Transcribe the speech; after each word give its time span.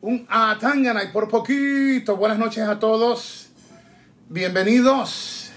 un 0.00 0.26
Atangana 0.28 1.02
y 1.02 1.08
por 1.08 1.28
poquito. 1.28 2.16
Buenas 2.16 2.38
noches 2.38 2.62
a 2.64 2.78
todos. 2.78 3.48
Bienvenidos 4.28 5.50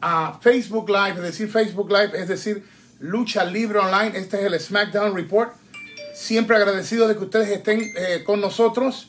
a 0.00 0.38
Facebook 0.40 0.88
Live, 0.88 1.16
es 1.16 1.22
decir, 1.22 1.48
Facebook 1.48 1.90
Live, 1.90 2.12
es 2.14 2.28
decir, 2.28 2.64
Lucha 3.00 3.44
Libre 3.44 3.78
Online. 3.78 4.16
Este 4.16 4.38
es 4.38 4.44
el 4.44 4.60
SmackDown 4.60 5.16
Report. 5.16 5.52
Siempre 6.14 6.56
agradecido 6.56 7.08
de 7.08 7.16
que 7.16 7.24
ustedes 7.24 7.48
estén 7.48 7.92
eh, 7.96 8.22
con 8.24 8.40
nosotros. 8.40 9.08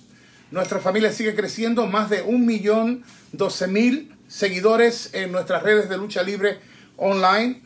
Nuestra 0.50 0.80
familia 0.80 1.12
sigue 1.12 1.36
creciendo, 1.36 1.86
más 1.86 2.10
de 2.10 2.22
un 2.22 2.46
millón 2.46 3.04
doce 3.34 3.68
mil 3.68 4.16
seguidores 4.28 5.12
en 5.14 5.32
nuestras 5.32 5.62
redes 5.62 5.88
de 5.90 5.98
Lucha 5.98 6.24
Libre 6.24 6.60
Online. 6.96 7.62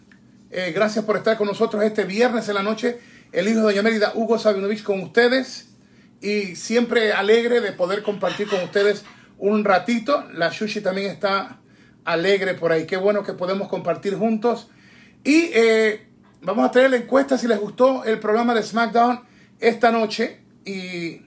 Eh, 0.50 0.74
gracias 0.76 1.06
por 1.06 1.16
estar 1.16 1.38
con 1.38 1.48
nosotros 1.48 1.84
este 1.84 2.04
viernes 2.04 2.50
en 2.50 2.56
la 2.56 2.64
noche. 2.64 3.00
El 3.32 3.48
hijo 3.48 3.60
de 3.60 3.64
Doña 3.64 3.82
Mérida, 3.82 4.12
Hugo 4.14 4.38
Sabinovich, 4.38 4.84
con 4.84 5.00
ustedes. 5.02 5.71
Y 6.22 6.56
siempre 6.56 7.14
alegre 7.14 7.62
de 7.62 7.72
poder 7.72 8.04
compartir 8.04 8.48
con 8.48 8.62
ustedes 8.64 9.04
un 9.38 9.66
ratito. 9.66 10.24
La 10.34 10.50
Shushi 10.50 10.82
también 10.82 11.10
está 11.10 11.60
alegre 12.06 12.54
por 12.54 12.72
ahí. 12.72 12.86
Qué 12.86 12.98
bueno 12.98 13.24
que 13.24 13.34
podemos 13.34 13.68
compartir 13.68 14.16
juntos. 14.16 14.70
Y 15.24 15.50
eh, 15.54 16.08
vamos 16.42 16.68
a 16.68 16.72
traer 16.72 16.92
la 16.92 16.98
encuesta 16.98 17.38
si 17.38 17.48
les 17.48 17.60
gustó 17.60 18.04
el 18.04 18.20
programa 18.20 18.54
de 18.54 18.64
SmackDown 18.64 19.22
esta 19.60 19.92
noche. 19.92 20.42
Y 20.64 21.22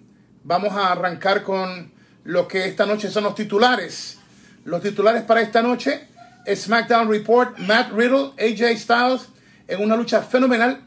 vamos 0.45 0.72
a 0.74 0.92
arrancar 0.92 1.42
con 1.42 1.92
lo 2.22 2.47
que 2.47 2.66
esta 2.66 2.86
noche 2.86 3.11
son 3.11 3.24
los 3.24 3.34
titulares. 3.34 4.19
Los 4.64 4.80
titulares 4.80 5.22
para 5.22 5.41
esta 5.41 5.61
noche. 5.61 6.08
SmackDown 6.52 7.08
Report, 7.08 7.58
Matt 7.58 7.92
Riddle, 7.92 8.33
AJ 8.38 8.78
Styles 8.78 9.28
en 9.66 9.83
una 9.83 9.97
lucha 9.97 10.22
fenomenal. 10.22 10.83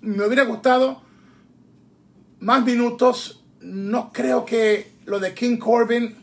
Me 0.00 0.24
hubiera 0.24 0.44
gustado 0.44 1.02
más 2.40 2.64
minutos. 2.64 3.35
No 3.66 4.12
creo 4.12 4.44
que 4.44 4.92
lo 5.06 5.18
de 5.18 5.34
King 5.34 5.56
Corbin 5.56 6.14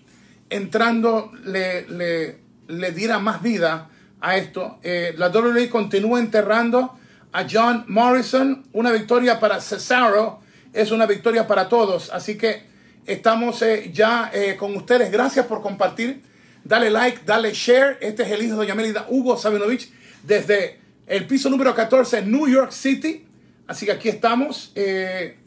entrando 0.49 1.31
le, 1.43 1.87
le, 1.89 2.37
le 2.67 2.91
diera 2.91 3.19
más 3.19 3.41
vida 3.41 3.89
a 4.21 4.37
esto. 4.37 4.79
Eh, 4.81 5.13
la 5.17 5.27
WWE 5.27 5.69
continúa 5.69 6.19
enterrando 6.19 6.97
a 7.33 7.45
John 7.49 7.83
Morrison. 7.87 8.65
Una 8.71 8.91
victoria 8.91 9.39
para 9.41 9.59
Cesaro 9.59 10.39
es 10.71 10.91
una 10.91 11.05
victoria 11.05 11.45
para 11.45 11.67
todos. 11.67 12.09
Así 12.11 12.37
que 12.37 12.63
estamos 13.05 13.61
eh, 13.61 13.91
ya 13.93 14.31
eh, 14.33 14.55
con 14.57 14.73
ustedes. 14.77 15.11
Gracias 15.11 15.45
por 15.45 15.61
compartir. 15.61 16.21
Dale 16.63 16.89
like, 16.89 17.23
dale 17.25 17.51
share. 17.53 17.97
Este 17.99 18.23
es 18.23 18.31
el 18.31 18.41
hijo 18.41 18.51
de 18.51 18.57
Doña 18.59 18.75
Mérida, 18.75 19.05
Hugo 19.09 19.37
Sabinovich, 19.37 19.91
desde 20.23 20.79
el 21.07 21.27
piso 21.27 21.49
número 21.49 21.75
14 21.75 22.19
en 22.19 22.31
New 22.31 22.47
York 22.47 22.71
City. 22.71 23.25
Así 23.67 23.85
que 23.85 23.91
aquí 23.91 24.07
estamos. 24.07 24.71
Eh, 24.75 25.39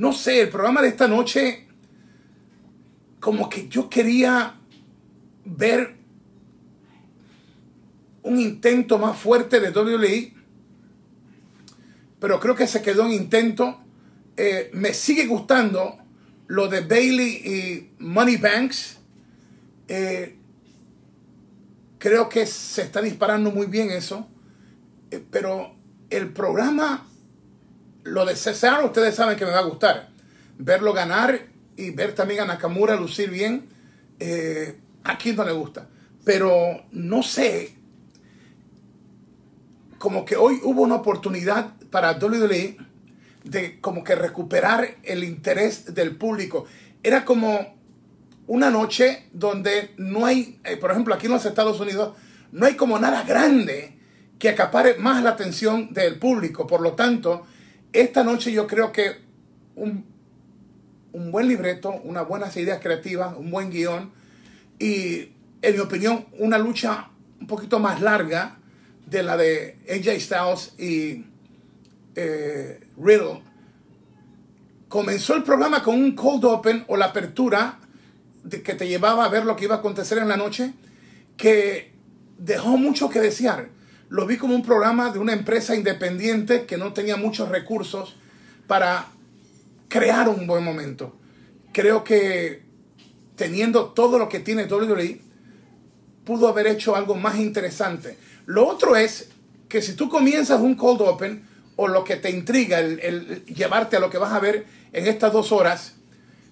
no 0.00 0.14
sé, 0.14 0.40
el 0.40 0.48
programa 0.48 0.80
de 0.80 0.88
esta 0.88 1.06
noche, 1.06 1.66
como 3.20 3.50
que 3.50 3.68
yo 3.68 3.90
quería 3.90 4.54
ver 5.44 5.94
un 8.22 8.40
intento 8.40 8.98
más 8.98 9.18
fuerte 9.18 9.60
de 9.60 9.68
WWE, 9.68 10.32
pero 12.18 12.40
creo 12.40 12.54
que 12.54 12.66
se 12.66 12.80
quedó 12.80 13.04
en 13.04 13.12
intento. 13.12 13.78
Eh, 14.38 14.70
me 14.72 14.94
sigue 14.94 15.26
gustando 15.26 15.98
lo 16.46 16.68
de 16.68 16.80
Bailey 16.80 17.28
y 17.44 17.90
Money 17.98 18.38
Banks. 18.38 19.00
Eh, 19.86 20.34
creo 21.98 22.26
que 22.30 22.46
se 22.46 22.80
está 22.80 23.02
disparando 23.02 23.50
muy 23.50 23.66
bien 23.66 23.90
eso. 23.90 24.26
Eh, 25.10 25.22
pero 25.30 25.74
el 26.08 26.32
programa, 26.32 27.06
lo 28.10 28.24
de 28.24 28.36
César, 28.36 28.84
ustedes 28.84 29.14
saben 29.14 29.38
que 29.38 29.44
me 29.44 29.52
va 29.52 29.60
a 29.60 29.64
gustar. 29.64 30.08
Verlo 30.58 30.92
ganar 30.92 31.46
y 31.76 31.90
ver 31.90 32.14
también 32.14 32.40
a 32.40 32.44
Nakamura 32.44 32.96
lucir 32.96 33.30
bien. 33.30 33.68
Eh, 34.18 34.78
a 35.04 35.16
quien 35.16 35.36
no 35.36 35.44
le 35.44 35.52
gusta. 35.52 35.88
Pero 36.24 36.84
no 36.90 37.22
sé. 37.22 37.76
Como 39.98 40.24
que 40.24 40.36
hoy 40.36 40.60
hubo 40.62 40.82
una 40.82 40.96
oportunidad 40.96 41.74
para 41.90 42.12
WWE 42.12 42.76
de 43.44 43.80
como 43.80 44.04
que 44.04 44.14
recuperar 44.14 44.96
el 45.02 45.24
interés 45.24 45.94
del 45.94 46.16
público. 46.16 46.66
Era 47.02 47.24
como 47.24 47.78
una 48.46 48.70
noche 48.70 49.28
donde 49.32 49.94
no 49.96 50.26
hay, 50.26 50.60
eh, 50.64 50.76
por 50.76 50.90
ejemplo, 50.90 51.14
aquí 51.14 51.26
en 51.26 51.32
los 51.32 51.46
Estados 51.46 51.80
Unidos, 51.80 52.16
no 52.52 52.66
hay 52.66 52.74
como 52.74 52.98
nada 52.98 53.22
grande 53.22 53.98
que 54.38 54.48
acapare 54.48 54.96
más 54.96 55.22
la 55.22 55.30
atención 55.30 55.92
del 55.92 56.18
público. 56.18 56.66
Por 56.66 56.80
lo 56.80 56.94
tanto, 56.94 57.46
esta 57.92 58.24
noche 58.24 58.52
yo 58.52 58.66
creo 58.66 58.92
que 58.92 59.16
un, 59.76 60.04
un 61.12 61.32
buen 61.32 61.48
libreto, 61.48 62.00
unas 62.04 62.26
buenas 62.26 62.56
ideas 62.56 62.80
creativas, 62.80 63.36
un 63.36 63.50
buen 63.50 63.70
guion 63.70 64.12
y, 64.78 65.32
en 65.62 65.74
mi 65.74 65.78
opinión, 65.80 66.26
una 66.38 66.58
lucha 66.58 67.10
un 67.40 67.46
poquito 67.46 67.78
más 67.78 68.00
larga 68.00 68.58
de 69.06 69.22
la 69.22 69.36
de 69.36 69.76
AJ 69.88 70.20
Styles 70.20 70.74
y 70.78 71.24
eh, 72.14 72.80
Riddle. 72.96 73.42
Comenzó 74.88 75.34
el 75.34 75.42
programa 75.42 75.82
con 75.82 75.96
un 75.96 76.14
cold 76.14 76.44
open 76.44 76.84
o 76.88 76.96
la 76.96 77.06
apertura 77.06 77.78
que 78.48 78.74
te 78.74 78.88
llevaba 78.88 79.24
a 79.24 79.28
ver 79.28 79.44
lo 79.44 79.56
que 79.56 79.64
iba 79.64 79.76
a 79.76 79.78
acontecer 79.78 80.18
en 80.18 80.28
la 80.28 80.36
noche, 80.36 80.72
que 81.36 81.92
dejó 82.38 82.76
mucho 82.76 83.08
que 83.08 83.20
desear. 83.20 83.68
Lo 84.10 84.26
vi 84.26 84.36
como 84.36 84.56
un 84.56 84.62
programa 84.62 85.12
de 85.12 85.20
una 85.20 85.32
empresa 85.32 85.76
independiente 85.76 86.66
que 86.66 86.76
no 86.76 86.92
tenía 86.92 87.16
muchos 87.16 87.48
recursos 87.48 88.16
para 88.66 89.06
crear 89.88 90.28
un 90.28 90.48
buen 90.48 90.64
momento. 90.64 91.16
Creo 91.72 92.02
que 92.02 92.62
teniendo 93.36 93.86
todo 93.90 94.18
lo 94.18 94.28
que 94.28 94.40
tiene 94.40 94.64
WWE, 94.64 95.20
pudo 96.24 96.48
haber 96.48 96.66
hecho 96.66 96.96
algo 96.96 97.14
más 97.14 97.38
interesante. 97.38 98.18
Lo 98.46 98.66
otro 98.66 98.96
es 98.96 99.30
que 99.68 99.80
si 99.80 99.94
tú 99.94 100.08
comienzas 100.08 100.60
un 100.60 100.74
cold 100.74 101.02
open 101.02 101.46
o 101.76 101.86
lo 101.86 102.02
que 102.02 102.16
te 102.16 102.30
intriga, 102.30 102.80
el, 102.80 103.44
llevarte 103.46 103.96
a 103.96 104.00
lo 104.00 104.10
que 104.10 104.18
vas 104.18 104.32
a 104.32 104.40
ver 104.40 104.66
en 104.92 105.06
estas 105.06 105.32
dos 105.32 105.52
horas, 105.52 105.94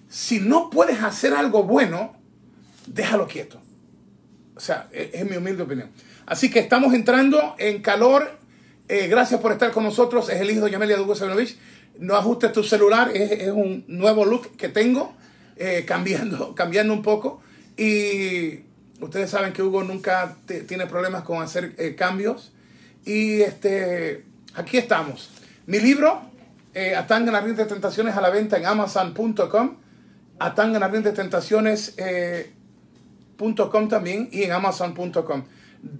si 0.07 0.39
no 0.39 0.69
puedes 0.69 1.03
hacer 1.03 1.33
algo 1.33 1.63
bueno, 1.63 2.15
déjalo 2.87 3.27
quieto. 3.27 3.61
O 4.55 4.61
sea, 4.61 4.87
es, 4.93 5.09
es 5.13 5.29
mi 5.29 5.35
humilde 5.35 5.63
opinión. 5.63 5.91
Así 6.29 6.51
que 6.51 6.59
estamos 6.59 6.93
entrando 6.93 7.55
en 7.57 7.81
calor. 7.81 8.37
Eh, 8.87 9.07
gracias 9.07 9.41
por 9.41 9.51
estar 9.51 9.71
con 9.71 9.83
nosotros. 9.83 10.29
Es 10.29 10.39
el 10.39 10.51
hijo 10.51 10.65
de 10.65 10.71
Yamelia 10.71 11.01
Hugo 11.01 11.15
Sabinovich. 11.15 11.57
No 11.97 12.15
ajustes 12.15 12.53
tu 12.53 12.63
celular. 12.63 13.09
Es, 13.15 13.49
un 13.49 13.83
nuevo 13.87 14.25
look 14.25 14.55
que 14.55 14.69
tengo. 14.69 15.15
Eh, 15.57 15.85
cambiando, 15.87 16.53
cambiando 16.55 16.93
un 16.93 17.01
poco. 17.01 17.41
Y 17.75 18.59
ustedes 19.01 19.31
saben 19.31 19.53
que 19.53 19.63
Hugo 19.63 19.83
nunca 19.83 20.37
tiene 20.67 20.85
problemas 20.85 21.23
con 21.23 21.41
hacer 21.41 21.73
eh, 21.79 21.95
cambios. 21.95 22.51
Y 23.05 23.41
este, 23.41 24.23
aquí 24.53 24.77
estamos. 24.77 25.31
Mi 25.65 25.79
libro, 25.79 26.21
eh, 26.75 26.95
Atanga 26.95 27.39
en 27.39 27.55
de 27.55 27.65
Tentaciones 27.65 28.15
a 28.15 28.21
la 28.21 28.29
venta 28.29 28.55
en 28.55 28.67
amazon.com. 28.67 29.77
Atanga 30.37 30.85
en 30.85 31.03
de 31.03 31.11
Tentaciones 31.11 31.95
eh, 31.97 32.53
.com 33.35 33.87
también 33.87 34.29
y 34.31 34.43
en 34.43 34.51
amazon.com. 34.51 35.43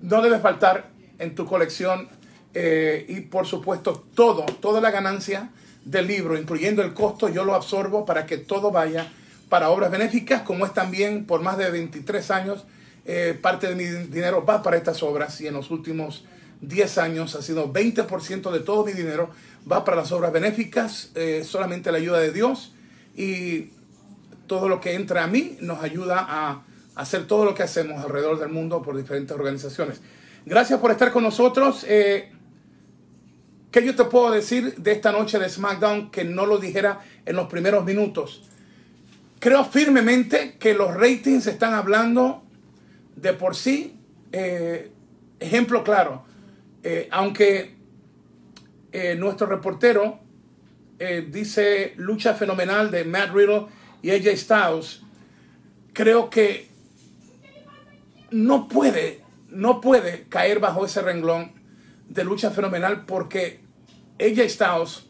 No 0.02 0.22
debe 0.22 0.40
faltar 0.40 0.90
en 1.20 1.36
tu 1.36 1.46
colección 1.46 2.10
eh, 2.54 3.06
y 3.08 3.22
por 3.22 3.46
supuesto 3.46 4.06
todo, 4.16 4.46
toda 4.46 4.82
la 4.82 4.92
ganancia 4.92 5.50
del 5.86 6.08
libro, 6.08 6.38
incluyendo 6.38 6.82
el 6.82 6.94
costo, 6.94 7.30
yo 7.30 7.44
lo 7.46 7.56
absorbo 7.56 8.06
para 8.06 8.26
que 8.26 8.38
todo 8.38 8.72
vaya 8.72 9.12
para 9.50 9.70
obras 9.70 9.92
benéficas, 9.92 10.44
como 10.44 10.66
es 10.66 10.74
también 10.74 11.26
por 11.26 11.42
más 11.42 11.58
de 11.58 11.70
23 11.72 12.32
años, 12.32 12.66
eh, 13.06 13.38
parte 13.40 13.68
de 13.68 13.76
mi 13.76 13.86
dinero 13.86 14.46
va 14.46 14.62
para 14.62 14.78
estas 14.78 15.02
obras 15.02 15.40
y 15.42 15.48
en 15.48 15.56
los 15.56 15.72
últimos 15.72 16.26
10 16.62 16.98
años 16.98 17.36
ha 17.36 17.42
sido 17.42 17.72
20% 17.72 18.52
de 18.52 18.60
todo 18.60 18.86
mi 18.86 18.92
dinero 18.92 19.30
va 19.70 19.84
para 19.84 19.98
las 19.98 20.12
obras 20.12 20.32
benéficas, 20.32 21.10
eh, 21.16 21.44
solamente 21.44 21.92
la 21.92 21.98
ayuda 21.98 22.20
de 22.20 22.32
Dios 22.32 22.74
y 23.16 23.70
todo 24.48 24.68
lo 24.68 24.82
que 24.82 24.94
entra 24.94 25.24
a 25.24 25.28
mí 25.28 25.58
nos 25.62 25.82
ayuda 25.82 26.26
a 26.28 26.64
hacer 27.00 27.28
todo 27.28 27.46
lo 27.46 27.56
que 27.56 27.64
hacemos 27.64 28.04
alrededor 28.04 28.40
del 28.40 28.50
mundo 28.50 28.82
por 28.82 28.98
diferentes 28.98 29.36
organizaciones. 29.36 30.02
Gracias 30.46 30.80
por 30.80 30.92
estar 30.92 31.12
con 31.12 31.24
nosotros. 31.24 31.86
Eh, 31.88 32.32
¿Qué 33.72 33.86
yo 33.86 33.96
te 33.96 34.04
puedo 34.06 34.32
decir 34.32 34.76
de 34.76 34.92
esta 34.92 35.12
noche 35.12 35.40
de 35.40 35.48
SmackDown 35.48 36.12
que 36.12 36.24
no 36.24 36.46
lo 36.46 36.58
dijera 36.58 37.00
en 37.26 37.36
los 37.36 37.48
primeros 37.48 37.86
minutos? 37.86 38.44
Creo 39.40 39.64
firmemente 39.64 40.58
que 40.60 40.74
los 40.74 40.94
ratings 40.94 41.48
están 41.48 41.74
hablando 41.74 42.44
de 43.16 43.34
por 43.34 43.56
sí. 43.56 43.96
Eh, 44.32 44.92
ejemplo 45.40 45.84
claro, 45.84 46.26
eh, 46.84 47.08
aunque 47.12 47.76
eh, 48.92 49.16
nuestro 49.16 49.48
reportero 49.48 50.20
eh, 50.98 51.28
dice 51.30 51.94
lucha 51.98 52.34
fenomenal 52.34 52.92
de 52.92 53.06
Matt 53.06 53.34
Riddle 53.34 53.68
y 54.02 54.12
AJ 54.12 54.38
Styles, 54.38 55.02
creo 55.94 56.30
que 56.30 56.69
no 58.32 58.68
puede, 58.68 59.22
no 59.50 59.82
puede 59.82 60.26
caer 60.30 60.60
bajo 60.60 60.86
ese 60.86 61.02
renglón 61.02 61.52
de 62.08 62.24
lucha 62.24 62.52
fenomenal 62.52 63.06
porque 63.06 63.60
AJ 64.20 64.50
Styles 64.50 65.06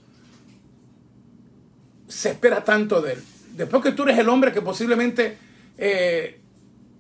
se 2.07 2.31
espera 2.31 2.63
tanto 2.63 3.01
de 3.01 3.13
él. 3.13 3.23
después 3.53 3.83
que 3.83 3.91
tú 3.91 4.03
eres 4.03 4.17
el 4.17 4.29
hombre 4.29 4.51
que 4.51 4.61
posiblemente 4.61 5.37
eh, 5.77 6.39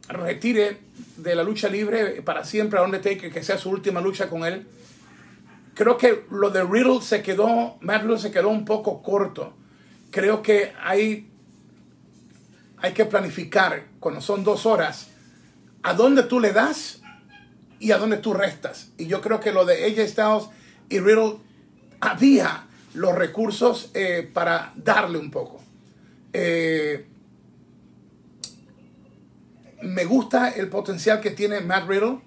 retire 0.07 0.77
de 1.17 1.35
la 1.35 1.43
lucha 1.43 1.67
libre 1.67 2.21
para 2.21 2.43
siempre 2.43 2.79
a 2.79 2.83
Undertaker, 2.83 3.31
que 3.31 3.43
sea 3.43 3.57
su 3.57 3.69
última 3.69 4.01
lucha 4.01 4.29
con 4.29 4.45
él, 4.45 4.65
creo 5.73 5.97
que 5.97 6.25
lo 6.31 6.49
de 6.49 6.63
Riddle 6.63 7.01
se 7.01 7.21
quedó, 7.21 7.77
Matt 7.81 8.03
se 8.17 8.31
quedó 8.31 8.49
un 8.49 8.65
poco 8.65 9.01
corto. 9.01 9.53
Creo 10.11 10.41
que 10.41 10.73
hay, 10.81 11.29
hay 12.77 12.93
que 12.93 13.05
planificar, 13.05 13.85
cuando 13.99 14.21
son 14.21 14.43
dos 14.43 14.65
horas, 14.65 15.09
a 15.83 15.93
dónde 15.93 16.23
tú 16.23 16.39
le 16.39 16.51
das 16.51 17.01
y 17.79 17.91
a 17.91 17.97
dónde 17.97 18.17
tú 18.17 18.33
restas. 18.33 18.91
Y 18.97 19.07
yo 19.07 19.21
creo 19.21 19.39
que 19.39 19.51
lo 19.51 19.65
de 19.65 19.85
AJ 19.85 20.09
Styles 20.09 20.49
y 20.89 20.99
Riddle 20.99 21.37
había 21.99 22.65
los 22.93 23.15
recursos 23.15 23.91
eh, 23.93 24.29
para 24.33 24.73
darle 24.75 25.17
un 25.17 25.31
poco. 25.31 25.61
Eh, 26.33 27.05
me 29.81 30.05
gusta 30.05 30.49
el 30.49 30.67
potencial 30.67 31.21
que 31.21 31.31
tiene 31.31 31.61
Matt 31.61 31.87
Riddle, 31.87 32.19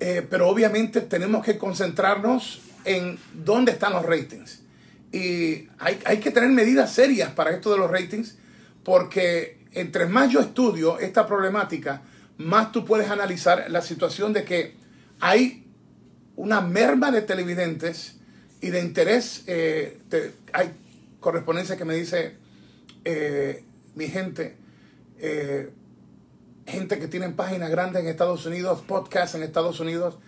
eh, 0.00 0.26
pero 0.28 0.48
obviamente 0.48 1.00
tenemos 1.00 1.44
que 1.44 1.58
concentrarnos 1.58 2.60
en 2.84 3.18
dónde 3.32 3.72
están 3.72 3.92
los 3.92 4.04
ratings. 4.04 4.62
Y 5.10 5.68
hay, 5.78 5.98
hay, 6.04 6.18
que 6.18 6.30
tener 6.30 6.50
medidas 6.50 6.92
serias 6.92 7.32
para 7.32 7.50
esto 7.50 7.72
de 7.72 7.78
los 7.78 7.90
ratings, 7.90 8.36
porque 8.84 9.58
entre 9.72 10.06
más 10.06 10.30
yo 10.30 10.40
estudio 10.40 10.98
esta 10.98 11.26
problemática, 11.26 12.02
más 12.38 12.70
tú 12.70 12.84
puedes 12.84 13.10
analizar 13.10 13.66
la 13.68 13.82
situación 13.82 14.32
de 14.32 14.44
que 14.44 14.74
hay 15.20 15.66
una 16.36 16.60
merma 16.60 17.10
de 17.10 17.22
televidentes 17.22 18.16
y 18.60 18.70
de 18.70 18.80
interés. 18.80 19.42
Eh, 19.48 19.98
hay 20.52 20.70
correspondencia 21.20 21.76
que 21.76 21.84
me 21.84 21.94
dice 21.94 22.36
eh, 23.04 23.64
mi 23.96 24.06
gente, 24.06 24.56
eh, 25.18 25.70
gente 26.64 27.00
que 27.00 27.08
tienen 27.08 27.34
páginas 27.34 27.70
grandes 27.70 28.02
en 28.02 28.08
Estados 28.08 28.46
Unidos, 28.46 28.82
podcasts 28.86 29.34
en 29.34 29.42
Estados 29.42 29.80
Unidos, 29.80 30.18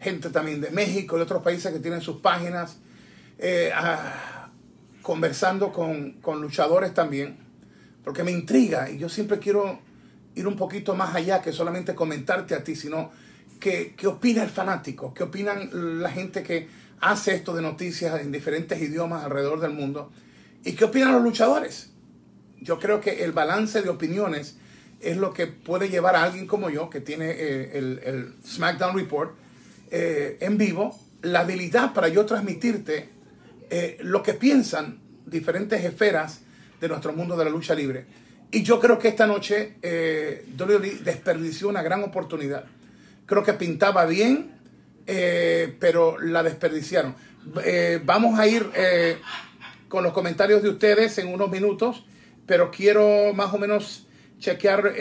gente 0.00 0.30
también 0.30 0.60
de 0.60 0.70
México, 0.70 1.16
de 1.16 1.22
otros 1.22 1.42
países 1.42 1.72
que 1.72 1.78
tienen 1.78 2.00
sus 2.00 2.16
páginas, 2.16 2.78
conversando 5.02 5.72
con, 5.72 6.12
con 6.20 6.42
luchadores 6.42 6.92
también, 6.92 7.38
porque 8.02 8.22
me 8.22 8.32
intriga 8.32 8.90
y 8.90 8.98
yo 8.98 9.08
siempre 9.08 9.38
quiero 9.38 9.78
ir 10.40 10.48
un 10.48 10.56
poquito 10.56 10.94
más 10.94 11.14
allá 11.14 11.40
que 11.40 11.52
solamente 11.52 11.94
comentarte 11.94 12.54
a 12.54 12.64
ti, 12.64 12.74
sino 12.74 13.10
que, 13.60 13.94
qué 13.96 14.06
opina 14.06 14.42
el 14.42 14.50
fanático, 14.50 15.14
qué 15.14 15.24
opinan 15.24 16.00
la 16.02 16.10
gente 16.10 16.42
que 16.42 16.68
hace 17.00 17.34
esto 17.34 17.54
de 17.54 17.62
noticias 17.62 18.20
en 18.20 18.32
diferentes 18.32 18.80
idiomas 18.80 19.24
alrededor 19.24 19.60
del 19.60 19.72
mundo 19.72 20.10
y 20.64 20.72
qué 20.72 20.84
opinan 20.84 21.12
los 21.12 21.22
luchadores. 21.22 21.90
Yo 22.60 22.78
creo 22.78 23.00
que 23.00 23.24
el 23.24 23.32
balance 23.32 23.80
de 23.82 23.88
opiniones 23.88 24.56
es 25.00 25.16
lo 25.16 25.32
que 25.32 25.46
puede 25.46 25.88
llevar 25.88 26.14
a 26.14 26.24
alguien 26.24 26.46
como 26.46 26.68
yo, 26.68 26.90
que 26.90 27.00
tiene 27.00 27.30
eh, 27.30 27.78
el, 27.78 28.34
SmackDown 28.44 28.96
Report 28.96 29.34
eh, 29.90 30.36
en 30.40 30.58
vivo, 30.58 30.98
la 31.22 31.40
habilidad 31.40 31.94
para 31.94 32.08
yo 32.08 32.26
transmitirte 32.26 33.08
eh, 33.70 33.98
lo 34.02 34.22
que 34.22 34.34
piensan 34.34 35.00
diferentes 35.26 35.84
esferas 35.84 36.40
de 36.80 36.88
nuestro 36.88 37.12
mundo 37.12 37.36
de 37.36 37.44
la 37.44 37.50
lucha 37.50 37.74
libre. 37.74 38.04
Y 38.52 38.62
yo 38.62 38.80
creo 38.80 38.98
que 38.98 39.08
esta 39.08 39.26
noche 39.26 39.74
eh, 39.82 40.44
WWE 40.58 40.98
desperdició 41.04 41.68
una 41.68 41.82
gran 41.82 42.02
oportunidad. 42.02 42.64
Creo 43.26 43.44
que 43.44 43.52
pintaba 43.52 44.06
bien, 44.06 44.50
eh, 45.06 45.76
pero 45.78 46.18
la 46.18 46.42
desperdiciaron. 46.42 47.14
Eh, 47.64 48.00
vamos 48.04 48.38
a 48.38 48.46
ir 48.46 48.68
eh, 48.74 49.18
con 49.88 50.02
los 50.02 50.12
comentarios 50.12 50.62
de 50.62 50.68
ustedes 50.68 51.16
en 51.18 51.32
unos 51.32 51.50
minutos, 51.50 52.04
pero 52.46 52.70
quiero 52.70 53.32
más 53.32 53.52
o 53.54 53.58
menos 53.58 54.06
chequear 54.38 54.94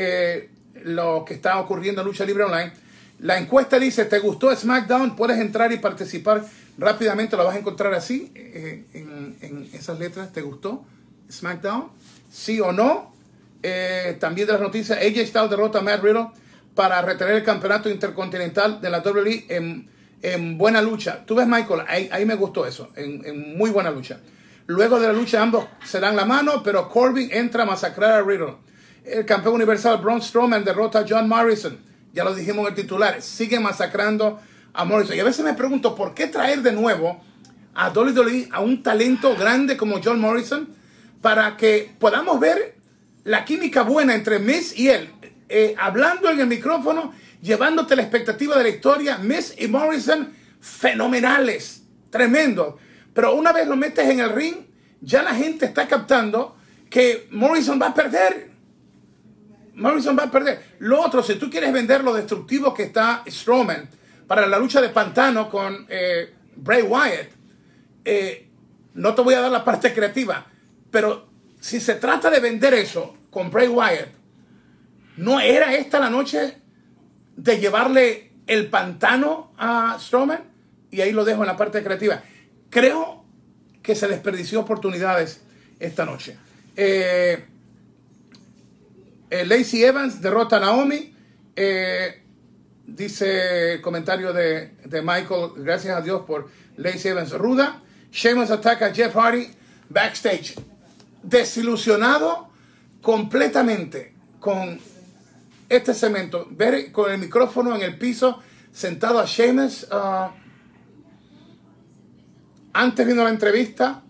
lo 0.84 1.26
que 1.26 1.34
está 1.34 1.60
ocurriendo 1.60 2.02
en 2.02 2.08
Lucha 2.08 2.26
Libre 2.26 2.44
Online. 2.44 2.72
La 3.20 3.38
encuesta 3.38 3.80
dice, 3.80 4.06
¿te 4.06 4.20
gustó 4.20 4.56
SmackDown? 4.56 5.16
Puedes 5.16 5.40
entrar 5.40 5.72
y 5.72 5.78
participar 5.78 6.44
rápidamente, 6.78 7.36
lo 7.36 7.46
vas 7.46 7.56
a 7.56 7.60
encontrar 7.60 7.94
así, 7.94 8.32
en, 8.36 9.38
en 9.42 9.70
esas 9.74 10.00
letras, 10.00 10.32
¿te 10.32 10.42
gustó 10.42 10.86
SmackDown? 11.32 11.90
¿Sí 12.32 12.62
o 12.62 12.72
no? 12.72 13.14
Eh, 13.62 14.18
también 14.20 14.48
de 14.48 14.54
las 14.54 14.62
noticias, 14.62 14.98
AJ 14.98 15.28
Styles 15.28 15.50
derrota 15.50 15.80
a 15.80 15.82
Matt 15.82 16.02
Riddle 16.02 16.28
para 16.76 17.02
retener 17.02 17.36
el 17.36 17.44
campeonato 17.44 17.90
intercontinental 17.90 18.80
de 18.80 18.90
la 18.90 19.00
WWE 19.00 19.46
en, 19.50 19.90
en 20.22 20.58
buena 20.58 20.82
lucha. 20.82 21.26
Tú 21.26 21.36
ves, 21.36 21.48
Michael, 21.48 21.82
ahí, 21.88 22.26
me 22.26 22.36
gustó 22.36 22.66
eso, 22.66 22.90
en, 22.96 23.58
muy 23.58 23.70
buena 23.70 23.92
lucha. 23.92 24.20
Luego 24.68 25.00
de 25.00 25.08
la 25.08 25.14
lucha 25.14 25.42
ambos 25.42 25.66
se 25.84 26.00
dan 26.00 26.16
la 26.16 26.26
mano, 26.26 26.62
pero 26.64 26.88
Corbin 26.88 27.30
entra 27.32 27.64
a 27.64 27.66
masacrar 27.66 28.12
a 28.12 28.22
Riddle. 28.22 28.56
El 29.04 29.26
campeón 29.26 29.56
universal 29.56 29.98
Braun 29.98 30.22
Strowman 30.22 30.64
derrota 30.64 31.00
a 31.00 31.06
John 31.08 31.28
Morrison. 31.28 31.78
Ya 32.14 32.24
lo 32.24 32.36
dijimos 32.36 32.68
en 32.68 32.74
el 32.74 32.76
titular. 32.76 33.22
Sigue 33.22 33.60
masacrando 33.60 34.40
a 34.74 34.86
Morrison. 34.86 35.16
Y 35.16 35.20
a 35.20 35.24
veces 35.24 35.44
me 35.44 35.54
pregunto, 35.54 35.96
¿por 35.96 36.14
qué 36.14 36.28
traer 36.28 36.62
de 36.62 36.72
nuevo 36.72 37.20
a 37.74 37.90
WWE 37.90 38.50
a 38.52 38.60
un 38.60 38.84
talento 38.84 39.36
grande 39.36 39.76
como 39.78 40.00
John 40.04 40.20
Morrison 40.20 40.70
para 41.22 41.58
que 41.58 41.92
podamos 41.98 42.40
ver 42.40 42.76
la 43.30 43.46
química 43.46 43.84
buena 43.84 44.16
entre 44.16 44.40
Miss 44.40 44.76
y 44.76 44.90
él, 44.90 45.08
eh, 45.50 45.76
hablando 45.78 46.32
en 46.32 46.40
el 46.40 46.48
micrófono, 46.48 47.14
llevándote 47.40 47.96
la 47.96 48.02
expectativa 48.02 48.58
de 48.58 48.64
la 48.64 48.70
historia, 48.70 49.20
Miss 49.20 49.54
y 49.60 49.68
Morrison, 49.68 50.34
fenomenales, 50.60 51.84
tremendo. 52.10 52.80
Pero 53.14 53.36
una 53.36 53.54
vez 53.54 53.68
lo 53.68 53.76
metes 53.76 54.10
en 54.10 54.20
el 54.20 54.32
ring, 54.32 54.56
ya 55.00 55.22
la 55.22 55.36
gente 55.36 55.68
está 55.68 55.88
captando 55.88 56.58
que 56.90 57.28
Morrison 57.30 57.80
va 57.80 57.90
a 57.90 57.94
perder. 57.94 58.50
Morrison 59.76 60.18
va 60.18 60.24
a 60.24 60.32
perder. 60.32 60.78
Lo 60.80 61.00
otro, 61.00 61.22
si 61.22 61.36
tú 61.36 61.52
quieres 61.52 61.72
vender 61.72 62.04
lo 62.04 62.16
destructivo 62.16 62.74
que 62.74 62.82
está 62.82 63.24
Strowman 63.28 63.92
para 64.26 64.48
la 64.48 64.58
lucha 64.58 64.82
de 64.82 64.90
pantano 64.90 65.52
con 65.52 65.86
eh, 65.88 66.34
Bray 66.56 66.82
Wyatt, 66.82 67.30
eh, 68.06 68.50
no 68.96 69.14
te 69.14 69.22
voy 69.22 69.36
a 69.36 69.42
dar 69.42 69.52
la 69.52 69.64
parte 69.64 69.94
creativa, 69.94 70.48
pero 70.90 71.30
si 71.60 71.80
se 71.80 71.94
trata 71.94 72.32
de 72.32 72.40
vender 72.40 72.74
eso 72.74 73.19
con 73.30 73.52
Bray 73.52 73.68
Wyatt, 73.68 74.10
¿no 75.18 75.40
era 75.40 75.76
esta 75.76 76.00
la 76.00 76.10
noche 76.10 76.58
de 77.36 77.60
llevarle 77.60 78.32
el 78.48 78.70
pantano 78.70 79.54
a 79.58 79.98
Strowman? 80.00 80.44
Y 80.92 81.02
ahí 81.02 81.12
lo 81.12 81.26
dejo 81.26 81.42
en 81.42 81.48
la 81.48 81.58
parte 81.58 81.84
creativa. 81.84 82.24
Creo 82.70 83.24
que 83.82 83.96
se 83.96 84.08
desperdició 84.08 84.62
oportunidades 84.62 85.42
esta 85.80 86.06
noche. 86.06 86.38
Eh, 86.76 87.46
eh, 89.30 89.46
Lacey 89.46 89.84
Evans 89.84 90.22
derrota 90.22 90.58
a 90.58 90.60
Naomi. 90.60 91.16
Eh, 91.56 92.24
dice 92.86 93.74
el 93.74 93.82
comentario 93.82 94.34
de, 94.34 94.76
de, 94.86 95.02
Michael, 95.02 95.52
gracias 95.58 95.96
a 95.96 96.02
Dios 96.02 96.24
por 96.26 96.50
Lacey 96.78 97.12
Evans 97.12 97.32
ruda. 97.32 97.82
Sheamus 98.12 98.50
ataca 98.50 98.88
a 98.88 98.94
Jeff 98.94 99.16
Hardy 99.16 99.50
backstage 99.90 100.56
desilusionado 101.24 102.49
completamente 103.02 104.14
con 104.40 104.80
este 105.68 105.94
cemento. 105.94 106.48
Ver 106.52 106.92
con 106.92 107.12
el 107.12 107.20
micrófono 107.20 107.76
en 107.76 107.82
el 107.82 107.98
piso, 107.98 108.40
sentado 108.72 109.20
a 109.20 109.26
Sheamus. 109.26 109.88
Uh, 109.92 110.30
antes 112.74 113.08
vino 113.08 113.24
la 113.24 113.30
entrevista, 113.30 114.04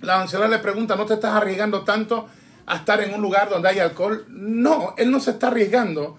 la 0.00 0.22
anciana 0.22 0.48
le 0.48 0.58
pregunta, 0.58 0.96
¿no 0.96 1.06
te 1.06 1.14
estás 1.14 1.34
arriesgando 1.34 1.82
tanto 1.82 2.28
a 2.66 2.76
estar 2.76 3.00
en 3.02 3.14
un 3.14 3.20
lugar 3.20 3.50
donde 3.50 3.68
hay 3.68 3.78
alcohol? 3.78 4.26
No, 4.28 4.94
él 4.96 5.10
no 5.10 5.20
se 5.20 5.32
está 5.32 5.48
arriesgando. 5.48 6.18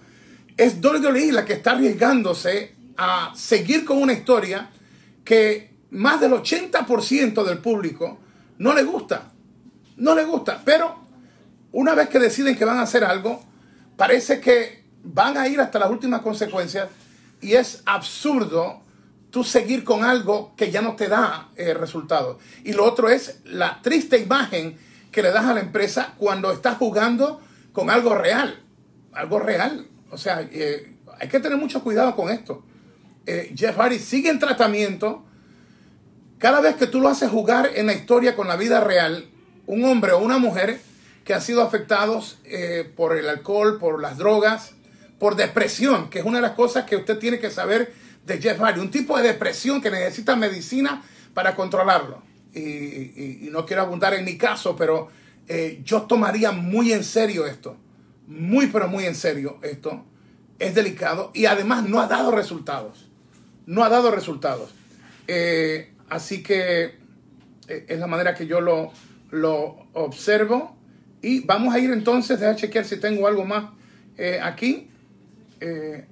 Es 0.56 0.76
WWE 0.82 1.32
la 1.32 1.44
que 1.44 1.54
está 1.54 1.72
arriesgándose 1.72 2.74
a 2.96 3.32
seguir 3.34 3.84
con 3.84 4.00
una 4.00 4.12
historia 4.12 4.70
que 5.24 5.74
más 5.90 6.20
del 6.20 6.32
80% 6.32 7.44
del 7.44 7.58
público 7.58 8.18
no 8.58 8.72
le 8.72 8.84
gusta 8.84 9.32
no 9.96 10.14
le 10.14 10.24
gusta, 10.24 10.60
pero 10.64 11.03
una 11.74 11.94
vez 11.94 12.08
que 12.08 12.20
deciden 12.20 12.56
que 12.56 12.64
van 12.64 12.78
a 12.78 12.82
hacer 12.82 13.04
algo, 13.04 13.42
parece 13.96 14.40
que 14.40 14.84
van 15.02 15.36
a 15.36 15.48
ir 15.48 15.60
hasta 15.60 15.80
las 15.80 15.90
últimas 15.90 16.22
consecuencias 16.22 16.88
y 17.40 17.54
es 17.54 17.82
absurdo 17.84 18.82
tú 19.30 19.42
seguir 19.42 19.82
con 19.82 20.04
algo 20.04 20.54
que 20.56 20.70
ya 20.70 20.80
no 20.80 20.94
te 20.94 21.08
da 21.08 21.48
eh, 21.56 21.74
resultados. 21.74 22.36
Y 22.62 22.74
lo 22.74 22.84
otro 22.84 23.08
es 23.08 23.40
la 23.44 23.82
triste 23.82 24.18
imagen 24.18 24.78
que 25.10 25.20
le 25.20 25.32
das 25.32 25.46
a 25.46 25.54
la 25.54 25.60
empresa 25.60 26.14
cuando 26.16 26.52
estás 26.52 26.78
jugando 26.78 27.40
con 27.72 27.90
algo 27.90 28.14
real, 28.14 28.62
algo 29.12 29.40
real. 29.40 29.88
O 30.12 30.16
sea, 30.16 30.48
eh, 30.52 30.94
hay 31.18 31.28
que 31.28 31.40
tener 31.40 31.58
mucho 31.58 31.82
cuidado 31.82 32.14
con 32.14 32.30
esto. 32.30 32.64
Eh, 33.26 33.52
Jeff 33.56 33.76
Hardy 33.76 33.98
sigue 33.98 34.30
en 34.30 34.38
tratamiento. 34.38 35.24
Cada 36.38 36.60
vez 36.60 36.76
que 36.76 36.86
tú 36.86 37.00
lo 37.00 37.08
haces 37.08 37.28
jugar 37.30 37.70
en 37.74 37.86
la 37.86 37.94
historia 37.94 38.36
con 38.36 38.46
la 38.46 38.54
vida 38.54 38.80
real, 38.80 39.28
un 39.66 39.84
hombre 39.84 40.12
o 40.12 40.18
una 40.18 40.38
mujer 40.38 40.80
que 41.24 41.34
han 41.34 41.42
sido 41.42 41.62
afectados 41.62 42.38
eh, 42.44 42.90
por 42.96 43.16
el 43.16 43.28
alcohol, 43.28 43.78
por 43.78 44.00
las 44.00 44.18
drogas, 44.18 44.72
por 45.18 45.36
depresión, 45.36 46.10
que 46.10 46.18
es 46.18 46.24
una 46.24 46.38
de 46.38 46.42
las 46.42 46.52
cosas 46.52 46.84
que 46.84 46.96
usted 46.96 47.18
tiene 47.18 47.38
que 47.38 47.50
saber 47.50 47.92
de 48.26 48.40
Jeff 48.40 48.60
Hardy. 48.60 48.80
Un 48.80 48.90
tipo 48.90 49.16
de 49.16 49.28
depresión 49.28 49.80
que 49.80 49.90
necesita 49.90 50.36
medicina 50.36 51.02
para 51.32 51.54
controlarlo. 51.54 52.22
Y, 52.54 53.48
no 53.50 53.66
quiero 53.66 53.82
abundar 53.82 54.14
en 54.14 54.24
mi 54.24 54.38
caso, 54.38 54.76
pero 54.76 55.08
eh, 55.48 55.80
yo 55.84 56.02
tomaría 56.02 56.52
muy 56.52 56.92
en 56.92 57.04
serio 57.04 57.46
esto. 57.46 57.76
Muy, 58.26 58.68
pero 58.68 58.88
muy 58.88 59.04
en 59.04 59.14
serio 59.14 59.58
esto. 59.62 60.04
Es 60.58 60.74
delicado 60.74 61.30
y 61.34 61.46
además 61.46 61.88
no 61.88 62.00
ha 62.00 62.06
dado 62.06 62.30
resultados. 62.30 63.10
No 63.66 63.82
ha 63.82 63.88
dado 63.88 64.10
resultados. 64.10 64.74
Eh, 65.26 65.92
así 66.08 66.42
que 66.42 66.96
eh, 67.68 67.86
es 67.88 67.98
la 67.98 68.06
manera 68.06 68.34
que 68.34 68.46
yo 68.46 68.60
lo, 68.60 68.92
lo 69.30 69.86
observo. 69.94 70.73
Y 71.24 71.40
vamos 71.40 71.74
a 71.74 71.78
ir 71.78 71.90
entonces, 71.90 72.42
a 72.42 72.54
chequear 72.54 72.84
si 72.84 72.98
tengo 72.98 73.26
algo 73.26 73.44
más 73.44 73.70
aquí. 74.42 74.88
el 75.60 76.04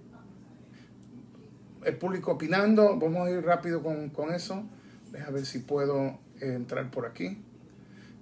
público 1.98 2.32
opinando. 2.32 2.96
Vamos 2.96 3.28
a 3.28 3.30
ir 3.30 3.42
rápido 3.44 3.82
con, 3.82 4.08
con 4.10 4.32
eso. 4.32 4.64
Deja 5.12 5.30
ver 5.30 5.44
si 5.44 5.58
puedo 5.58 6.18
entrar 6.40 6.90
por 6.90 7.06
aquí. 7.06 7.38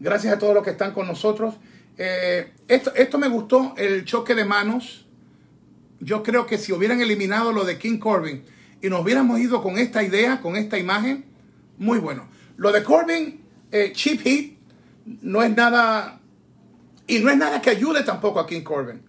Gracias 0.01 0.35
a 0.35 0.39
todos 0.39 0.55
los 0.55 0.65
que 0.65 0.71
están 0.71 0.93
con 0.93 1.07
nosotros. 1.07 1.55
Eh, 1.99 2.53
esto, 2.69 2.95
esto 2.95 3.19
me 3.19 3.29
gustó, 3.29 3.75
el 3.77 4.07
choque 4.07 4.35
de 4.35 4.47
manos. 4.47 5.07
Yo 6.01 6.23
creo 6.23 6.47
que 6.47 6.57
si 6.57 6.73
hubieran 6.73 7.01
eliminado 7.01 7.53
lo 7.53 7.65
de 7.65 7.79
King 7.79 7.99
Corbin 7.99 8.43
y 8.81 8.89
nos 8.89 9.03
hubiéramos 9.03 9.39
ido 9.39 9.63
con 9.63 9.77
esta 9.77 10.03
idea, 10.03 10.41
con 10.41 10.57
esta 10.57 10.79
imagen, 10.79 11.27
muy 11.77 11.99
bueno. 11.99 12.27
Lo 12.57 12.73
de 12.73 12.83
Corbin, 12.83 13.43
eh, 13.71 13.93
Cheap 13.95 14.23
Heat, 14.23 14.53
no 15.21 15.43
es 15.43 15.55
nada, 15.55 16.20
y 17.11 17.19
no 17.19 17.29
es 17.29 17.37
nada 17.37 17.61
que 17.61 17.71
ayude 17.71 18.05
tampoco 18.05 18.38
a 18.38 18.47
King 18.47 18.62
Corbin. 18.62 19.02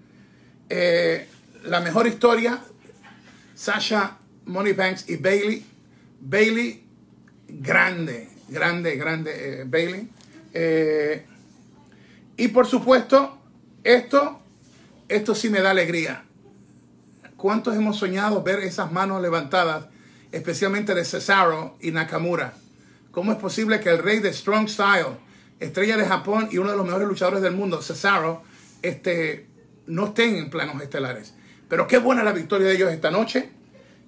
Eh, 0.67 1.27
la 1.65 1.79
mejor 1.81 2.07
historia, 2.07 2.59
Sasha 3.53 4.17
Moneybanks 4.45 5.07
y 5.07 5.17
Bailey. 5.17 5.63
Bailey, 6.19 6.83
grande, 7.47 8.27
grande, 8.49 8.95
grande, 8.95 9.63
Bailey. 9.67 10.09
Eh, 10.51 11.25
y 12.37 12.47
por 12.47 12.65
supuesto, 12.65 13.37
esto, 13.83 14.41
esto 15.07 15.35
sí 15.35 15.51
me 15.51 15.61
da 15.61 15.69
alegría. 15.69 16.23
¿Cuántos 17.37 17.75
hemos 17.75 17.97
soñado 17.97 18.41
ver 18.41 18.61
esas 18.61 18.91
manos 18.91 19.21
levantadas, 19.21 19.85
especialmente 20.31 20.95
de 20.95 21.05
Cesaro 21.05 21.77
y 21.79 21.91
Nakamura? 21.91 22.55
¿Cómo 23.11 23.31
es 23.31 23.37
posible 23.37 23.79
que 23.79 23.89
el 23.89 23.99
rey 23.99 24.19
de 24.19 24.33
Strong 24.33 24.69
Style, 24.69 25.17
estrella 25.61 25.95
de 25.95 26.05
Japón 26.05 26.49
y 26.51 26.57
uno 26.57 26.71
de 26.71 26.77
los 26.77 26.85
mejores 26.85 27.07
luchadores 27.07 27.41
del 27.41 27.53
mundo, 27.53 27.81
Cesaro, 27.81 28.43
este, 28.81 29.47
no 29.87 30.07
estén 30.07 30.35
en 30.35 30.49
planos 30.49 30.81
estelares? 30.81 31.33
Pero 31.69 31.87
qué 31.87 31.97
buena 31.97 32.23
la 32.23 32.33
victoria 32.33 32.67
de 32.67 32.75
ellos 32.75 32.91
esta 32.91 33.11
noche. 33.11 33.49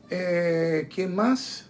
Eh, 0.09 0.89
¿Quién 0.93 1.15
más? 1.15 1.69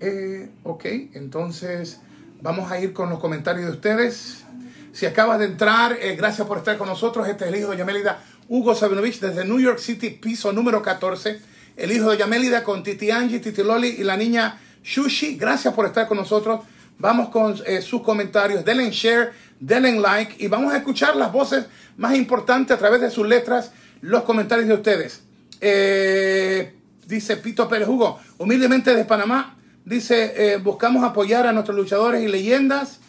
Eh, 0.00 0.50
ok, 0.64 0.84
entonces 1.14 2.00
Vamos 2.44 2.70
a 2.70 2.78
ir 2.78 2.92
con 2.92 3.08
los 3.08 3.20
comentarios 3.20 3.64
de 3.64 3.72
ustedes. 3.72 4.44
Si 4.92 5.06
acabas 5.06 5.38
de 5.38 5.46
entrar, 5.46 5.96
eh, 5.98 6.14
gracias 6.14 6.46
por 6.46 6.58
estar 6.58 6.76
con 6.76 6.86
nosotros. 6.86 7.26
Este 7.26 7.44
es 7.46 7.50
el 7.50 7.58
hijo 7.58 7.70
de 7.70 7.78
Yamelida, 7.78 8.22
Hugo 8.50 8.74
Sabinovich, 8.74 9.18
desde 9.18 9.46
New 9.46 9.58
York 9.58 9.78
City, 9.78 10.10
piso 10.10 10.52
número 10.52 10.82
14. 10.82 11.40
El 11.74 11.90
hijo 11.90 12.10
de 12.10 12.18
Yamelida 12.18 12.62
con 12.62 12.82
Titi 12.82 13.10
Angie, 13.10 13.40
Titi 13.40 13.62
Loli 13.62 13.88
y 13.88 14.04
la 14.04 14.18
niña 14.18 14.60
Shushi. 14.82 15.38
Gracias 15.38 15.72
por 15.72 15.86
estar 15.86 16.06
con 16.06 16.18
nosotros. 16.18 16.60
Vamos 16.98 17.28
con 17.28 17.54
eh, 17.66 17.82
sus 17.82 18.02
comentarios. 18.02 18.64
Denle 18.64 18.90
share, 18.90 19.32
denle 19.60 19.98
like 20.00 20.36
y 20.38 20.48
vamos 20.48 20.72
a 20.72 20.76
escuchar 20.76 21.16
las 21.16 21.32
voces 21.32 21.66
más 21.96 22.14
importantes 22.14 22.76
a 22.76 22.78
través 22.78 23.00
de 23.00 23.10
sus 23.10 23.26
letras, 23.26 23.72
los 24.00 24.22
comentarios 24.22 24.68
de 24.68 24.74
ustedes. 24.74 25.22
Eh, 25.60 26.74
dice 27.06 27.36
Pito 27.36 27.68
Pérez 27.68 27.88
Hugo, 27.88 28.20
humildemente 28.38 28.94
de 28.94 29.04
Panamá. 29.04 29.56
Dice, 29.84 30.32
eh, 30.36 30.56
buscamos 30.56 31.04
apoyar 31.04 31.46
a 31.46 31.52
nuestros 31.52 31.76
luchadores 31.76 32.22
y 32.22 32.28
leyendas, 32.28 33.00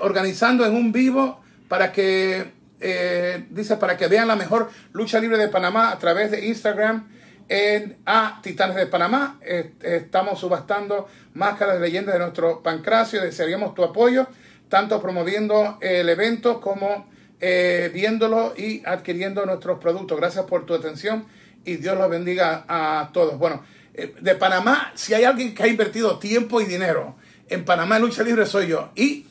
organizando 0.00 0.66
en 0.66 0.74
un 0.74 0.90
vivo 0.90 1.40
para 1.68 1.92
que, 1.92 2.50
dice, 3.50 3.76
para 3.76 3.96
que 3.96 4.08
vean 4.08 4.26
la 4.26 4.34
mejor 4.34 4.70
lucha 4.92 5.20
libre 5.20 5.38
de 5.38 5.46
Panamá 5.46 5.92
a 5.92 5.98
través 6.00 6.32
de 6.32 6.48
Instagram 6.48 7.06
en 7.48 7.98
a 8.06 8.40
Titanes 8.42 8.76
de 8.76 8.86
Panamá. 8.86 9.38
estamos 9.82 10.38
subastando 10.38 11.08
máscaras 11.34 11.74
de 11.74 11.80
leyendas 11.80 12.14
de 12.14 12.20
nuestro 12.20 12.62
pancracio. 12.62 13.22
Desearíamos 13.22 13.74
tu 13.74 13.84
apoyo, 13.84 14.26
tanto 14.68 15.00
promoviendo 15.00 15.78
el 15.80 16.08
evento 16.08 16.60
como 16.60 17.08
viéndolo 17.40 18.54
y 18.56 18.82
adquiriendo 18.84 19.46
nuestros 19.46 19.78
productos. 19.78 20.18
Gracias 20.18 20.44
por 20.44 20.66
tu 20.66 20.74
atención 20.74 21.26
y 21.64 21.76
Dios 21.76 21.96
los 21.96 22.08
bendiga 22.10 22.64
a 22.68 23.10
todos. 23.12 23.38
Bueno. 23.38 23.62
Eh, 23.98 24.14
de 24.20 24.36
Panamá, 24.36 24.92
si 24.94 25.12
hay 25.12 25.24
alguien 25.24 25.52
que 25.52 25.64
ha 25.64 25.66
invertido 25.66 26.20
tiempo 26.20 26.60
y 26.60 26.66
dinero 26.66 27.16
en 27.48 27.64
Panamá 27.64 27.96
en 27.96 28.02
lucha 28.02 28.22
libre, 28.22 28.46
soy 28.46 28.68
yo. 28.68 28.92
Y 28.94 29.26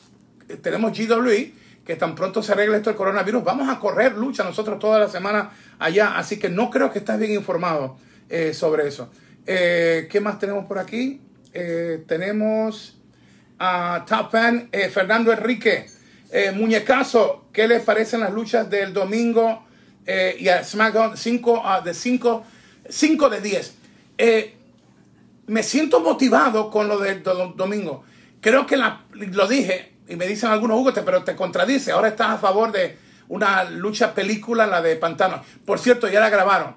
eh, 0.46 0.56
tenemos 0.56 0.92
GWE, 0.92 1.54
que 1.86 1.96
tan 1.96 2.14
pronto 2.14 2.42
se 2.42 2.52
arregle 2.52 2.76
esto 2.76 2.90
del 2.90 2.96
coronavirus, 2.98 3.42
vamos 3.42 3.70
a 3.70 3.80
correr 3.80 4.12
lucha 4.12 4.44
nosotros 4.44 4.78
toda 4.78 4.98
la 4.98 5.08
semana 5.08 5.52
allá. 5.78 6.18
Así 6.18 6.38
que 6.38 6.50
no 6.50 6.68
creo 6.68 6.92
que 6.92 6.98
estás 6.98 7.18
bien 7.18 7.32
informado 7.32 7.96
eh, 8.28 8.52
sobre 8.54 8.88
eso. 8.88 9.10
¿Qué 9.44 10.20
más 10.22 10.38
tenemos 10.38 10.66
por 10.66 10.78
aquí? 10.78 11.22
tenemos 12.06 13.00
a 13.58 14.04
Top 14.06 14.30
Fan 14.30 14.70
Fernando 14.92 15.32
Enrique. 15.32 15.86
muñecazo, 16.54 17.46
¿qué 17.52 17.66
les 17.66 17.82
parecen 17.82 18.20
las 18.20 18.32
luchas 18.32 18.68
del 18.68 18.92
domingo 18.92 19.64
y 20.38 20.48
a 20.48 20.62
SmackDown 20.62 21.16
5 21.16 21.62
ah, 21.64 21.80
de 21.80 21.94
5 21.94 22.44
5 22.90 23.30
de 23.30 23.40
10? 23.40 23.74
me 25.46 25.62
siento 25.62 26.00
motivado 26.00 26.70
con 26.70 26.86
lo 26.86 26.98
del 26.98 27.22
domingo. 27.22 28.04
Creo 28.40 28.66
que 28.66 28.76
lo 28.76 29.48
dije, 29.48 29.92
y 30.08 30.16
me 30.16 30.26
dicen 30.26 30.50
algunos, 30.50 30.78
Hugo, 30.78 30.92
pero 31.04 31.22
te 31.22 31.36
contradice. 31.36 31.92
Ahora 31.92 32.08
estás 32.08 32.30
a 32.30 32.38
favor 32.38 32.72
de 32.72 32.96
una 33.28 33.64
lucha 33.64 34.14
película, 34.14 34.66
la 34.66 34.80
de 34.80 34.96
Pantano. 34.96 35.42
Por 35.66 35.78
cierto, 35.78 36.08
ya 36.08 36.20
la 36.20 36.30
grabaron. 36.30 36.76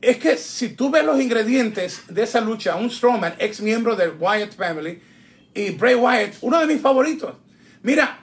Es 0.00 0.16
que 0.16 0.36
si 0.36 0.70
tú 0.70 0.90
ves 0.90 1.04
los 1.04 1.20
ingredientes 1.20 2.02
de 2.08 2.22
esa 2.22 2.40
lucha, 2.40 2.76
un 2.76 2.90
Strowman, 2.90 3.34
ex 3.38 3.60
miembro 3.60 3.96
del 3.96 4.12
Wyatt 4.18 4.54
Family, 4.54 5.02
y 5.54 5.70
Bray 5.70 5.94
Wyatt, 5.94 6.36
uno 6.40 6.58
de 6.58 6.66
mis 6.66 6.80
favoritos. 6.80 7.34
Mira, 7.82 8.20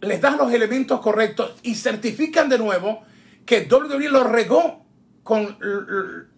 les 0.00 0.20
das 0.20 0.36
los 0.36 0.52
elementos 0.52 1.00
correctos 1.00 1.54
y 1.62 1.74
certifican 1.74 2.48
de 2.48 2.58
nuevo 2.58 3.02
que 3.44 3.68
WWE 3.70 4.08
lo 4.08 4.24
regó 4.24 4.84
con 5.22 5.58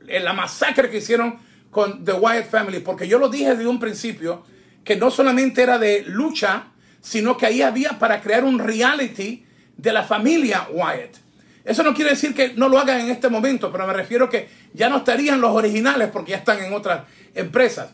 la 0.00 0.32
masacre 0.32 0.90
que 0.90 0.98
hicieron 0.98 1.38
con 1.70 2.04
The 2.04 2.12
Wyatt 2.12 2.48
Family, 2.48 2.80
porque 2.80 3.06
yo 3.06 3.18
lo 3.18 3.28
dije 3.28 3.50
desde 3.50 3.66
un 3.66 3.78
principio, 3.78 4.44
que 4.84 4.96
no 4.96 5.10
solamente 5.10 5.62
era 5.62 5.78
de 5.78 6.04
lucha, 6.06 6.68
sino 7.00 7.36
que 7.36 7.46
ahí 7.46 7.62
había 7.62 7.98
para 7.98 8.20
crear 8.20 8.44
un 8.44 8.58
reality 8.58 9.44
de 9.76 9.92
la 9.92 10.04
familia 10.04 10.68
Wyatt. 10.72 11.25
Eso 11.66 11.82
no 11.82 11.94
quiere 11.94 12.10
decir 12.10 12.32
que 12.32 12.54
no 12.54 12.68
lo 12.68 12.78
hagan 12.78 13.00
en 13.00 13.10
este 13.10 13.28
momento, 13.28 13.72
pero 13.72 13.88
me 13.88 13.92
refiero 13.92 14.30
que 14.30 14.48
ya 14.72 14.88
no 14.88 14.98
estarían 14.98 15.40
los 15.40 15.50
originales 15.50 16.10
porque 16.12 16.30
ya 16.30 16.36
están 16.36 16.62
en 16.62 16.72
otras 16.72 17.02
empresas. 17.34 17.90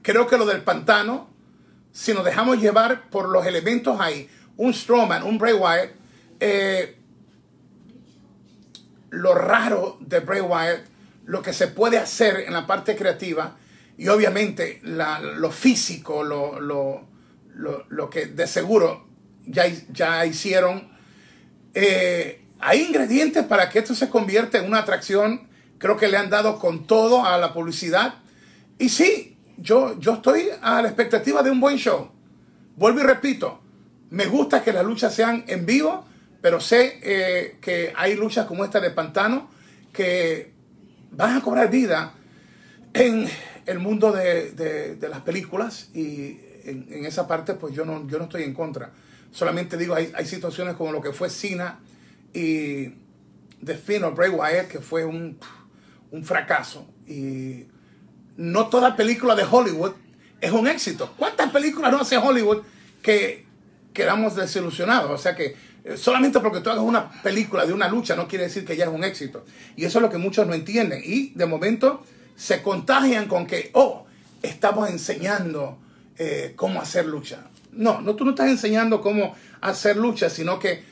Creo 0.00 0.28
que 0.28 0.38
lo 0.38 0.46
del 0.46 0.62
pantano, 0.62 1.28
si 1.90 2.14
nos 2.14 2.24
dejamos 2.24 2.60
llevar 2.60 3.10
por 3.10 3.28
los 3.28 3.44
elementos 3.44 4.00
ahí, 4.00 4.30
un 4.56 4.72
Strowman, 4.72 5.24
un 5.24 5.38
Bray 5.38 5.54
Wyatt, 5.54 5.90
eh, 6.38 6.96
lo 9.10 9.34
raro 9.34 9.98
de 10.00 10.20
Bray 10.20 10.40
Wyatt 10.40 10.80
lo 11.24 11.42
que 11.42 11.52
se 11.52 11.66
puede 11.66 11.98
hacer 11.98 12.44
en 12.46 12.52
la 12.52 12.66
parte 12.66 12.94
creativa 12.94 13.56
y 13.96 14.06
obviamente 14.06 14.80
lo 14.84 15.50
físico, 15.50 16.22
lo, 16.22 17.08
que 18.08 18.26
de 18.26 18.46
seguro 18.46 19.08
ya, 19.44 19.64
ya 19.90 20.24
hicieron. 20.24 20.96
Eh, 21.74 22.44
hay 22.60 22.82
ingredientes 22.82 23.44
para 23.44 23.68
que 23.70 23.78
esto 23.78 23.94
se 23.94 24.08
convierta 24.08 24.58
en 24.58 24.66
una 24.66 24.78
atracción. 24.78 25.48
Creo 25.78 25.96
que 25.96 26.08
le 26.08 26.16
han 26.16 26.30
dado 26.30 26.58
con 26.58 26.86
todo 26.86 27.24
a 27.24 27.38
la 27.38 27.52
publicidad. 27.52 28.14
Y 28.78 28.88
sí, 28.88 29.36
yo, 29.56 29.98
yo 30.00 30.14
estoy 30.14 30.48
a 30.60 30.82
la 30.82 30.88
expectativa 30.88 31.42
de 31.42 31.50
un 31.50 31.60
buen 31.60 31.76
show. 31.76 32.10
Vuelvo 32.76 33.00
y 33.00 33.04
repito, 33.04 33.60
me 34.10 34.26
gusta 34.26 34.62
que 34.62 34.72
las 34.72 34.84
luchas 34.84 35.14
sean 35.14 35.44
en 35.46 35.66
vivo, 35.66 36.04
pero 36.40 36.60
sé 36.60 36.98
eh, 37.02 37.58
que 37.60 37.92
hay 37.96 38.14
luchas 38.14 38.46
como 38.46 38.64
esta 38.64 38.80
de 38.80 38.90
Pantano 38.90 39.50
que 39.92 40.52
vas 41.10 41.36
a 41.36 41.40
cobrar 41.40 41.70
vida 41.70 42.14
en 42.92 43.28
el 43.66 43.78
mundo 43.78 44.12
de, 44.12 44.96
las 45.08 45.20
películas 45.22 45.90
y 45.94 46.38
en, 46.64 47.04
esa 47.04 47.26
parte 47.26 47.54
pues 47.54 47.74
yo 47.74 47.84
no, 47.84 48.06
yo 48.08 48.18
no 48.18 48.24
estoy 48.24 48.42
en 48.42 48.54
contra. 48.54 48.92
Solamente 49.30 49.76
digo, 49.76 49.94
hay, 49.94 50.10
hay 50.14 50.26
situaciones 50.26 50.74
como 50.74 50.92
lo 50.92 51.00
que 51.00 51.12
fue 51.12 51.28
Cena 51.30 51.80
y 52.32 52.88
The 53.64 53.74
Finn 53.74 54.04
o 54.04 54.12
Bray 54.12 54.30
Wyatt 54.30 54.68
que 54.68 54.80
fue 54.80 55.04
un, 55.04 55.38
un 56.10 56.24
fracaso. 56.24 56.86
Y 57.06 57.66
no 58.36 58.68
toda 58.68 58.96
película 58.96 59.34
de 59.34 59.44
Hollywood 59.44 59.92
es 60.40 60.52
un 60.52 60.68
éxito. 60.68 61.12
¿Cuántas 61.16 61.50
películas 61.50 61.92
no 61.92 62.00
hace 62.00 62.16
Hollywood 62.16 62.62
que 63.02 63.46
quedamos 63.92 64.36
desilusionados? 64.36 65.10
O 65.10 65.18
sea 65.18 65.34
que 65.34 65.56
eh, 65.84 65.96
solamente 65.96 66.40
porque 66.40 66.60
tú 66.60 66.70
hagas 66.70 66.84
una 66.84 67.10
película 67.22 67.66
de 67.66 67.72
una 67.72 67.88
lucha 67.88 68.14
no 68.14 68.28
quiere 68.28 68.44
decir 68.44 68.64
que 68.64 68.76
ya 68.76 68.84
es 68.84 68.90
un 68.90 69.04
éxito. 69.04 69.44
Y 69.76 69.84
eso 69.84 69.98
es 69.98 70.02
lo 70.02 70.10
que 70.10 70.18
muchos 70.18 70.46
no 70.46 70.54
entienden. 70.54 71.02
Y 71.04 71.30
de 71.30 71.46
momento 71.46 72.04
se 72.36 72.62
contagian 72.62 73.26
con 73.26 73.46
que, 73.46 73.70
oh, 73.74 74.06
estamos 74.42 74.88
enseñando 74.90 75.78
eh, 76.16 76.52
cómo 76.56 76.80
hacer 76.80 77.06
lucha. 77.06 77.46
no, 77.72 78.00
no, 78.00 78.14
tú 78.14 78.24
no 78.24 78.30
estás 78.30 78.48
enseñando 78.48 79.00
cómo 79.00 79.34
hacer 79.60 79.96
lucha, 79.96 80.30
sino 80.30 80.58
que 80.58 80.84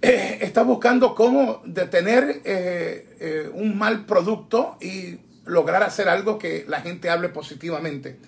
eh, 0.02 0.38
estás 0.40 0.66
buscando 0.66 1.14
cómo 1.14 1.62
detener 1.64 2.40
eh, 2.44 3.16
eh, 3.20 3.50
un 3.52 3.76
mal 3.76 4.06
producto 4.06 4.78
y 4.80 5.18
lograr 5.44 5.82
hacer 5.82 6.08
algo 6.08 6.38
que 6.38 6.64
la 6.68 6.80
gente 6.80 7.10
hable 7.10 7.28
positivamente. 7.28 8.18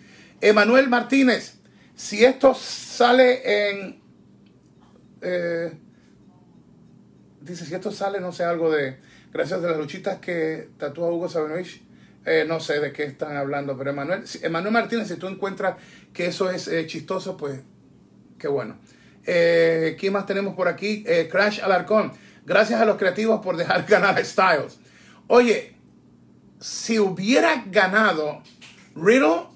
Emanuel 0.41 0.89
Martínez, 0.89 1.59
si 1.95 2.25
esto 2.25 2.55
sale 2.55 3.71
en... 3.71 4.03
dice, 7.41 7.65
si 7.65 7.75
esto 7.75 7.93
sale, 7.93 8.21
no 8.21 8.33
sé, 8.33 8.45
algo 8.45 8.71
de... 8.71 8.99
Gracias 9.33 9.63
de 9.63 9.69
las 9.69 9.79
luchitas 9.79 10.19
que 10.19 10.69
tatúa 10.77 11.11
Hugo 11.11 11.29
Sabinovich. 11.29 11.83
no 12.49 12.61
sé 12.61 12.81
de 12.81 12.93
qué 12.93 13.05
están 13.05 13.37
hablando, 13.37 13.79
pero 13.79 13.91
Emanuel, 13.91 14.25
Emanuel 14.43 14.75
Martínez, 14.75 15.09
si 15.09 15.17
tú 15.17 15.29
encuentras 15.29 15.77
que 16.13 16.27
eso 16.27 16.51
es 16.51 16.69
chistoso, 16.87 17.37
pues 17.37 17.61
qué 18.39 18.49
bueno. 18.49 18.77
Eh, 19.25 19.97
¿Quién 19.99 20.13
más 20.13 20.27
tenemos 20.27 20.55
por 20.55 20.69
aquí? 20.69 21.05
Eh, 21.07 21.29
Crash 21.31 21.61
Alarcón. 21.61 22.13
Gracias 22.45 22.81
a 22.81 22.85
los 22.85 22.97
creativos 22.97 23.41
por 23.41 23.57
dejar 23.57 23.87
ganar 23.89 24.19
a 24.19 24.25
Styles. 24.25 24.79
Oye, 25.29 25.77
si 26.61 26.99
hubiera 26.99 27.65
ganado 27.67 28.43
Riddle, 28.95 29.47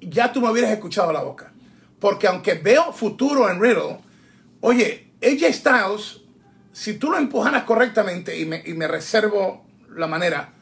ya 0.00 0.32
tú 0.32 0.40
me 0.40 0.50
hubieras 0.50 0.70
escuchado 0.70 1.12
la 1.12 1.22
boca. 1.22 1.52
Porque 2.00 2.26
aunque 2.26 2.54
veo 2.54 2.92
futuro 2.92 3.48
en 3.50 3.60
Riddle, 3.60 3.98
oye, 4.60 5.12
AJ 5.22 5.52
Styles, 5.52 6.20
si 6.72 6.94
tú 6.94 7.10
lo 7.10 7.18
empujaras 7.18 7.64
correctamente 7.64 8.38
y 8.38 8.46
me, 8.46 8.88
reservo 8.88 9.66
la 9.94 10.06
manera, 10.06 10.52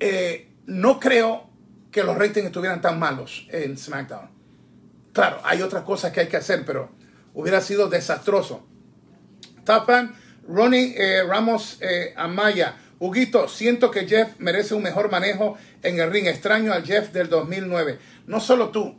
eh, 0.00 0.50
no 0.66 0.98
creo 0.98 1.48
que 1.90 2.02
los 2.02 2.16
ratings 2.16 2.46
estuvieran 2.46 2.80
tan 2.80 2.98
malos 2.98 3.46
en 3.50 3.78
SmackDown. 3.78 4.30
Claro, 5.12 5.38
hay 5.44 5.62
otras 5.62 5.84
cosas 5.84 6.10
que 6.10 6.20
hay 6.20 6.28
que 6.28 6.36
hacer, 6.36 6.64
pero 6.64 6.90
hubiera 7.34 7.60
sido 7.60 7.88
desastroso. 7.88 8.64
Tapan, 9.64 10.14
Ronnie 10.48 10.94
eh, 10.96 11.24
Ramos 11.24 11.78
eh, 11.80 12.14
Amaya. 12.16 12.76
Huguito, 12.98 13.48
siento 13.48 13.90
que 13.90 14.06
Jeff 14.06 14.38
merece 14.38 14.74
un 14.74 14.82
mejor 14.82 15.10
manejo 15.10 15.58
en 15.82 15.98
el 15.98 16.10
ring. 16.10 16.26
Extraño 16.26 16.72
al 16.72 16.84
Jeff 16.84 17.12
del 17.12 17.28
2009. 17.28 17.98
No 18.26 18.40
solo 18.40 18.70
tú. 18.70 18.94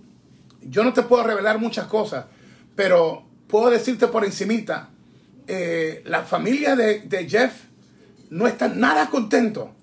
Yo 0.62 0.84
no 0.84 0.94
te 0.94 1.04
puedo 1.04 1.24
revelar 1.24 1.60
muchas 1.60 1.88
cosas, 1.88 2.26
pero 2.76 3.26
puedo 3.48 3.70
decirte 3.70 4.08
por 4.08 4.26
encimita, 4.26 4.90
eh, 5.48 6.02
la 6.06 6.24
familia 6.24 6.76
de, 6.76 7.28
Jeff 7.30 7.54
no 8.32 8.48
está 8.48 8.68
nada 8.68 9.10
contento 9.10 9.76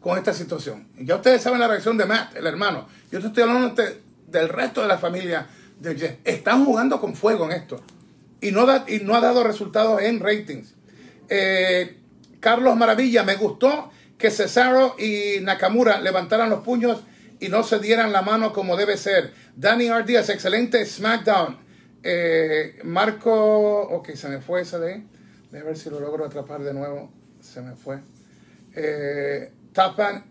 con 0.00 0.16
esta 0.16 0.32
situación. 0.32 0.88
Ya 0.98 1.16
ustedes 1.16 1.42
saben 1.42 1.58
la 1.58 1.66
reacción 1.66 1.98
de 1.98 2.06
Matt, 2.06 2.36
el 2.36 2.46
hermano. 2.46 2.88
Yo 3.10 3.20
te 3.20 3.26
estoy 3.26 3.42
hablando 3.42 3.74
del 4.28 4.48
resto 4.48 4.82
de 4.82 4.88
la 4.88 4.98
familia 4.98 5.48
están 6.24 6.64
jugando 6.64 7.00
con 7.00 7.14
fuego 7.14 7.46
en 7.46 7.52
esto. 7.52 7.82
Y 8.40 8.52
no, 8.52 8.66
da, 8.66 8.84
y 8.88 9.00
no 9.00 9.14
ha 9.14 9.20
dado 9.20 9.44
resultados 9.44 10.00
en 10.02 10.20
ratings. 10.20 10.74
Eh, 11.28 11.96
Carlos 12.40 12.76
Maravilla, 12.76 13.22
me 13.22 13.36
gustó 13.36 13.90
que 14.18 14.30
Cesaro 14.30 14.96
y 14.98 15.40
Nakamura 15.40 16.00
levantaran 16.00 16.50
los 16.50 16.60
puños 16.60 17.02
y 17.38 17.48
no 17.48 17.62
se 17.62 17.78
dieran 17.78 18.12
la 18.12 18.22
mano 18.22 18.52
como 18.52 18.76
debe 18.76 18.96
ser. 18.96 19.32
Danny 19.56 19.86
R. 19.86 20.04
excelente 20.18 20.84
SmackDown. 20.84 21.58
Eh, 22.02 22.80
Marco, 22.84 23.82
ok, 23.82 24.10
se 24.14 24.28
me 24.28 24.40
fue 24.40 24.62
esa 24.62 24.78
de 24.78 25.02
a 25.58 25.64
ver 25.64 25.76
si 25.76 25.90
lo 25.90 26.00
logro 26.00 26.24
atrapar 26.24 26.62
de 26.62 26.72
nuevo. 26.72 27.10
Se 27.40 27.60
me 27.60 27.74
fue. 27.74 27.98
Eh, 28.74 29.50
tapan 29.72 30.24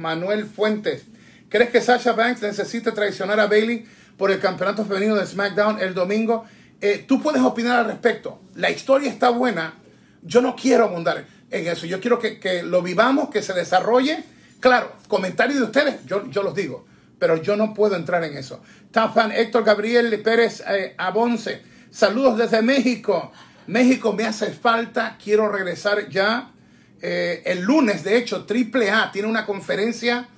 Manuel 0.00 0.46
Fuentes. 0.46 1.04
¿Crees 1.48 1.70
que 1.70 1.80
Sasha 1.80 2.12
Banks 2.12 2.42
necesita 2.42 2.92
traicionar 2.92 3.40
a 3.40 3.46
Bailey 3.46 3.86
por 4.16 4.30
el 4.30 4.40
campeonato 4.40 4.84
femenino 4.84 5.14
de 5.14 5.26
SmackDown 5.26 5.80
el 5.80 5.94
domingo. 5.94 6.44
Eh, 6.80 7.04
tú 7.06 7.22
puedes 7.22 7.42
opinar 7.42 7.80
al 7.80 7.86
respecto. 7.86 8.40
La 8.54 8.70
historia 8.70 9.10
está 9.10 9.30
buena. 9.30 9.74
Yo 10.22 10.40
no 10.40 10.56
quiero 10.56 10.84
abundar 10.84 11.24
en 11.50 11.66
eso. 11.66 11.86
Yo 11.86 12.00
quiero 12.00 12.18
que, 12.18 12.62
lo 12.64 12.82
vivamos, 12.82 13.30
que 13.30 13.42
se 13.42 13.52
desarrolle. 13.52 14.24
Claro, 14.60 14.92
comentarios 15.08 15.58
de 15.58 15.64
ustedes, 15.64 16.06
yo, 16.06 16.28
yo 16.30 16.42
los 16.42 16.54
digo, 16.54 16.86
pero 17.18 17.36
yo 17.36 17.56
no 17.56 17.74
puedo 17.74 17.94
entrar 17.94 18.24
en 18.24 18.36
eso. 18.36 18.62
Tafan 18.90 19.32
Héctor 19.32 19.64
Gabriel 19.64 20.20
Pérez 20.22 20.62
eh, 20.68 20.94
Abonce. 20.98 21.62
Saludos 21.90 22.38
desde 22.38 22.62
México. 22.62 23.32
México 23.66 24.12
me 24.12 24.24
hace 24.24 24.52
falta. 24.52 25.16
Quiero 25.22 25.48
regresar 25.50 26.08
ya. 26.08 26.52
Eh, 27.00 27.42
el 27.44 27.60
lunes, 27.60 28.02
de 28.04 28.16
hecho, 28.16 28.46
AAA 28.48 29.12
tiene 29.12 29.28
una 29.28 29.44
conferencia 29.44 30.28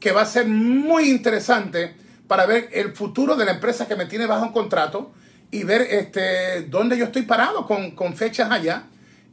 que 0.00 0.12
va 0.12 0.22
a 0.22 0.26
ser 0.26 0.46
muy 0.46 1.10
interesante 1.10 1.94
para 2.28 2.46
ver 2.46 2.68
el 2.72 2.92
futuro 2.92 3.34
de 3.34 3.44
la 3.44 3.52
empresa 3.52 3.88
que 3.88 3.96
me 3.96 4.06
tiene 4.06 4.26
bajo 4.26 4.44
un 4.44 4.52
contrato 4.52 5.10
y 5.50 5.64
ver 5.64 5.80
este, 5.82 6.62
dónde 6.68 6.96
yo 6.96 7.06
estoy 7.06 7.22
parado 7.22 7.66
con, 7.66 7.92
con 7.92 8.14
fechas 8.14 8.50
allá 8.50 8.84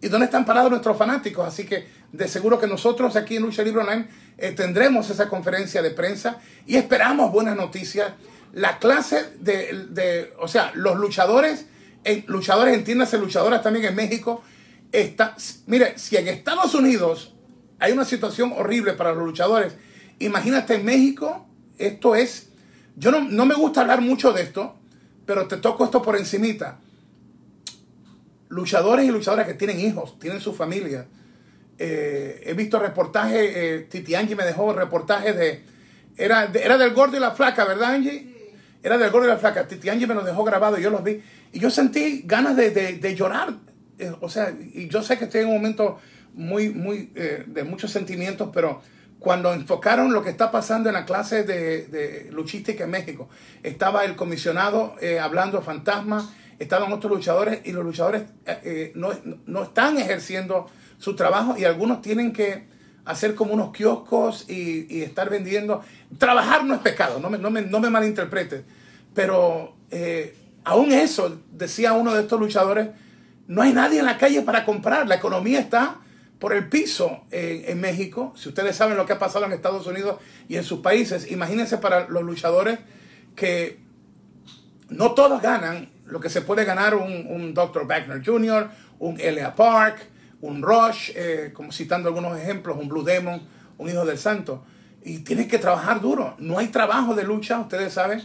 y 0.01 0.07
dónde 0.07 0.25
están 0.25 0.45
parados 0.45 0.71
nuestros 0.71 0.97
fanáticos. 0.97 1.45
Así 1.45 1.65
que 1.65 1.87
de 2.11 2.27
seguro 2.27 2.59
que 2.59 2.67
nosotros 2.67 3.15
aquí 3.17 3.35
en 3.35 3.43
Lucha 3.43 3.63
Libre 3.63 3.81
Online 3.81 4.07
eh, 4.37 4.51
tendremos 4.51 5.09
esa 5.09 5.27
conferencia 5.27 5.81
de 5.81 5.91
prensa 5.91 6.39
y 6.65 6.77
esperamos 6.77 7.31
buenas 7.31 7.57
noticias. 7.57 8.13
La 8.53 8.79
clase 8.79 9.31
de, 9.39 9.87
de 9.89 10.33
o 10.39 10.47
sea, 10.47 10.71
los 10.75 10.95
luchadores, 10.95 11.65
en, 12.05 12.23
luchadores, 12.27 12.73
entiéndase, 12.73 13.17
luchadoras 13.17 13.61
también 13.61 13.85
en 13.85 13.95
México, 13.95 14.41
está, 14.93 15.35
mire, 15.67 15.97
si 15.97 16.15
en 16.15 16.29
Estados 16.29 16.73
Unidos 16.73 17.33
hay 17.79 17.91
una 17.91 18.05
situación 18.05 18.53
horrible 18.55 18.93
para 18.93 19.11
los 19.13 19.25
luchadores, 19.25 19.75
imagínate 20.19 20.75
en 20.75 20.85
México, 20.85 21.45
esto 21.77 22.15
es 22.15 22.44
yo 22.97 23.11
no, 23.11 23.45
me 23.45 23.55
gusta 23.55 23.81
hablar 23.81 24.01
mucho 24.01 24.31
de 24.31 24.43
esto, 24.43 24.75
pero 25.25 25.47
te 25.47 25.57
toco 25.57 25.85
esto 25.85 26.01
por 26.01 26.15
encimita. 26.15 26.79
Luchadores 28.49 29.05
y 29.05 29.11
luchadoras 29.11 29.47
que 29.47 29.53
tienen 29.53 29.79
hijos, 29.79 30.17
tienen 30.17 30.39
su 30.39 30.53
familia. 30.53 31.05
Eh, 31.77 32.41
he 32.45 32.53
visto 32.53 32.79
reportajes, 32.79 33.51
eh, 33.53 33.87
Titi 33.89 34.15
Angie 34.15 34.35
me 34.35 34.45
dejó 34.45 34.71
reportajes 34.71 35.35
de 35.35 35.63
era, 36.15 36.49
era 36.53 36.77
del 36.77 36.93
gordo 36.93 37.17
y 37.17 37.19
la 37.19 37.31
flaca, 37.31 37.65
¿verdad 37.65 37.95
Angie? 37.95 38.33
Era 38.81 38.97
del 38.97 39.11
gordo 39.11 39.27
y 39.27 39.29
la 39.29 39.37
flaca. 39.37 39.67
Titi 39.67 39.89
Angie 39.89 40.07
me 40.07 40.13
los 40.13 40.25
dejó 40.25 40.45
grabado, 40.45 40.77
yo 40.77 40.89
los 40.89 41.03
vi. 41.03 41.21
Y 41.51 41.59
yo 41.59 41.69
sentí 41.69 42.23
ganas 42.25 42.55
de, 42.55 43.15
llorar. 43.15 43.55
Eh, 43.99 44.13
o 44.21 44.29
sea, 44.29 44.51
y 44.51 44.87
yo 44.87 45.03
sé 45.03 45.17
que 45.17 45.25
estoy 45.25 45.41
en 45.41 45.47
un 45.47 45.55
momento 45.55 45.99
muy, 46.33 46.69
muy, 46.69 47.11
de 47.13 47.63
muchos 47.65 47.91
sentimientos, 47.91 48.49
pero 48.53 48.81
cuando 49.25 49.51
enfocaron 49.53 50.13
lo 50.13 50.21
que 50.21 50.29
está 50.29 50.51
pasando 50.51 50.87
en 50.87 50.93
la 50.93 51.03
clase 51.03 51.41
de, 51.41 52.29
luchística 52.31 52.83
en 52.83 52.91
México. 52.91 53.27
Estaba 53.63 54.05
el 54.05 54.15
comisionado 54.15 54.95
eh, 55.01 55.19
hablando 55.19 55.63
fantasma, 55.63 56.31
estaban 56.59 56.93
otros 56.93 57.11
luchadores 57.11 57.61
y 57.63 57.71
los 57.71 57.83
luchadores 57.83 58.21
eh, 58.45 58.59
eh, 58.63 58.93
no, 58.93 59.63
están 59.63 59.97
ejerciendo 59.97 60.67
su 60.99 61.15
trabajo 61.15 61.55
y 61.57 61.65
algunos 61.65 62.03
tienen 62.03 62.33
que 62.33 62.67
hacer 63.03 63.33
como 63.33 63.55
unos 63.55 63.71
kioscos 63.71 64.47
y, 64.47 65.01
estar 65.01 65.27
vendiendo. 65.31 65.81
Trabajar 66.19 66.63
no 66.63 66.75
es 66.75 66.81
pecado, 66.81 67.19
no 67.19 67.31
me, 67.31 67.39
no 67.39 67.49
me, 67.49 67.63
no 67.63 67.79
me 67.79 67.89
malinterpretes, 67.89 68.61
pero 69.15 69.75
aún 70.63 70.91
eso, 70.91 71.41
decía 71.51 71.93
uno 71.93 72.13
de 72.13 72.21
estos 72.21 72.39
luchadores, 72.39 72.89
no 73.47 73.63
hay 73.63 73.73
nadie 73.73 74.01
en 74.01 74.05
la 74.05 74.19
calle 74.19 74.43
para 74.43 74.65
comprar, 74.65 75.07
la 75.07 75.15
economía 75.15 75.59
está 75.59 76.01
por 76.39 76.53
el 76.53 76.67
piso 76.69 77.23
en 77.31 77.79
México. 77.79 78.33
Si 78.35 78.49
ustedes 78.49 78.75
saben 78.75 78.97
lo 78.97 79.05
que 79.05 79.13
ha 79.13 79.19
pasado 79.19 79.45
en 79.45 79.53
Estados 79.53 79.87
Unidos 79.87 80.19
y 80.47 80.57
en 80.57 80.63
sus 80.63 80.79
países, 80.79 81.31
imagínense 81.31 81.77
para 81.77 82.07
los 82.07 82.23
luchadores 82.23 82.79
que 83.35 83.79
no 84.89 85.13
todos 85.13 85.41
ganan 85.41 85.89
lo 86.05 86.19
que 86.19 86.29
se 86.29 86.41
puede 86.41 86.65
ganar 86.65 86.95
un, 86.95 87.53
Dr. 87.53 87.87
Wagner 87.87 88.23
Jr., 88.23 88.69
un 88.99 89.19
Elia 89.19 89.55
Park, 89.55 89.97
un 90.41 90.61
Rush, 90.61 91.11
eh, 91.15 91.51
como 91.53 91.71
citando 91.71 92.09
algunos 92.09 92.37
ejemplos, 92.37 92.77
un 92.79 92.87
Blue 92.87 93.03
Demon, 93.03 93.41
un 93.77 93.89
Hijo 93.89 94.05
del 94.05 94.17
Santo. 94.17 94.63
Y 95.03 95.19
tienen 95.19 95.47
que 95.47 95.57
trabajar 95.57 96.01
duro. 96.01 96.35
No 96.37 96.57
hay 96.57 96.67
trabajo 96.67 97.15
de 97.15 97.23
lucha, 97.23 97.59
ustedes 97.59 97.93
saben. 97.93 98.21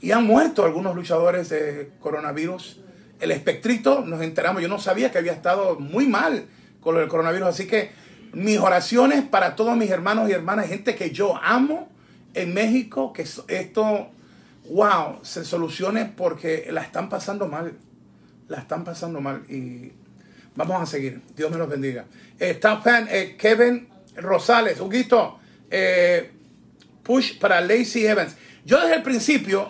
Y 0.00 0.12
han 0.12 0.24
muerto 0.24 0.64
algunos 0.64 0.94
luchadores 0.94 1.48
de 1.48 1.92
coronavirus. 2.00 2.80
El 3.20 3.30
espectrito, 3.30 4.04
nos 4.04 4.22
enteramos, 4.22 4.62
yo 4.62 4.68
no 4.68 4.78
sabía 4.78 5.10
que 5.10 5.18
había 5.18 5.32
estado 5.32 5.78
muy 5.78 6.06
mal 6.06 6.46
con 6.84 6.98
el 6.98 7.08
coronavirus. 7.08 7.48
Así 7.48 7.66
que 7.66 7.90
mis 8.34 8.58
oraciones 8.58 9.24
para 9.24 9.56
todos 9.56 9.76
mis 9.76 9.90
hermanos 9.90 10.28
y 10.28 10.32
hermanas, 10.32 10.68
gente 10.68 10.94
que 10.94 11.10
yo 11.10 11.36
amo 11.42 11.88
en 12.34 12.52
México, 12.52 13.12
que 13.12 13.24
esto, 13.48 14.10
wow, 14.68 15.18
se 15.22 15.44
solucione 15.44 16.04
porque 16.04 16.68
la 16.70 16.82
están 16.82 17.08
pasando 17.08 17.48
mal. 17.48 17.72
La 18.48 18.58
están 18.58 18.84
pasando 18.84 19.20
mal 19.20 19.44
y 19.48 19.92
vamos 20.54 20.82
a 20.82 20.86
seguir. 20.86 21.22
Dios 21.34 21.50
me 21.50 21.56
los 21.56 21.68
bendiga. 21.68 22.04
Eh, 22.38 22.60
eh 22.62 23.36
Kevin 23.38 23.88
Rosales, 24.16 24.80
un 24.80 24.92
eh, 25.70 26.30
push 27.02 27.38
para 27.38 27.60
Lacey 27.60 28.06
Evans. 28.06 28.36
Yo 28.64 28.80
desde 28.80 28.96
el 28.96 29.02
principio 29.02 29.68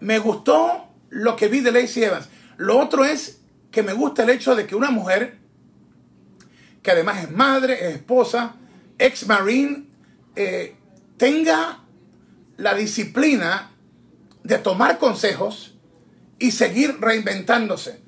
me 0.00 0.18
gustó 0.18 0.88
lo 1.10 1.36
que 1.36 1.48
vi 1.48 1.60
de 1.60 1.72
Lacey 1.72 2.04
Evans. 2.04 2.28
Lo 2.56 2.78
otro 2.78 3.04
es 3.04 3.40
que 3.70 3.82
me 3.82 3.92
gusta 3.92 4.24
el 4.24 4.30
hecho 4.30 4.56
de 4.56 4.66
que 4.66 4.74
una 4.74 4.90
mujer 4.90 5.37
que 6.88 6.92
además 6.92 7.22
es 7.22 7.30
madre, 7.30 7.74
es 7.86 7.96
esposa, 7.96 8.54
ex 8.98 9.26
marine, 9.26 9.84
eh, 10.34 10.74
tenga 11.18 11.84
la 12.56 12.72
disciplina 12.72 13.72
de 14.42 14.56
tomar 14.56 14.96
consejos 14.96 15.76
y 16.38 16.50
seguir 16.50 16.96
reinventándose. 16.98 18.00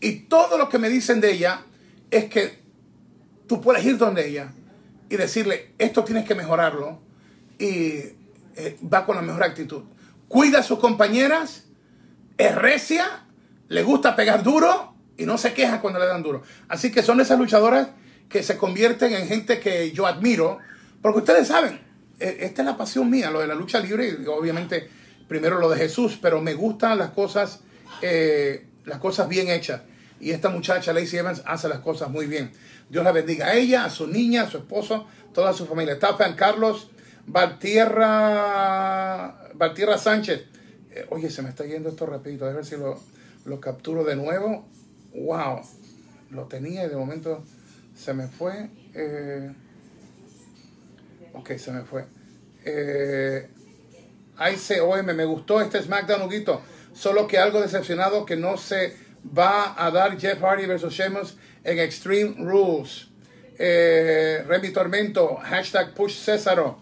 Y 0.00 0.20
todo 0.28 0.56
lo 0.56 0.68
que 0.68 0.78
me 0.78 0.88
dicen 0.88 1.20
de 1.20 1.32
ella 1.32 1.62
es 2.12 2.26
que 2.26 2.62
tú 3.48 3.60
puedes 3.60 3.84
ir 3.84 3.98
donde 3.98 4.28
ella 4.28 4.52
y 5.10 5.16
decirle, 5.16 5.72
esto 5.76 6.04
tienes 6.04 6.24
que 6.24 6.36
mejorarlo. 6.36 7.00
Y 7.58 8.04
eh, 8.54 8.78
va 8.84 9.04
con 9.04 9.16
la 9.16 9.22
mejor 9.22 9.42
actitud. 9.42 9.82
Cuida 10.28 10.60
a 10.60 10.62
sus 10.62 10.78
compañeras, 10.78 11.64
es 12.36 12.54
recia, 12.54 13.24
le 13.66 13.82
gusta 13.82 14.14
pegar 14.14 14.44
duro 14.44 14.94
y 15.16 15.26
no 15.26 15.38
se 15.38 15.54
queja 15.54 15.80
cuando 15.80 15.98
le 15.98 16.06
dan 16.06 16.22
duro. 16.22 16.44
Así 16.68 16.92
que 16.92 17.02
son 17.02 17.20
esas 17.20 17.36
luchadoras 17.36 17.88
que 18.28 18.42
se 18.42 18.56
convierten 18.56 19.12
en 19.12 19.26
gente 19.26 19.60
que 19.60 19.92
yo 19.92 20.06
admiro, 20.06 20.58
porque 21.02 21.18
ustedes 21.20 21.48
saben, 21.48 21.80
e, 22.20 22.38
esta 22.40 22.62
es 22.62 22.66
la 22.66 22.76
pasión 22.76 23.08
mía, 23.10 23.30
lo 23.30 23.40
de 23.40 23.46
la 23.46 23.54
lucha 23.54 23.80
libre, 23.80 24.08
y 24.08 24.26
obviamente 24.26 24.88
primero 25.28 25.58
lo 25.58 25.68
de 25.70 25.76
Jesús, 25.76 26.18
pero 26.20 26.40
me 26.40 26.54
gustan 26.54 26.98
las 26.98 27.10
cosas, 27.10 27.60
eh, 28.02 28.66
las 28.84 28.98
cosas 28.98 29.28
bien 29.28 29.48
hechas. 29.48 29.82
Y 30.20 30.30
esta 30.32 30.48
muchacha, 30.48 30.92
Lacey 30.92 31.20
Evans, 31.20 31.42
hace 31.46 31.68
las 31.68 31.78
cosas 31.78 32.10
muy 32.10 32.26
bien. 32.26 32.50
Dios 32.90 33.04
la 33.04 33.12
bendiga 33.12 33.46
a 33.46 33.54
ella, 33.54 33.84
a 33.84 33.90
su 33.90 34.08
niña, 34.08 34.42
a 34.42 34.50
su 34.50 34.56
esposo, 34.58 35.06
toda 35.32 35.52
su 35.52 35.66
familia. 35.66 35.94
Está 35.94 36.16
Carlos 36.34 36.90
Valtierra, 37.26 38.08
Valtierra 39.54 39.96
Sánchez. 39.98 40.46
Eh, 40.90 41.06
oye, 41.10 41.30
se 41.30 41.42
me 41.42 41.50
está 41.50 41.64
yendo 41.66 41.90
esto 41.90 42.04
rapidito. 42.06 42.46
A 42.46 42.52
ver 42.52 42.64
si 42.64 42.76
lo, 42.76 42.98
lo 43.44 43.60
capturo 43.60 44.02
de 44.02 44.16
nuevo. 44.16 44.66
Wow, 45.14 45.60
lo 46.30 46.46
tenía 46.46 46.84
y 46.84 46.88
de 46.88 46.96
momento 46.96 47.44
se 47.98 48.14
me 48.14 48.28
fue. 48.28 48.70
Eh, 48.94 49.52
ok, 51.34 51.56
se 51.56 51.72
me 51.72 51.82
fue. 51.82 52.04
Eh, 52.64 53.48
ICOM, 54.38 55.04
me 55.04 55.24
gustó 55.24 55.60
este 55.60 55.82
SmackDown, 55.82 56.22
Huguito. 56.22 56.62
Solo 56.92 57.26
que 57.26 57.38
algo 57.38 57.60
decepcionado 57.60 58.24
que 58.24 58.36
no 58.36 58.56
se 58.56 58.96
va 59.36 59.74
a 59.84 59.90
dar 59.90 60.18
Jeff 60.18 60.40
Hardy 60.40 60.66
versus 60.66 60.92
Sheamus 60.94 61.36
en 61.64 61.78
Extreme 61.78 62.36
Rules. 62.38 63.08
Eh, 63.58 64.44
Remy 64.46 64.70
Tormento, 64.70 65.36
hashtag 65.36 65.92
Push 65.94 66.20
Césaro. 66.20 66.80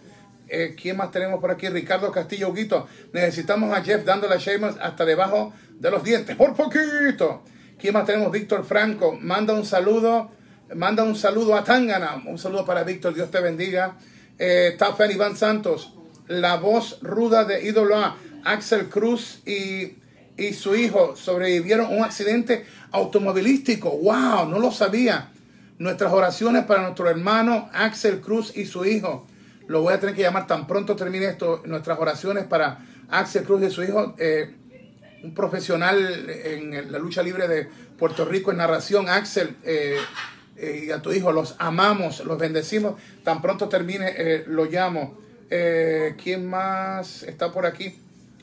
Eh, 0.49 0.77
¿Quién 0.81 0.97
más 0.99 1.11
tenemos 1.11 1.41
por 1.41 1.51
aquí? 1.51 1.69
Ricardo 1.69 2.13
Castillo 2.13 2.51
Huguito. 2.51 2.87
Necesitamos 3.13 3.73
a 3.77 3.83
Jeff 3.83 4.05
dándole 4.05 4.35
a 4.35 4.39
Sheamus 4.39 4.77
hasta 4.81 5.05
debajo 5.07 5.55
de 5.71 5.91
los 5.91 6.05
dientes. 6.05 6.37
Por 6.37 6.55
poquito. 6.55 7.43
¿Quién 7.79 7.95
más 7.95 8.05
tenemos? 8.05 8.31
Víctor 8.31 8.65
Franco. 8.65 9.17
Manda 9.19 9.55
un 9.55 9.65
saludo. 9.65 10.36
Manda 10.75 11.05
un 11.05 11.15
saludo 11.15 11.55
a 11.55 11.63
Tangana. 11.63 12.23
Un 12.27 12.39
saludo 12.39 12.65
para 12.65 12.83
Víctor. 12.83 13.15
Dios 13.15 13.31
te 13.31 13.41
bendiga. 13.41 13.97
Eh, 14.39 14.77
Iván 15.13 15.37
Santos. 15.37 15.93
La 16.27 16.57
voz 16.57 16.99
ruda 17.03 17.45
de 17.45 17.65
ídolo 17.65 17.97
A. 17.97 18.17
Axel 18.45 18.89
Cruz 18.89 19.43
y, 19.47 19.97
y 20.37 20.53
su 20.55 20.75
hijo 20.75 21.17
sobrevivieron 21.17 21.87
a 21.87 21.91
un 21.91 22.05
accidente 22.05 22.67
automovilístico. 22.91 23.91
¡Wow! 23.91 24.49
No 24.49 24.59
lo 24.59 24.73
sabía. 24.73 25.31
Nuestras 25.79 26.13
oraciones 26.13 26.65
para 26.65 26.83
nuestro 26.83 27.09
hermano 27.09 27.71
Axel 27.73 28.21
Cruz 28.21 28.57
y 28.57 28.67
su 28.67 28.85
hijo. 28.85 29.27
Lo 29.69 29.83
voy 29.83 29.95
a 29.95 30.01
tener 30.01 30.17
que 30.17 30.23
llamar 30.23 30.49
tan 30.49 30.67
pronto 30.67 30.97
termine 30.97 31.27
esto. 31.27 31.63
Nuestras 31.65 31.99
oraciones 31.99 32.45
para 32.45 32.85
Axel 33.09 33.45
Cruz 33.45 33.63
y 33.63 33.71
su 33.71 33.85
hijo. 33.85 34.17
Eh, 34.19 34.53
un 35.23 35.33
profesional 35.33 36.29
en 36.29 36.91
la 36.91 36.99
lucha 36.99 37.23
libre 37.23 37.47
de 37.47 37.69
Puerto 37.99 38.25
Rico 38.25 38.51
en 38.51 38.59
narración. 38.59 39.09
Axel 39.09 39.57
eh, 39.65 39.99
eh, 40.59 40.85
y 40.87 40.91
a 40.91 41.03
tu 41.03 41.13
hijo 41.13 41.33
los 41.33 41.55
amamos, 41.59 42.25
los 42.25 42.39
bendecimos. 42.39 43.01
Tan 43.25 43.43
pronto 43.43 43.69
termine, 43.69 44.45
lo 44.47 44.65
llamo. 44.65 45.19
¿Quién 45.49 46.47
más 46.49 47.23
está 47.23 47.53
por 47.53 47.67
aquí? 47.67 47.95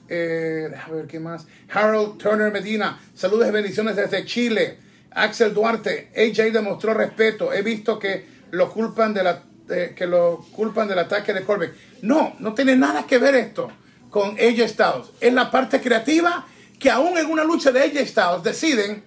déjame 0.08 0.96
ver 0.96 1.08
qué 1.08 1.20
más. 1.20 1.48
Harold 1.72 2.18
Turner 2.18 2.52
Medina. 2.52 3.00
Saludos 3.16 3.48
y 3.48 3.52
bendiciones 3.52 3.96
desde 3.96 4.26
Chile. 4.26 4.78
Axel 5.12 5.54
Duarte, 5.54 6.10
AJ 6.16 6.52
demostró 6.52 6.94
respeto. 6.94 7.52
He 7.52 7.62
visto 7.62 7.98
que 7.98 8.26
lo 8.52 8.72
culpan 8.72 9.14
de 9.14 9.24
la 9.24 9.44
que 9.68 10.06
lo 10.06 10.46
culpan 10.52 10.88
del 10.88 11.00
ataque 11.00 11.34
de 11.34 11.44
Corbin. 11.44 11.72
No, 12.02 12.36
no 12.40 12.54
tiene 12.54 12.76
nada 12.76 13.06
que 13.08 13.18
ver 13.18 13.36
esto 13.36 13.72
con 14.10 14.32
AJ 14.32 14.70
Styles. 14.70 15.08
Es 15.20 15.34
la 15.34 15.50
parte 15.50 15.82
creativa 15.82 16.46
que 16.80 16.92
aún 16.92 17.18
en 17.18 17.28
una 17.28 17.44
lucha 17.44 17.72
de 17.72 17.82
AJ 17.82 18.08
Styles 18.08 18.44
deciden 18.44 19.04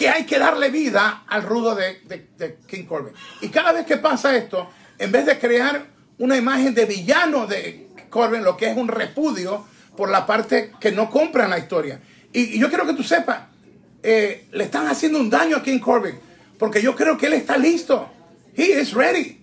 que 0.00 0.08
hay 0.08 0.24
que 0.24 0.38
darle 0.38 0.70
vida 0.70 1.24
al 1.28 1.42
rudo 1.42 1.74
de, 1.74 2.00
de, 2.06 2.56
King 2.66 2.84
Corbin. 2.84 3.12
Y 3.42 3.50
cada 3.50 3.70
vez 3.70 3.84
que 3.84 3.98
pasa 3.98 4.34
esto, 4.34 4.70
en 4.98 5.12
vez 5.12 5.26
de 5.26 5.38
crear 5.38 5.88
una 6.16 6.38
imagen 6.38 6.72
de 6.74 6.86
villano 6.86 7.46
de 7.46 7.90
Corbin, 8.08 8.42
lo 8.42 8.56
que 8.56 8.70
es 8.70 8.78
un 8.78 8.88
repudio 8.88 9.66
por 9.98 10.08
la 10.08 10.24
parte 10.24 10.72
que 10.80 10.90
no 10.90 11.10
compran 11.10 11.50
la 11.50 11.58
historia. 11.58 12.00
Y, 12.32 12.58
yo 12.58 12.70
quiero 12.70 12.86
que 12.86 12.94
tú 12.94 13.02
sepas, 13.02 13.40
eh, 14.02 14.46
le 14.52 14.64
están 14.64 14.86
haciendo 14.86 15.20
un 15.20 15.28
daño 15.28 15.58
a 15.58 15.62
King 15.62 15.80
Corbin. 15.80 16.18
Porque 16.58 16.80
yo 16.80 16.96
creo 16.96 17.18
que 17.18 17.26
él 17.26 17.34
está 17.34 17.58
listo. 17.58 18.08
He 18.56 18.80
is 18.80 18.94
ready. 18.94 19.38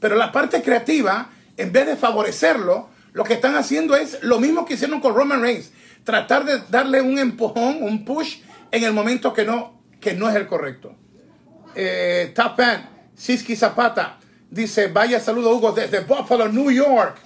Pero 0.00 0.16
la 0.16 0.32
parte 0.32 0.60
creativa, 0.60 1.30
en 1.56 1.70
vez 1.70 1.86
de 1.86 1.94
favorecerlo, 1.94 2.88
lo 3.12 3.22
que 3.22 3.34
están 3.34 3.54
haciendo 3.54 3.94
es 3.94 4.20
lo 4.22 4.40
mismo 4.40 4.64
que 4.64 4.74
hicieron 4.74 5.00
con 5.00 5.14
Roman 5.14 5.40
Reigns. 5.40 5.70
Tratar 6.02 6.44
de 6.44 6.62
darle 6.68 7.00
un 7.00 7.16
empujón, 7.16 7.80
un 7.80 8.04
push, 8.04 8.38
en 8.72 8.82
el 8.82 8.92
momento 8.92 9.32
que 9.32 9.44
no, 9.44 9.79
que 10.00 10.14
no 10.14 10.28
es 10.28 10.36
el 10.36 10.46
correcto. 10.46 10.94
Eh, 11.74 12.32
Tapan, 12.34 12.88
Siski 13.14 13.54
Zapata, 13.54 14.18
dice, 14.50 14.88
vaya 14.88 15.20
saludo 15.20 15.54
Hugo 15.54 15.72
desde 15.72 16.00
Buffalo, 16.00 16.48
New 16.48 16.70
York. 16.70 17.18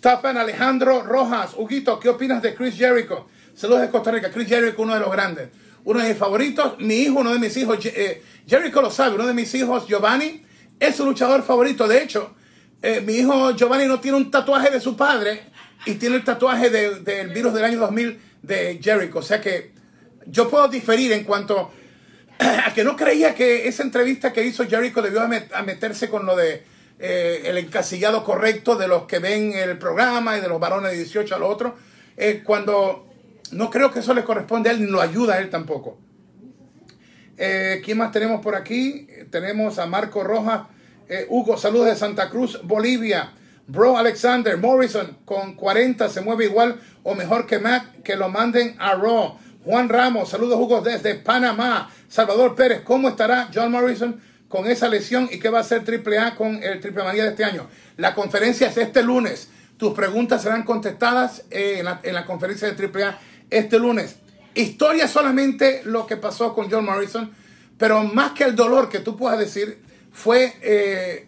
Tapan 0.00 0.36
Alejandro 0.36 1.02
Rojas, 1.02 1.52
Huguito, 1.56 1.98
¿qué 1.98 2.10
opinas 2.10 2.42
de 2.42 2.54
Chris 2.54 2.76
Jericho? 2.76 3.26
Saludos 3.54 3.82
de 3.82 3.90
Costa 3.90 4.10
Rica, 4.10 4.30
Chris 4.30 4.48
Jericho, 4.48 4.82
uno 4.82 4.94
de 4.94 5.00
los 5.00 5.10
grandes 5.10 5.48
uno 5.84 6.00
de 6.00 6.08
mis 6.08 6.18
favoritos, 6.18 6.78
mi 6.78 6.94
hijo, 6.96 7.20
uno 7.20 7.32
de 7.32 7.38
mis 7.38 7.56
hijos, 7.56 7.78
eh, 7.84 8.22
Jericho 8.46 8.80
lo 8.80 8.90
sabe, 8.90 9.14
uno 9.14 9.26
de 9.26 9.34
mis 9.34 9.54
hijos, 9.54 9.86
Giovanni, 9.86 10.42
es 10.80 10.96
su 10.96 11.04
luchador 11.04 11.42
favorito. 11.42 11.86
De 11.86 12.02
hecho, 12.02 12.34
eh, 12.80 13.02
mi 13.02 13.14
hijo 13.14 13.52
Giovanni 13.52 13.86
no 13.86 14.00
tiene 14.00 14.16
un 14.16 14.30
tatuaje 14.30 14.70
de 14.70 14.80
su 14.80 14.96
padre 14.96 15.42
y 15.86 15.94
tiene 15.94 16.16
el 16.16 16.24
tatuaje 16.24 16.70
del 16.70 17.28
virus 17.30 17.52
del 17.52 17.64
año 17.64 17.78
2000 17.80 18.18
de 18.42 18.80
Jericho. 18.82 19.18
O 19.18 19.22
sea 19.22 19.40
que 19.40 19.73
yo 20.26 20.48
puedo 20.48 20.68
diferir 20.68 21.12
en 21.12 21.24
cuanto 21.24 21.70
a 22.38 22.72
que 22.74 22.84
no 22.84 22.96
creía 22.96 23.34
que 23.34 23.68
esa 23.68 23.82
entrevista 23.82 24.32
que 24.32 24.44
hizo 24.44 24.66
Jericho 24.66 25.02
debió 25.02 25.22
a 25.22 25.62
meterse 25.62 26.08
con 26.08 26.26
lo 26.26 26.36
de 26.36 26.62
eh, 26.98 27.42
el 27.44 27.58
encasillado 27.58 28.24
correcto 28.24 28.76
de 28.76 28.88
los 28.88 29.04
que 29.04 29.18
ven 29.18 29.52
el 29.52 29.78
programa 29.78 30.36
y 30.36 30.40
de 30.40 30.48
los 30.48 30.60
varones 30.60 30.92
de 30.92 30.98
18 30.98 31.34
a 31.34 31.38
los 31.38 31.50
otros. 31.50 31.72
cuando 32.44 33.06
no 33.52 33.70
creo 33.70 33.90
que 33.90 34.00
eso 34.00 34.14
le 34.14 34.24
corresponde 34.24 34.70
a 34.70 34.72
él 34.72 34.80
ni 34.80 34.90
lo 34.90 35.00
ayuda 35.00 35.34
a 35.34 35.38
él 35.38 35.50
tampoco. 35.50 35.98
Eh, 37.36 37.82
¿Quién 37.84 37.98
más 37.98 38.12
tenemos 38.12 38.40
por 38.40 38.54
aquí? 38.54 39.06
Tenemos 39.30 39.78
a 39.78 39.86
Marco 39.86 40.22
Rojas. 40.22 40.62
Eh, 41.08 41.26
Hugo, 41.28 41.56
saludos 41.56 41.86
de 41.86 41.96
Santa 41.96 42.30
Cruz, 42.30 42.60
Bolivia. 42.62 43.32
Bro 43.66 43.96
Alexander 43.96 44.58
Morrison 44.58 45.18
con 45.24 45.54
40 45.54 46.10
se 46.10 46.20
mueve 46.20 46.44
igual 46.44 46.80
o 47.02 47.14
mejor 47.14 47.46
que 47.46 47.58
Matt. 47.58 48.02
Que 48.02 48.16
lo 48.16 48.28
manden 48.28 48.76
a 48.78 48.94
Raw. 48.94 49.38
Juan 49.64 49.88
Ramos, 49.88 50.28
saludos 50.28 50.60
Hugo 50.60 50.82
desde 50.82 51.14
Panamá. 51.14 51.90
Salvador 52.06 52.54
Pérez, 52.54 52.82
¿cómo 52.82 53.08
estará 53.08 53.48
John 53.52 53.72
Morrison 53.72 54.20
con 54.46 54.66
esa 54.66 54.88
lesión 54.88 55.26
y 55.32 55.38
qué 55.38 55.48
va 55.48 55.58
a 55.58 55.60
hacer 55.62 55.82
AAA 55.88 56.34
con 56.34 56.62
el 56.62 56.80
Triple 56.80 57.02
Manía 57.02 57.24
de 57.24 57.30
este 57.30 57.44
año? 57.44 57.66
La 57.96 58.14
conferencia 58.14 58.68
es 58.68 58.76
este 58.76 59.02
lunes. 59.02 59.48
Tus 59.78 59.94
preguntas 59.94 60.42
serán 60.42 60.64
contestadas 60.64 61.44
eh, 61.50 61.76
en, 61.78 61.86
la, 61.86 62.00
en 62.02 62.14
la 62.14 62.26
conferencia 62.26 62.70
de 62.70 62.86
AAA 62.86 63.18
este 63.48 63.78
lunes. 63.78 64.16
Historia 64.54 65.08
solamente 65.08 65.80
lo 65.84 66.06
que 66.06 66.18
pasó 66.18 66.54
con 66.54 66.70
John 66.70 66.84
Morrison, 66.84 67.32
pero 67.78 68.04
más 68.04 68.32
que 68.32 68.44
el 68.44 68.54
dolor 68.54 68.90
que 68.90 69.00
tú 69.00 69.16
puedas 69.16 69.38
decir, 69.38 69.82
fue 70.12 70.52
eh, 70.60 71.26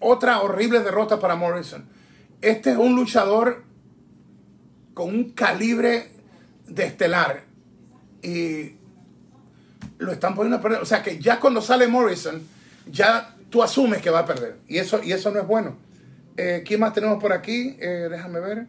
otra 0.00 0.42
horrible 0.42 0.80
derrota 0.80 1.20
para 1.20 1.36
Morrison. 1.36 1.88
Este 2.42 2.72
es 2.72 2.76
un 2.76 2.96
luchador 2.96 3.62
con 4.94 5.08
un 5.08 5.32
calibre 5.32 6.08
de 6.66 6.86
estelar 6.86 7.42
y 8.22 8.76
lo 9.98 10.12
están 10.12 10.34
poniendo 10.34 10.56
a 10.56 10.60
perder. 10.60 10.80
O 10.80 10.86
sea 10.86 11.02
que 11.02 11.18
ya 11.18 11.38
cuando 11.38 11.60
sale 11.60 11.86
Morrison, 11.88 12.40
ya 12.90 13.36
tú 13.50 13.62
asumes 13.62 14.00
que 14.00 14.10
va 14.10 14.20
a 14.20 14.26
perder. 14.26 14.56
Y 14.66 14.78
eso, 14.78 15.02
y 15.02 15.12
eso 15.12 15.30
no 15.30 15.40
es 15.40 15.46
bueno. 15.46 15.76
Eh, 16.36 16.62
¿Quién 16.66 16.80
más 16.80 16.92
tenemos 16.92 17.20
por 17.20 17.32
aquí? 17.32 17.76
Eh, 17.78 18.08
déjame 18.10 18.40
ver. 18.40 18.66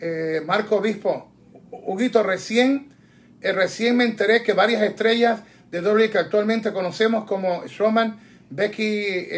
Eh, 0.00 0.42
Marco 0.44 0.76
Obispo, 0.76 1.30
Huguito, 1.70 2.22
recién, 2.22 2.92
recién 3.40 3.96
me 3.96 4.04
enteré 4.04 4.42
que 4.42 4.52
varias 4.52 4.82
estrellas 4.82 5.40
de 5.70 5.80
WWE 5.80 6.10
que 6.10 6.18
actualmente 6.18 6.72
conocemos 6.72 7.24
como 7.24 7.66
Strowman, 7.68 8.18
Becky 8.50 9.28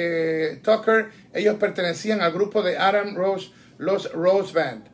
Tucker, 0.63 1.11
ellos 1.35 1.57
pertenecían 1.57 2.21
al 2.21 2.33
grupo 2.33 2.63
de 2.63 2.79
Adam 2.79 3.17
Rose, 3.17 3.51
los 3.79 4.13
Rose 4.13 4.53
Band. 4.53 4.90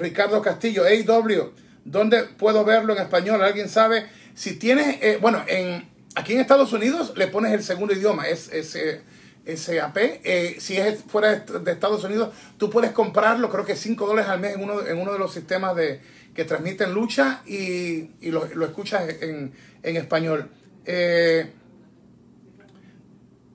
Ricardo 0.00 0.40
Castillo, 0.42 0.84
AW, 0.84 1.52
¿dónde 1.84 2.22
puedo 2.24 2.64
verlo 2.64 2.94
en 2.94 3.02
español? 3.02 3.42
¿Alguien 3.42 3.68
sabe? 3.68 4.06
Si 4.34 4.58
tienes, 4.58 5.20
bueno, 5.20 5.42
en, 5.48 5.88
aquí 6.14 6.34
en 6.34 6.40
Estados 6.40 6.72
Unidos 6.72 7.14
le 7.16 7.26
pones 7.26 7.52
el 7.52 7.62
segundo 7.62 7.94
idioma, 7.94 8.28
es, 8.28 8.48
es 8.52 8.76
SAP. 9.46 9.96
Eh, 10.24 10.56
si 10.58 10.76
es 10.76 11.02
fuera 11.04 11.36
de 11.36 11.72
Estados 11.72 12.02
Unidos, 12.04 12.34
tú 12.58 12.68
puedes 12.68 12.90
comprarlo, 12.90 13.48
creo 13.50 13.64
que 13.64 13.76
5 13.76 14.06
dólares 14.06 14.30
al 14.30 14.40
mes 14.40 14.56
en 14.56 14.62
uno, 14.62 14.84
en 14.84 14.98
uno 14.98 15.12
de 15.12 15.18
los 15.18 15.32
sistemas 15.32 15.76
de 15.76 16.00
que 16.34 16.44
transmiten 16.44 16.92
lucha 16.92 17.42
y, 17.46 18.10
lo, 18.30 18.44
escuchas 18.44 19.08
en, 19.20 19.52
español. 19.82 20.50
Eh, 20.84 21.50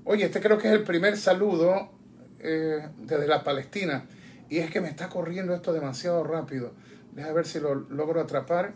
oye, 0.06 0.26
este 0.26 0.40
creo 0.40 0.58
que 0.58 0.68
es 0.68 0.74
el 0.74 0.84
primer 0.84 1.18
saludo 1.18 1.92
eh, 2.40 2.88
desde 2.98 3.28
la 3.28 3.44
Palestina. 3.44 4.06
Y 4.52 4.60
es 4.60 4.70
que 4.70 4.82
me 4.82 4.90
está 4.90 5.08
corriendo 5.08 5.56
esto 5.56 5.74
demasiado 5.74 6.24
rápido. 6.24 6.74
Deja 7.14 7.32
ver 7.32 7.48
si 7.48 7.60
lo 7.60 7.74
logro 7.74 8.20
atrapar. 8.22 8.74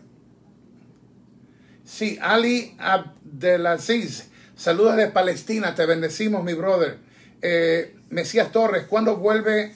Sí, 1.84 2.18
Ali 2.20 2.74
Abdelaziz. 2.78 4.30
Saludos 4.56 4.96
de 4.96 5.08
Palestina. 5.08 5.74
Te 5.74 5.84
bendecimos, 5.84 6.42
mi 6.42 6.54
brother. 6.54 6.96
Eh, 7.42 7.94
Mesías 8.08 8.50
Torres, 8.50 8.86
¿cuándo 8.86 9.18
vuelve 9.18 9.74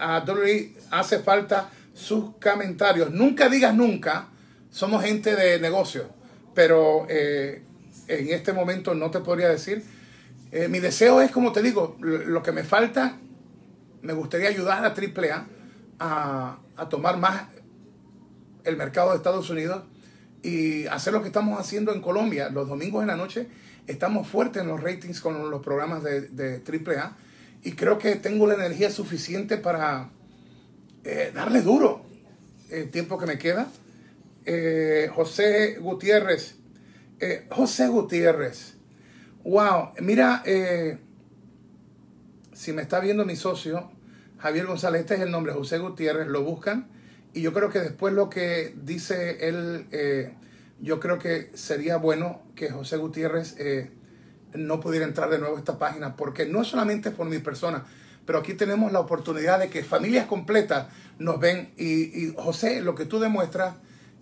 a 0.00 0.20
Dolly? 0.22 0.74
Hace 0.90 1.18
falta 1.18 1.68
sus 1.92 2.36
comentarios. 2.36 3.10
Nunca 3.10 3.50
digas 3.50 3.74
nunca, 3.74 4.28
somos 4.70 5.04
gente 5.04 5.36
de 5.36 5.60
negocio, 5.60 6.08
pero 6.54 7.06
eh, 7.10 7.62
en 8.08 8.28
este 8.30 8.54
momento 8.54 8.94
no 8.94 9.10
te 9.10 9.20
podría 9.20 9.50
decir. 9.50 9.84
Eh, 10.52 10.68
mi 10.68 10.78
deseo 10.78 11.20
es, 11.20 11.30
como 11.30 11.52
te 11.52 11.60
digo, 11.60 11.98
lo 12.00 12.42
que 12.42 12.52
me 12.52 12.64
falta, 12.64 13.18
me 14.06 14.12
gustaría 14.12 14.48
ayudar 14.48 14.84
a 14.84 14.94
AAA 14.94 15.46
a, 15.98 16.58
a 16.76 16.88
tomar 16.88 17.18
más 17.18 17.48
el 18.64 18.76
mercado 18.76 19.10
de 19.10 19.16
Estados 19.16 19.50
Unidos 19.50 19.82
y 20.42 20.86
hacer 20.86 21.12
lo 21.12 21.22
que 21.22 21.28
estamos 21.28 21.58
haciendo 21.58 21.92
en 21.92 22.00
Colombia. 22.00 22.48
Los 22.50 22.68
domingos 22.68 23.02
en 23.02 23.08
la 23.08 23.16
noche 23.16 23.48
estamos 23.86 24.28
fuertes 24.28 24.62
en 24.62 24.68
los 24.68 24.82
ratings 24.82 25.20
con 25.20 25.50
los 25.50 25.62
programas 25.62 26.02
de, 26.02 26.22
de 26.28 26.62
AAA 26.62 27.16
y 27.62 27.72
creo 27.72 27.98
que 27.98 28.16
tengo 28.16 28.46
la 28.46 28.54
energía 28.54 28.90
suficiente 28.90 29.56
para 29.56 30.10
eh, 31.04 31.32
darle 31.34 31.62
duro 31.62 32.04
el 32.70 32.90
tiempo 32.90 33.18
que 33.18 33.26
me 33.26 33.38
queda. 33.38 33.68
Eh, 34.44 35.10
José 35.14 35.78
Gutiérrez. 35.80 36.56
Eh, 37.18 37.46
José 37.50 37.88
Gutiérrez. 37.88 38.74
Wow, 39.44 39.92
mira, 40.00 40.42
si 42.52 42.72
me 42.72 42.82
está 42.82 42.98
viendo 42.98 43.24
mi 43.24 43.36
socio, 43.36 43.92
Javier 44.38 44.66
González, 44.66 45.02
este 45.02 45.14
es 45.14 45.20
el 45.20 45.30
nombre, 45.30 45.52
José 45.52 45.78
Gutiérrez, 45.78 46.26
lo 46.28 46.42
buscan. 46.42 46.88
Y 47.32 47.42
yo 47.42 47.52
creo 47.52 47.70
que 47.70 47.80
después 47.80 48.14
lo 48.14 48.30
que 48.30 48.74
dice 48.82 49.48
él, 49.48 49.86
yo 50.80 51.00
creo 51.00 51.18
que 51.18 51.50
sería 51.54 51.96
bueno 51.96 52.42
que 52.54 52.70
José 52.70 52.96
Gutiérrez 52.96 53.56
no 54.54 54.80
pudiera 54.80 55.04
entrar 55.04 55.30
de 55.30 55.38
nuevo 55.38 55.56
a 55.56 55.58
esta 55.58 55.78
página, 55.78 56.16
porque 56.16 56.46
no 56.46 56.64
solamente 56.64 57.10
por 57.10 57.26
mi 57.26 57.38
persona, 57.38 57.84
pero 58.26 58.40
aquí 58.40 58.54
tenemos 58.54 58.92
la 58.92 59.00
oportunidad 59.00 59.60
de 59.60 59.70
que 59.70 59.84
familias 59.84 60.26
completas 60.26 60.88
nos 61.18 61.38
ven. 61.38 61.72
Y, 61.76 62.34
José, 62.36 62.80
lo 62.80 62.94
que 62.94 63.06
tú 63.06 63.20
demuestras 63.20 63.76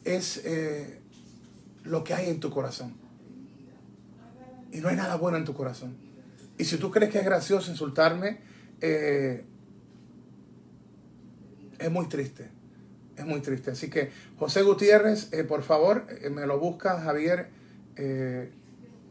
es 0.05 0.43
eh, 0.45 1.01
lo 1.83 2.05
que 2.05 2.15
hay 2.15 2.29
en 2.29 2.39
tu 2.39 2.51
corazón. 2.51 2.95
Y 4.71 4.81
no 4.81 4.89
hay 4.89 4.97
nada 4.97 5.17
bueno 5.17 5.39
en 5.39 5.45
tu 5.45 5.55
corazón. 5.55 5.97
Y 6.59 6.65
si 6.65 6.77
tú 6.77 6.91
crees 6.91 7.11
que 7.11 7.19
es 7.19 7.25
gracioso 7.25 7.71
insultarme, 7.71 8.41
eh, 8.81 9.47
es 11.85 11.91
muy 11.91 12.07
triste. 12.07 12.49
Es 13.17 13.25
muy 13.25 13.41
triste. 13.41 13.71
Así 13.73 13.91
que, 13.91 14.11
José 14.39 14.63
Gutiérrez, 14.63 15.33
eh, 15.33 15.45
por 15.45 15.63
favor, 15.63 16.07
me 16.31 16.47
lo 16.47 16.59
busca 16.59 17.01
Javier, 17.01 17.49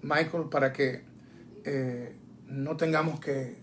Michael, 0.02 0.50
para 0.52 0.74
que 0.74 1.04
no 2.48 2.76
tengamos 2.76 3.20
que 3.20 3.56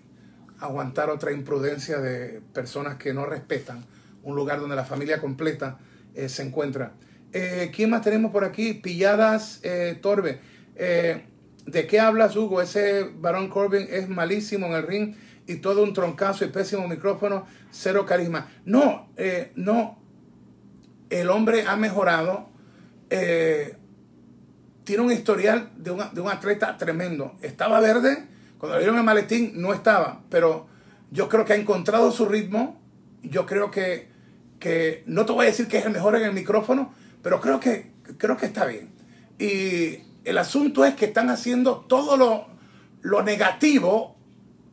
aguantar 0.60 1.10
otra 1.10 1.32
imprudencia 1.32 1.98
de 1.98 2.40
personas 2.52 2.96
que 2.96 3.12
no 3.12 3.26
respetan 3.26 3.84
un 4.22 4.36
lugar 4.36 4.60
donde 4.60 4.76
la 4.76 4.84
familia 4.84 5.20
completa 5.20 5.78
eh, 6.14 6.28
se 6.28 6.42
encuentra. 6.42 6.92
Eh, 7.32 7.70
¿Quién 7.74 7.90
más 7.90 8.02
tenemos 8.02 8.32
por 8.32 8.44
aquí? 8.44 8.74
Pilladas 8.74 9.60
eh, 9.62 9.98
Torbe. 10.00 10.40
¿De 11.66 11.86
qué 11.86 12.00
hablas, 12.00 12.36
Hugo? 12.36 12.62
Ese 12.62 13.04
varón 13.04 13.48
Corbin 13.48 13.86
es 13.90 14.08
malísimo 14.08 14.66
en 14.66 14.72
el 14.72 14.86
ring 14.86 15.14
y 15.50 15.56
todo 15.56 15.82
un 15.82 15.92
troncazo 15.92 16.44
y 16.44 16.48
pésimo 16.48 16.86
micrófono, 16.86 17.46
cero 17.70 18.06
carisma. 18.06 18.48
No, 18.64 19.08
no. 19.56 19.98
El 21.08 21.28
hombre 21.30 21.64
ha 21.66 21.76
mejorado. 21.76 22.48
tiene 23.08 25.02
un 25.02 25.12
historial 25.12 25.70
de 25.76 25.90
un, 25.90 26.02
de 26.12 26.20
un 26.20 26.28
atleta 26.28 26.76
tremendo. 26.76 27.36
Estaba 27.42 27.80
verde 27.80 28.28
cuando 28.60 28.76
le 28.76 28.82
dieron 28.82 28.98
el 28.98 29.04
maletín 29.04 29.52
no 29.54 29.72
estaba, 29.72 30.20
pero 30.28 30.66
yo 31.10 31.30
creo 31.30 31.46
que 31.46 31.54
ha 31.54 31.56
encontrado 31.56 32.12
su 32.12 32.26
ritmo. 32.26 32.78
Yo 33.22 33.46
creo 33.46 33.70
que, 33.70 34.10
que 34.58 35.02
no 35.06 35.24
te 35.24 35.32
voy 35.32 35.46
a 35.46 35.48
decir 35.48 35.66
que 35.66 35.78
es 35.78 35.86
el 35.86 35.92
mejor 35.92 36.14
en 36.16 36.24
el 36.24 36.34
micrófono, 36.34 36.92
pero 37.22 37.40
creo 37.40 37.58
que, 37.58 37.90
creo 38.18 38.36
que 38.36 38.44
está 38.44 38.66
bien. 38.66 38.92
Y 39.38 40.00
el 40.24 40.36
asunto 40.36 40.84
es 40.84 40.94
que 40.94 41.06
están 41.06 41.30
haciendo 41.30 41.86
todo 41.88 42.18
lo, 42.18 42.48
lo 43.00 43.22
negativo 43.22 44.19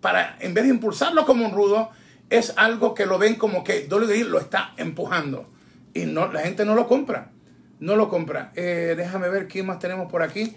para, 0.01 0.37
en 0.39 0.53
vez 0.53 0.65
de 0.65 0.71
impulsarlo 0.71 1.25
como 1.25 1.45
un 1.45 1.53
rudo, 1.53 1.91
es 2.29 2.53
algo 2.57 2.93
que 2.93 3.05
lo 3.05 3.17
ven 3.17 3.35
como 3.35 3.63
que 3.63 3.87
WWE 3.89 4.25
lo 4.25 4.39
está 4.39 4.73
empujando. 4.77 5.49
Y 5.93 6.05
no, 6.05 6.31
la 6.31 6.41
gente 6.41 6.65
no 6.65 6.75
lo 6.75 6.87
compra. 6.87 7.31
No 7.79 7.95
lo 7.95 8.09
compra. 8.09 8.51
Eh, 8.55 8.95
déjame 8.97 9.29
ver 9.29 9.47
quién 9.47 9.65
más 9.65 9.79
tenemos 9.79 10.11
por 10.11 10.23
aquí. 10.23 10.55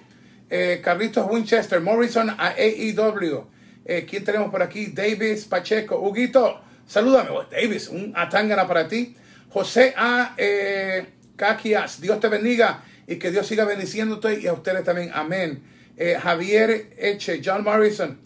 Eh, 0.48 0.80
Carlitos 0.82 1.26
Winchester, 1.30 1.80
Morrison 1.80 2.30
a 2.30 2.54
AEW. 2.56 3.46
Eh, 3.84 4.06
¿Quién 4.08 4.24
tenemos 4.24 4.50
por 4.50 4.62
aquí? 4.62 4.86
Davis 4.86 5.44
Pacheco. 5.44 5.98
Huguito, 5.98 6.60
salúdame. 6.86 7.30
Oh, 7.30 7.44
Davis, 7.44 7.88
un 7.88 8.12
atangana 8.16 8.66
para 8.66 8.88
ti. 8.88 9.16
José 9.50 9.94
A. 9.96 10.36
Caquias, 11.36 12.00
Dios 12.00 12.20
te 12.20 12.28
bendiga 12.28 12.82
y 13.06 13.16
que 13.16 13.30
Dios 13.30 13.46
siga 13.46 13.64
bendiciéndote 13.64 14.40
y 14.40 14.46
a 14.46 14.52
ustedes 14.52 14.84
también. 14.84 15.10
Amén. 15.14 15.62
Javier 16.22 16.90
Eche, 16.98 17.40
John 17.44 17.64
Morrison, 17.64 18.20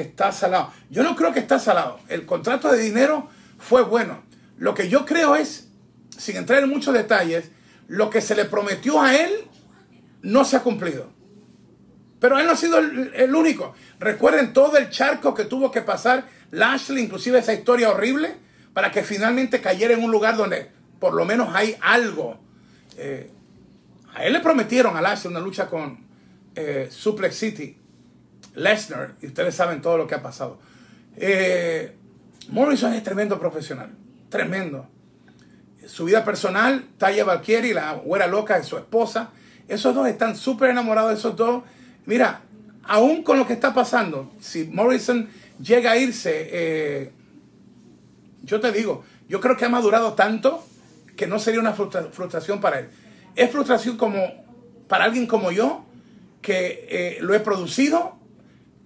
está 0.00 0.32
salado. 0.32 0.72
Yo 0.90 1.02
no 1.02 1.16
creo 1.16 1.32
que 1.32 1.40
está 1.40 1.58
salado. 1.58 2.00
El 2.08 2.26
contrato 2.26 2.70
de 2.70 2.78
dinero 2.78 3.28
fue 3.58 3.82
bueno. 3.82 4.22
Lo 4.58 4.74
que 4.74 4.88
yo 4.88 5.06
creo 5.06 5.36
es, 5.36 5.68
sin 6.16 6.36
entrar 6.36 6.62
en 6.62 6.68
muchos 6.68 6.94
detalles, 6.94 7.50
lo 7.86 8.10
que 8.10 8.20
se 8.20 8.34
le 8.34 8.44
prometió 8.44 9.00
a 9.00 9.16
él 9.16 9.32
no 10.22 10.44
se 10.44 10.56
ha 10.56 10.62
cumplido. 10.62 11.10
Pero 12.20 12.38
él 12.38 12.46
no 12.46 12.52
ha 12.52 12.56
sido 12.56 12.78
el, 12.78 13.34
único. 13.34 13.74
Recuerden 14.00 14.52
todo 14.52 14.76
el 14.76 14.90
charco 14.90 15.34
que 15.34 15.44
tuvo 15.44 15.70
que 15.70 15.82
pasar 15.82 16.28
Lashley, 16.50 17.04
inclusive 17.04 17.38
esa 17.38 17.54
historia 17.54 17.90
horrible, 17.90 18.34
para 18.72 18.90
que 18.90 19.02
finalmente 19.02 19.60
cayera 19.60 19.94
en 19.94 20.02
un 20.02 20.10
lugar 20.10 20.36
donde 20.36 20.70
por 20.98 21.14
lo 21.14 21.24
menos 21.24 21.54
hay 21.54 21.76
algo. 21.80 22.38
Eh, 22.96 23.30
a 24.14 24.24
él 24.24 24.32
le 24.32 24.40
prometieron 24.40 24.96
a 24.96 25.00
Lashley 25.00 25.30
una 25.30 25.40
lucha 25.40 25.68
con 25.68 26.00
eh, 26.56 26.88
Suplex 26.90 27.36
City, 27.36 27.78
Lesnar, 28.58 29.14
y 29.22 29.26
ustedes 29.26 29.54
saben 29.54 29.80
todo 29.80 29.96
lo 29.96 30.06
que 30.06 30.14
ha 30.14 30.22
pasado. 30.22 30.58
Eh, 31.16 31.96
Morrison 32.48 32.92
es 32.92 33.02
tremendo 33.02 33.38
profesional, 33.38 33.90
tremendo. 34.28 34.86
Su 35.86 36.04
vida 36.04 36.24
personal, 36.24 36.86
Taya 36.98 37.24
Valkyrie, 37.24 37.74
la 37.74 37.94
güera 37.94 38.26
loca 38.26 38.58
de 38.58 38.64
su 38.64 38.76
esposa, 38.76 39.30
esos 39.68 39.94
dos 39.94 40.06
están 40.06 40.36
súper 40.36 40.70
enamorados 40.70 41.10
de 41.10 41.18
esos 41.18 41.36
dos 41.36 41.62
Mira, 42.08 42.40
aún 42.84 43.22
con 43.22 43.38
lo 43.38 43.46
que 43.46 43.52
está 43.52 43.74
pasando, 43.74 44.32
si 44.40 44.64
Morrison 44.64 45.28
llega 45.62 45.90
a 45.90 45.98
irse, 45.98 46.48
eh, 46.50 47.12
yo 48.42 48.60
te 48.60 48.72
digo, 48.72 49.04
yo 49.28 49.42
creo 49.42 49.58
que 49.58 49.66
ha 49.66 49.68
madurado 49.68 50.14
tanto 50.14 50.64
que 51.18 51.26
no 51.26 51.38
sería 51.38 51.60
una 51.60 51.74
frustración 51.74 52.62
para 52.62 52.78
él. 52.78 52.88
Es 53.36 53.50
frustración 53.50 53.98
como 53.98 54.22
para 54.88 55.04
alguien 55.04 55.26
como 55.26 55.52
yo, 55.52 55.84
que 56.40 56.86
eh, 56.88 57.18
lo 57.20 57.34
he 57.34 57.40
producido, 57.40 58.17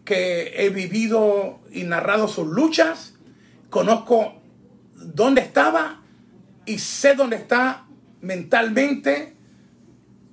que 0.05 0.55
he 0.57 0.71
vivido 0.71 1.61
y 1.71 1.85
narrado 1.85 2.29
sus 2.29 2.49
luchas, 2.49 3.15
conozco 3.71 4.41
dónde 4.95 5.41
estaba 5.41 6.03
y 6.67 6.79
sé 6.79 7.15
dónde 7.15 7.37
está 7.37 7.87
mentalmente 8.21 9.35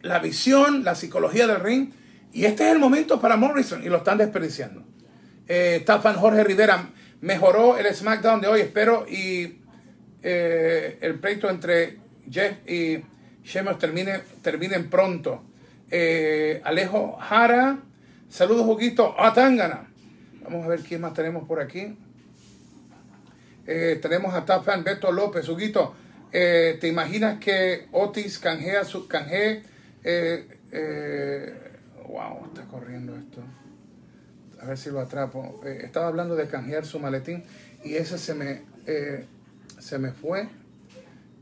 la 0.01 0.19
visión, 0.19 0.83
la 0.83 0.95
psicología 0.95 1.47
del 1.47 1.59
ring. 1.59 1.91
Y 2.31 2.45
este 2.45 2.65
es 2.67 2.71
el 2.71 2.79
momento 2.79 3.19
para 3.19 3.37
Morrison 3.37 3.83
y 3.83 3.89
lo 3.89 3.97
están 3.97 4.17
desperdiciando. 4.17 4.83
Eh, 5.47 5.83
Jorge 5.87 6.43
Rivera 6.43 6.89
mejoró 7.21 7.77
el 7.77 7.93
SmackDown 7.93 8.41
de 8.41 8.47
hoy, 8.47 8.61
espero, 8.61 9.05
y 9.09 9.59
eh, 10.21 10.97
el 11.01 11.15
pleito 11.15 11.49
entre 11.49 11.97
Jeff 12.29 12.57
y 12.67 13.03
Sheamus 13.43 13.79
termine, 13.79 14.19
terminen 14.41 14.89
pronto. 14.89 15.43
Eh, 15.89 16.61
Alejo 16.63 17.17
Jara, 17.19 17.79
saludos, 18.29 18.65
Juguito, 18.65 19.19
Atangana. 19.19 19.87
Vamos 20.43 20.65
a 20.65 20.69
ver 20.69 20.81
quién 20.81 21.01
más 21.01 21.13
tenemos 21.13 21.47
por 21.47 21.59
aquí. 21.59 21.97
Eh, 23.67 23.99
tenemos 24.01 24.33
a 24.33 24.45
Tafan 24.45 24.83
Beto 24.83 25.11
López, 25.11 25.47
Huguito. 25.49 25.93
¿Te 26.31 26.87
imaginas 26.87 27.39
que 27.39 27.87
Otis 27.91 28.39
canjea 28.39 28.85
su 28.85 29.07
canje? 29.07 29.63
wow, 32.07 32.45
está 32.47 32.63
corriendo 32.65 33.15
esto. 33.15 33.41
A 34.61 34.65
ver 34.65 34.77
si 34.77 34.89
lo 34.89 34.99
atrapo. 34.99 35.61
Eh, 35.65 35.81
estaba 35.83 36.07
hablando 36.07 36.35
de 36.35 36.47
canjear 36.47 36.85
su 36.85 36.99
maletín 36.99 37.43
y 37.83 37.95
ese 37.95 38.17
se 38.17 38.33
me, 38.33 38.63
eh, 38.85 39.25
se 39.79 39.99
me 39.99 40.11
fue. 40.11 40.49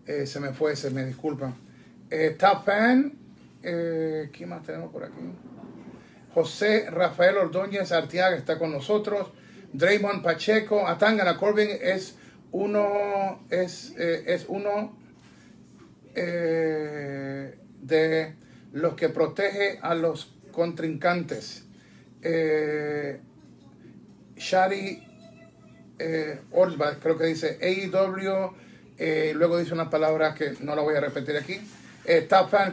Eh, 0.05 0.25
se 0.25 0.39
me 0.39 0.53
fue, 0.53 0.75
se 0.75 0.89
me 0.91 1.05
disculpan. 1.05 1.55
Eh, 2.09 2.35
Top 2.37 2.65
Fan. 2.65 3.13
Eh, 3.63 4.29
¿Quién 4.31 4.49
más 4.49 4.63
tenemos 4.63 4.91
por 4.91 5.03
aquí? 5.03 5.21
José 6.33 6.89
Rafael 6.89 7.37
Ordóñez 7.37 7.91
Artiaga 7.91 8.35
está 8.35 8.57
con 8.59 8.71
nosotros. 8.71 9.29
Draymond 9.73 10.23
Pacheco. 10.23 10.87
Atangana 10.87 11.37
Corbin 11.37 11.69
es 11.81 12.15
uno. 12.51 13.45
Es, 13.49 13.93
eh, 13.97 14.23
es 14.27 14.45
uno 14.47 14.97
eh, 16.15 17.57
de 17.81 18.35
los 18.73 18.95
que 18.95 19.09
protege 19.09 19.79
a 19.81 19.93
los 19.93 20.33
contrincantes. 20.51 21.65
Eh, 22.21 23.19
Shari 24.35 25.03
eh, 25.99 26.39
creo 27.01 27.17
que 27.17 27.25
dice 27.25 27.59
AEW, 27.61 28.53
luego 29.35 29.57
dice 29.59 29.73
una 29.73 29.89
palabra 29.89 30.33
que 30.33 30.53
no 30.61 30.75
la 30.75 30.81
voy 30.81 30.95
a 30.95 30.99
repetir 30.99 31.37
aquí. 31.37 31.59
Eh, 32.05 32.27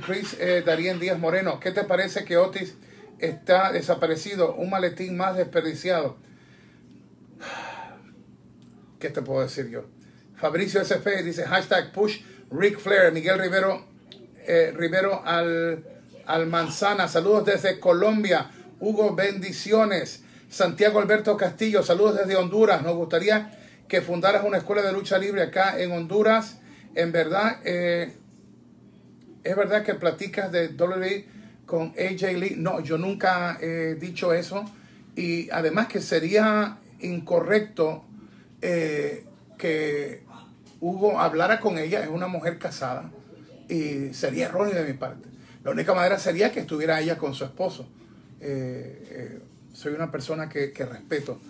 Chris 0.06 0.36
Darien 0.64 0.98
Díaz 0.98 1.18
Moreno, 1.18 1.60
¿qué 1.60 1.72
te 1.72 1.84
parece 1.84 2.24
que 2.24 2.36
Otis 2.36 2.74
está 3.18 3.72
desaparecido? 3.72 4.54
Un 4.54 4.70
maletín 4.70 5.16
más 5.16 5.36
desperdiciado. 5.36 6.16
¿Qué 8.98 9.10
te 9.10 9.22
puedo 9.22 9.42
decir 9.42 9.68
yo? 9.68 9.84
Fabricio 10.36 10.80
SF 10.80 11.22
dice 11.22 11.44
hashtag 11.44 11.92
push 11.92 12.20
Rick 12.50 12.78
Flair, 12.78 13.12
Miguel 13.12 13.38
Rivero, 13.38 13.84
eh, 14.46 14.72
Rivero 14.76 15.24
al, 15.24 15.84
al 16.26 16.46
Manzana, 16.46 17.08
saludos 17.08 17.46
desde 17.46 17.80
Colombia, 17.80 18.50
Hugo, 18.80 19.14
bendiciones. 19.14 20.22
Santiago 20.48 21.00
Alberto 21.00 21.36
Castillo, 21.36 21.82
saludos 21.82 22.18
desde 22.18 22.36
Honduras. 22.36 22.82
Nos 22.82 22.94
gustaría 22.94 23.58
que 23.88 24.00
fundaras 24.00 24.44
una 24.44 24.58
escuela 24.58 24.82
de 24.82 24.92
lucha 24.92 25.18
libre 25.18 25.42
acá 25.42 25.78
en 25.80 25.90
Honduras. 25.92 26.58
En 26.94 27.10
verdad, 27.10 27.58
eh, 27.64 28.12
es 29.42 29.56
verdad 29.56 29.82
que 29.82 29.94
platicas 29.94 30.52
de 30.52 30.68
WWE 30.68 31.26
con 31.74 31.92
AJ 31.98 32.38
Lee. 32.38 32.54
No, 32.56 32.78
yo 32.78 32.98
nunca 32.98 33.58
he 33.60 33.96
dicho 33.96 34.32
eso. 34.32 34.64
Y 35.16 35.50
además 35.50 35.88
que 35.88 36.00
sería 36.00 36.78
incorrecto 37.00 38.04
eh, 38.62 39.24
que 39.58 40.22
Hugo 40.80 41.18
hablara 41.18 41.58
con 41.58 41.76
ella. 41.78 42.04
Es 42.04 42.10
una 42.10 42.28
mujer 42.28 42.60
casada. 42.60 43.10
Y 43.68 44.14
sería 44.14 44.46
erróneo 44.46 44.72
de 44.72 44.84
mi 44.84 44.92
parte. 44.92 45.28
La 45.64 45.72
única 45.72 45.94
manera 45.94 46.16
sería 46.16 46.52
que 46.52 46.60
estuviera 46.60 47.00
ella 47.00 47.18
con 47.18 47.34
su 47.34 47.42
esposo. 47.42 47.88
Eh, 48.40 49.08
eh, 49.10 49.38
soy 49.72 49.94
una 49.94 50.12
persona 50.12 50.48
que, 50.48 50.72
respeto. 50.88 51.40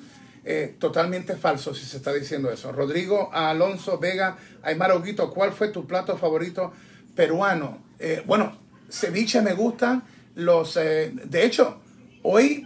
Totalmente 0.79 1.37
falso 1.37 1.75
si 1.75 1.85
se 1.85 1.99
está 1.99 2.15
diciendo 2.15 2.51
eso. 2.51 2.73
Rodrigo 2.73 3.29
Alonso 3.31 3.99
Vega, 3.99 4.39
Aymar 4.63 4.93
Oguito, 4.93 5.31
¿cuál 5.35 5.53
fue 5.53 5.69
tu 5.69 5.87
plato 5.87 6.17
favorito 6.17 6.73
peruano? 7.15 7.85
Eh, 7.99 8.23
bueno, 8.25 8.57
ceviche 8.91 9.43
me 9.43 9.53
gustan. 9.53 10.14
Los, 10.35 10.77
eh, 10.77 11.13
de 11.15 11.45
hecho, 11.45 11.81
hoy, 12.23 12.65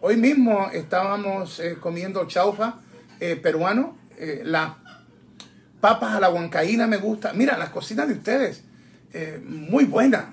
hoy 0.00 0.16
mismo 0.16 0.70
estábamos 0.72 1.60
eh, 1.60 1.76
comiendo 1.78 2.26
chaufa 2.26 2.80
eh, 3.20 3.36
peruano. 3.36 4.00
Las 4.44 4.74
papas 5.80 6.14
a 6.14 6.20
la 6.20 6.30
huancaína 6.30 6.86
me 6.86 6.96
gusta. 6.96 7.32
Mira, 7.32 7.58
las 7.58 7.70
cocinas 7.70 8.06
de 8.06 8.14
ustedes, 8.14 8.62
muy 9.44 9.84
buenas. 9.84 10.26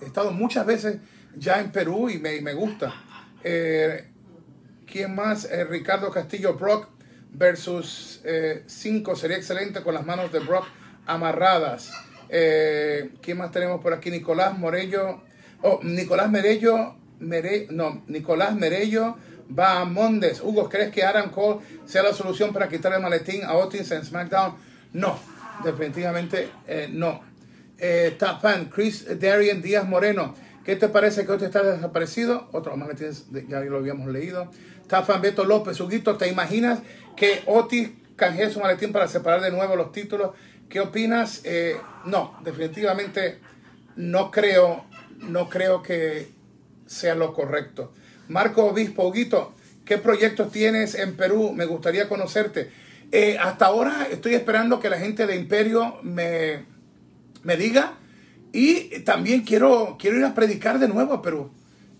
He 0.00 0.06
estado 0.06 0.32
muchas 0.32 0.64
veces 0.64 0.96
ya 1.36 1.60
en 1.60 1.70
Perú 1.70 2.08
y 2.08 2.18
me, 2.18 2.36
y 2.36 2.40
me 2.40 2.54
gusta. 2.54 2.94
¿Quién 3.42 5.14
más? 5.14 5.46
Ricardo 5.68 6.10
Castillo 6.10 6.54
Brock 6.54 6.88
versus 7.30 8.22
5 8.66 9.16
sería 9.16 9.36
excelente 9.36 9.82
con 9.82 9.92
las 9.92 10.06
manos 10.06 10.32
de 10.32 10.38
Brock 10.38 10.64
amarradas. 11.04 11.92
¿Quién 12.30 13.36
más 13.36 13.50
tenemos 13.50 13.82
por 13.82 13.92
aquí? 13.92 14.10
Nicolás 14.10 14.58
Morello. 14.58 15.20
Oh, 15.62 15.80
Nicolás 15.82 16.30
Merello. 16.30 16.96
Mere, 17.20 17.66
no, 17.70 18.02
Nicolás 18.08 18.54
Merello 18.54 19.16
va 19.56 19.80
a 19.80 19.84
Mondes. 19.84 20.40
Hugo, 20.40 20.68
¿crees 20.68 20.90
que 20.90 21.02
Adam 21.02 21.30
Cole 21.30 21.60
sea 21.84 22.02
la 22.02 22.14
solución 22.14 22.52
para 22.52 22.68
quitar 22.68 22.92
el 22.94 23.02
maletín 23.02 23.44
a 23.44 23.54
Otis 23.54 23.90
en 23.90 24.04
SmackDown? 24.04 24.54
No, 24.94 25.18
definitivamente 25.64 26.48
eh, 26.66 26.88
no. 26.90 27.20
Eh, 27.78 28.16
Top 28.18 28.40
fan, 28.40 28.66
Chris 28.66 29.06
Darian 29.20 29.60
Díaz 29.60 29.86
Moreno. 29.86 30.34
¿Qué 30.64 30.76
te 30.76 30.88
parece 30.88 31.26
que 31.26 31.32
Otis 31.32 31.46
está 31.46 31.62
desaparecido? 31.62 32.48
Otro 32.52 32.76
maletín, 32.76 33.10
ya 33.48 33.60
lo 33.60 33.78
habíamos 33.78 34.08
leído. 34.08 34.50
Top 34.88 35.04
fan, 35.04 35.20
Beto 35.20 35.44
López. 35.44 35.78
Huguito, 35.80 36.16
¿te 36.16 36.28
imaginas 36.28 36.80
que 37.16 37.42
Otis 37.46 37.90
canjee 38.16 38.50
su 38.50 38.60
maletín 38.60 38.92
para 38.92 39.08
separar 39.08 39.40
de 39.42 39.50
nuevo 39.50 39.76
los 39.76 39.92
títulos? 39.92 40.30
¿Qué 40.68 40.80
opinas? 40.80 41.42
Eh, 41.44 41.76
no, 42.04 42.38
definitivamente 42.44 43.40
no 43.96 44.30
creo, 44.30 44.84
no 45.20 45.48
creo 45.48 45.82
que 45.82 46.28
sea 46.86 47.14
lo 47.14 47.32
correcto. 47.32 47.92
Marco 48.28 48.64
Obispo, 48.64 49.08
Huguito, 49.08 49.54
¿qué 49.84 49.98
proyectos 49.98 50.52
tienes 50.52 50.94
en 50.94 51.16
Perú? 51.16 51.52
Me 51.52 51.64
gustaría 51.64 52.08
conocerte. 52.08 52.70
Eh, 53.12 53.36
hasta 53.40 53.66
ahora 53.66 54.06
estoy 54.10 54.34
esperando 54.34 54.78
que 54.78 54.88
la 54.88 54.98
gente 54.98 55.26
de 55.26 55.36
Imperio 55.36 55.98
me, 56.02 56.64
me 57.42 57.56
diga 57.56 57.94
y 58.52 59.00
también 59.00 59.42
quiero, 59.42 59.96
quiero 59.98 60.18
ir 60.18 60.24
a 60.24 60.34
predicar 60.34 60.78
de 60.78 60.88
nuevo 60.88 61.14
a 61.14 61.22
Perú. 61.22 61.50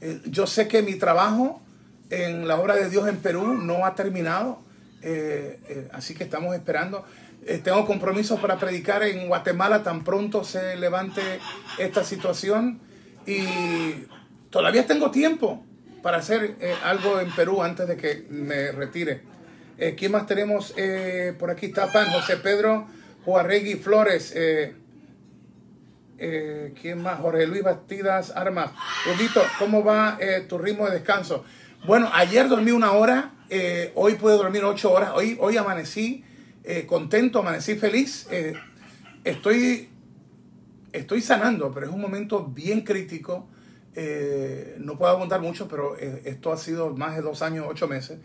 Eh, 0.00 0.20
yo 0.26 0.46
sé 0.46 0.68
que 0.68 0.83
mi 0.83 0.94
trabajo 0.94 1.61
en 2.11 2.46
la 2.46 2.61
obra 2.61 2.76
de 2.76 2.90
Dios 2.90 3.09
en 3.09 3.16
Perú 3.16 3.54
no 3.54 3.85
ha 3.85 3.94
terminado, 3.94 4.61
eh, 5.02 5.88
así 5.92 6.14
que 6.14 6.24
estamos 6.24 6.54
esperando. 6.54 7.04
Tengo 7.64 7.87
compromisos 7.87 8.38
para 8.38 8.59
predicar 8.59 9.02
en 9.02 9.26
Guatemala 9.26 9.83
tan 9.83 10.04
pronto 10.04 10.44
se 10.44 10.76
levante 10.76 11.22
esta 11.78 12.04
situación 12.04 12.80
y 13.30 14.06
todavía 14.50 14.86
tengo 14.86 15.10
tiempo 15.10 15.64
para 16.02 16.18
hacer 16.18 16.56
eh, 16.60 16.74
algo 16.82 17.20
en 17.20 17.30
Perú 17.30 17.62
antes 17.62 17.86
de 17.86 17.96
que 17.96 18.26
me 18.28 18.72
retire. 18.72 19.22
Eh, 19.78 19.94
¿Quién 19.96 20.12
más 20.12 20.26
tenemos 20.26 20.74
eh, 20.76 21.34
por 21.38 21.50
aquí? 21.50 21.66
Está 21.66 21.92
Pan, 21.92 22.10
José 22.10 22.38
Pedro 22.38 22.88
Juarregui 23.24 23.74
Flores. 23.74 24.34
¿Quién 26.18 27.02
más? 27.02 27.20
Jorge 27.20 27.46
Luis 27.46 27.62
Bastidas 27.62 28.32
Armas. 28.36 28.72
Huguito, 29.06 29.42
¿cómo 29.58 29.84
va 29.84 30.18
tu 30.48 30.58
ritmo 30.58 30.86
de 30.86 30.92
descanso? 30.92 31.44
Bueno, 31.86 32.10
ayer 32.12 32.48
dormí 32.48 32.72
una 32.72 32.92
hora, 32.92 33.32
hoy 33.94 34.16
pude 34.16 34.34
dormir 34.34 34.64
ocho 34.64 34.92
horas, 34.92 35.12
hoy, 35.14 35.38
hoy 35.40 35.56
amanecí 35.56 36.24
contento, 36.86 37.38
amanecí 37.38 37.76
feliz. 37.76 38.28
Estoy, 39.24 39.89
estoy 40.92 41.20
sanando, 41.20 41.70
pero 41.72 41.87
es 41.87 41.92
un 41.92 42.00
momento 42.00 42.44
bien 42.44 42.83
crítico. 42.83 43.48
Eh, 43.94 44.76
no 44.79 44.96
puedo 44.96 45.12
abundar 45.12 45.40
mucho, 45.40 45.68
pero 45.68 45.96
eh, 45.98 46.22
esto 46.24 46.53
ha 46.53 46.57
sido 46.57 46.94
más 46.94 47.16
de 47.16 47.22
dos 47.22 47.42
años, 47.42 47.66
ocho 47.68 47.88
meses, 47.88 48.18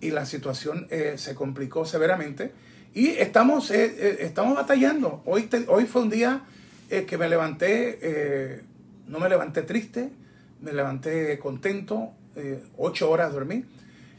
y 0.00 0.10
la 0.10 0.24
situación 0.24 0.86
eh, 0.90 1.14
se 1.16 1.34
complicó 1.34 1.84
severamente. 1.84 2.52
Y 2.92 3.08
estamos, 3.08 3.70
estamos 3.70 4.56
batallando. 4.56 5.22
Hoy, 5.24 5.48
hoy 5.68 5.86
fue 5.86 6.02
un 6.02 6.10
día 6.10 6.42
que 6.88 7.16
me 7.16 7.28
levanté, 7.28 8.64
no 9.06 9.20
me 9.20 9.28
levanté 9.28 9.62
triste, 9.62 10.10
me 10.60 10.72
levanté 10.72 11.38
contento, 11.38 12.10
ocho 12.76 13.08
horas 13.08 13.32
dormí. 13.32 13.64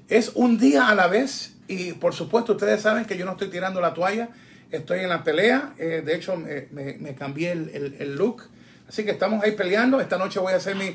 Es 0.07 0.31
un 0.35 0.57
día 0.57 0.87
a 0.87 0.95
la 0.95 1.07
vez 1.07 1.57
y 1.67 1.91
por 1.91 2.13
supuesto 2.13 2.53
ustedes 2.53 2.81
saben 2.81 3.03
que 3.03 3.17
yo 3.17 3.25
no 3.25 3.31
estoy 3.31 3.49
tirando 3.49 3.81
la 3.81 3.93
toalla, 3.93 4.29
estoy 4.71 4.99
en 5.01 5.09
la 5.09 5.23
pelea, 5.23 5.73
eh, 5.77 6.01
de 6.05 6.15
hecho 6.15 6.35
me, 6.37 6.67
me- 6.71 7.15
cambié 7.15 7.51
el, 7.51 7.95
el- 7.99 8.15
look, 8.15 8.43
así 8.87 9.03
que 9.03 9.11
estamos 9.11 9.43
ahí 9.43 9.51
peleando, 9.51 9.99
esta 10.01 10.17
noche 10.17 10.39
voy 10.39 10.53
a 10.53 10.57
hacer 10.57 10.75
mis 10.75 10.91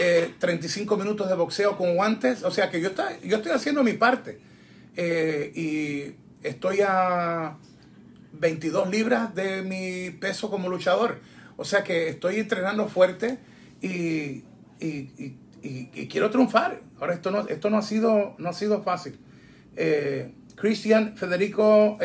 eh, 0.00 0.32
35 0.38 0.96
minutos 0.96 1.28
de 1.28 1.34
boxeo 1.34 1.76
con 1.76 1.94
guantes, 1.94 2.42
o 2.42 2.50
sea 2.50 2.70
que 2.70 2.80
yo, 2.80 2.88
está, 2.88 3.18
yo 3.20 3.36
estoy 3.38 3.52
haciendo 3.52 3.82
mi 3.84 3.92
parte. 3.94 4.38
Eh, 4.96 5.52
y 5.54 6.46
estoy 6.46 6.80
a 6.86 7.56
22 8.32 8.90
libras 8.90 9.34
de 9.34 9.62
mi 9.62 10.10
peso 10.10 10.50
como 10.50 10.68
luchador, 10.68 11.20
o 11.56 11.64
sea 11.64 11.84
que 11.84 12.08
estoy 12.08 12.40
entrenando 12.40 12.88
fuerte 12.88 13.38
y, 13.80 14.42
y- 14.80 15.36
y- 15.62 16.08
quiero 16.08 16.30
triunfar. 16.30 16.80
Ahora 17.00 17.14
esto 17.14 17.30
no, 17.30 17.46
esto 17.48 17.70
no 17.70 17.78
ha 17.78 17.82
sido, 17.82 18.34
no 18.38 18.48
ha 18.48 18.52
sido 18.52 18.82
fácil. 18.82 19.18
Eh, 19.76 20.32
Cristian 20.56 21.16
Federico 21.16 21.96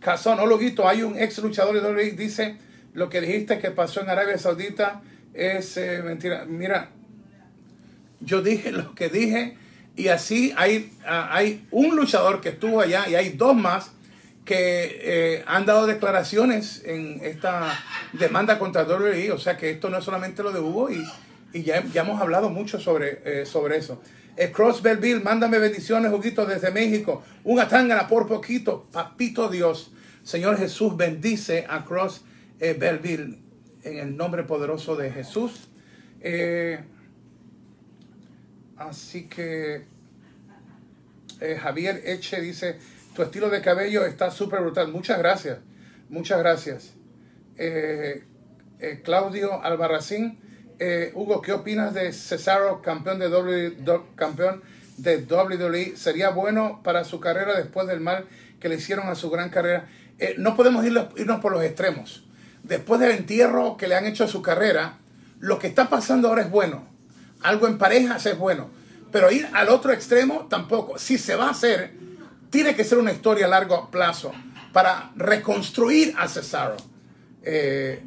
Cazón, 0.00 0.40
oh, 0.40 0.46
Loguito, 0.46 0.88
hay 0.88 1.02
un 1.02 1.18
ex 1.18 1.38
luchador 1.38 1.74
de 1.74 1.86
WWE, 1.86 2.12
dice 2.12 2.56
lo 2.94 3.08
que 3.08 3.20
dijiste 3.20 3.58
que 3.58 3.70
pasó 3.70 4.00
en 4.00 4.10
Arabia 4.10 4.38
Saudita 4.38 5.02
es 5.32 5.76
eh, 5.76 6.02
mentira. 6.02 6.44
Mira, 6.46 6.90
yo 8.20 8.42
dije 8.42 8.72
lo 8.72 8.94
que 8.94 9.08
dije 9.08 9.56
y 9.96 10.08
así 10.08 10.52
hay, 10.56 10.92
ah, 11.06 11.28
hay 11.30 11.66
un 11.70 11.94
luchador 11.94 12.40
que 12.40 12.48
estuvo 12.48 12.80
allá 12.80 13.08
y 13.08 13.14
hay 13.14 13.30
dos 13.30 13.54
más 13.54 13.92
que 14.44 14.98
eh, 15.02 15.44
han 15.46 15.66
dado 15.66 15.86
declaraciones 15.86 16.82
en 16.84 17.20
esta 17.22 17.78
demanda 18.12 18.58
contra 18.58 18.84
WWE, 18.84 19.30
o 19.32 19.38
sea 19.38 19.56
que 19.56 19.70
esto 19.70 19.90
no 19.90 19.98
es 19.98 20.04
solamente 20.04 20.42
lo 20.42 20.50
de 20.50 20.60
Hugo 20.60 20.90
y, 20.90 21.06
y 21.52 21.62
ya, 21.62 21.84
ya 21.92 22.02
hemos 22.02 22.20
hablado 22.20 22.50
mucho 22.50 22.80
sobre, 22.80 23.20
eh, 23.24 23.46
sobre 23.46 23.76
eso. 23.76 24.02
Eh, 24.36 24.50
Cross 24.50 24.82
Belleville, 24.82 25.20
mándame 25.20 25.58
bendiciones, 25.58 26.12
Huguito, 26.12 26.46
desde 26.46 26.70
México. 26.70 27.22
Un 27.44 27.60
atángana 27.60 28.08
por 28.08 28.26
poquito, 28.26 28.86
papito 28.92 29.48
Dios. 29.48 29.92
Señor 30.22 30.56
Jesús 30.56 30.96
bendice 30.96 31.66
a 31.68 31.84
Cross 31.84 32.22
Belleville 32.58 33.38
en 33.82 33.98
el 33.98 34.16
nombre 34.16 34.44
poderoso 34.44 34.96
de 34.96 35.10
Jesús. 35.10 35.68
Eh, 36.20 36.78
así 38.76 39.28
que 39.28 39.86
eh, 41.40 41.58
Javier 41.60 42.02
Eche 42.04 42.40
dice, 42.40 42.78
tu 43.14 43.22
estilo 43.22 43.48
de 43.48 43.60
cabello 43.60 44.04
está 44.04 44.30
súper 44.30 44.60
brutal. 44.60 44.88
Muchas 44.92 45.18
gracias, 45.18 45.58
muchas 46.08 46.38
gracias. 46.38 46.94
Claudio 49.02 49.62
Albarracín, 49.62 50.38
Hugo, 51.14 51.42
¿qué 51.42 51.52
opinas 51.52 51.92
de 51.92 52.12
Cesaro, 52.12 52.80
campeón 52.80 53.18
de, 53.18 53.28
w, 53.28 54.02
campeón 54.16 54.62
de 54.96 55.18
WWE? 55.18 55.96
¿Sería 55.96 56.30
bueno 56.30 56.80
para 56.82 57.04
su 57.04 57.20
carrera 57.20 57.56
después 57.56 57.86
del 57.86 58.00
mal 58.00 58.24
que 58.58 58.68
le 58.68 58.76
hicieron 58.76 59.08
a 59.08 59.14
su 59.14 59.30
gran 59.30 59.50
carrera? 59.50 59.88
no 60.36 60.54
podemos 60.54 60.84
irnos 60.84 61.40
por 61.40 61.52
los 61.52 61.64
extremos 61.64 62.24
después 62.62 63.00
del 63.00 63.12
entierro 63.12 63.76
que 63.76 63.88
le 63.88 63.96
han 63.96 64.06
hecho 64.06 64.24
a 64.24 64.28
su 64.28 64.42
carrera, 64.42 64.98
lo 65.38 65.58
que 65.58 65.66
está 65.66 65.88
pasando 65.88 66.28
ahora 66.28 66.42
es 66.42 66.50
bueno. 66.50 66.86
Algo 67.42 67.66
en 67.66 67.78
parejas 67.78 68.24
es 68.26 68.36
bueno. 68.36 68.70
Pero 69.10 69.30
ir 69.30 69.48
al 69.52 69.68
otro 69.68 69.92
extremo 69.92 70.46
tampoco. 70.48 70.98
Si 70.98 71.18
se 71.18 71.34
va 71.34 71.48
a 71.48 71.50
hacer, 71.50 71.92
tiene 72.50 72.74
que 72.74 72.84
ser 72.84 72.98
una 72.98 73.12
historia 73.12 73.46
a 73.46 73.48
largo 73.48 73.90
plazo 73.90 74.32
para 74.72 75.10
reconstruir 75.16 76.14
a 76.18 76.28
Cesaro. 76.28 76.76
Eh, 77.42 78.02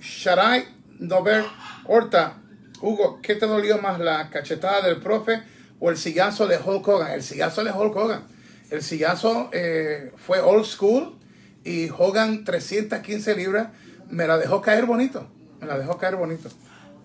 Sharai 0.00 0.66
Dover 1.08 1.44
Horta, 1.86 2.34
Hugo, 2.80 3.20
¿qué 3.22 3.34
te 3.34 3.46
dolió 3.46 3.78
más, 3.78 3.98
la 3.98 4.30
cachetada 4.30 4.82
del 4.82 4.98
profe 4.98 5.42
o 5.80 5.90
el 5.90 5.96
sillazo 5.96 6.46
de 6.46 6.58
Hulk 6.58 6.86
Hogan? 6.86 7.12
El 7.12 7.22
sillazo 7.22 7.64
de 7.64 7.70
Hulk 7.70 7.96
Hogan. 7.96 8.24
El 8.70 8.82
sillazo 8.82 9.50
eh, 9.52 10.12
fue 10.16 10.40
old 10.40 10.64
school 10.64 11.18
y 11.64 11.90
Hogan 11.90 12.44
315 12.44 13.36
libras 13.36 13.68
me 14.10 14.26
la 14.26 14.38
dejó 14.38 14.60
caer 14.60 14.86
bonito, 14.86 15.28
me 15.60 15.66
la 15.66 15.78
dejó 15.78 15.98
caer 15.98 16.16
bonito. 16.16 16.48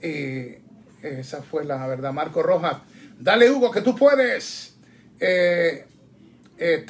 Y 0.02 0.58
esa 1.02 1.42
fue 1.42 1.66
la 1.66 1.86
verdad. 1.88 2.14
Marco 2.14 2.44
Rojas, 2.44 2.78
dale 3.20 3.50
Hugo, 3.50 3.72
que 3.72 3.82
tú 3.82 3.96
puedes. 3.96 4.76
Eh, 5.20 5.86
eh, 6.58 6.86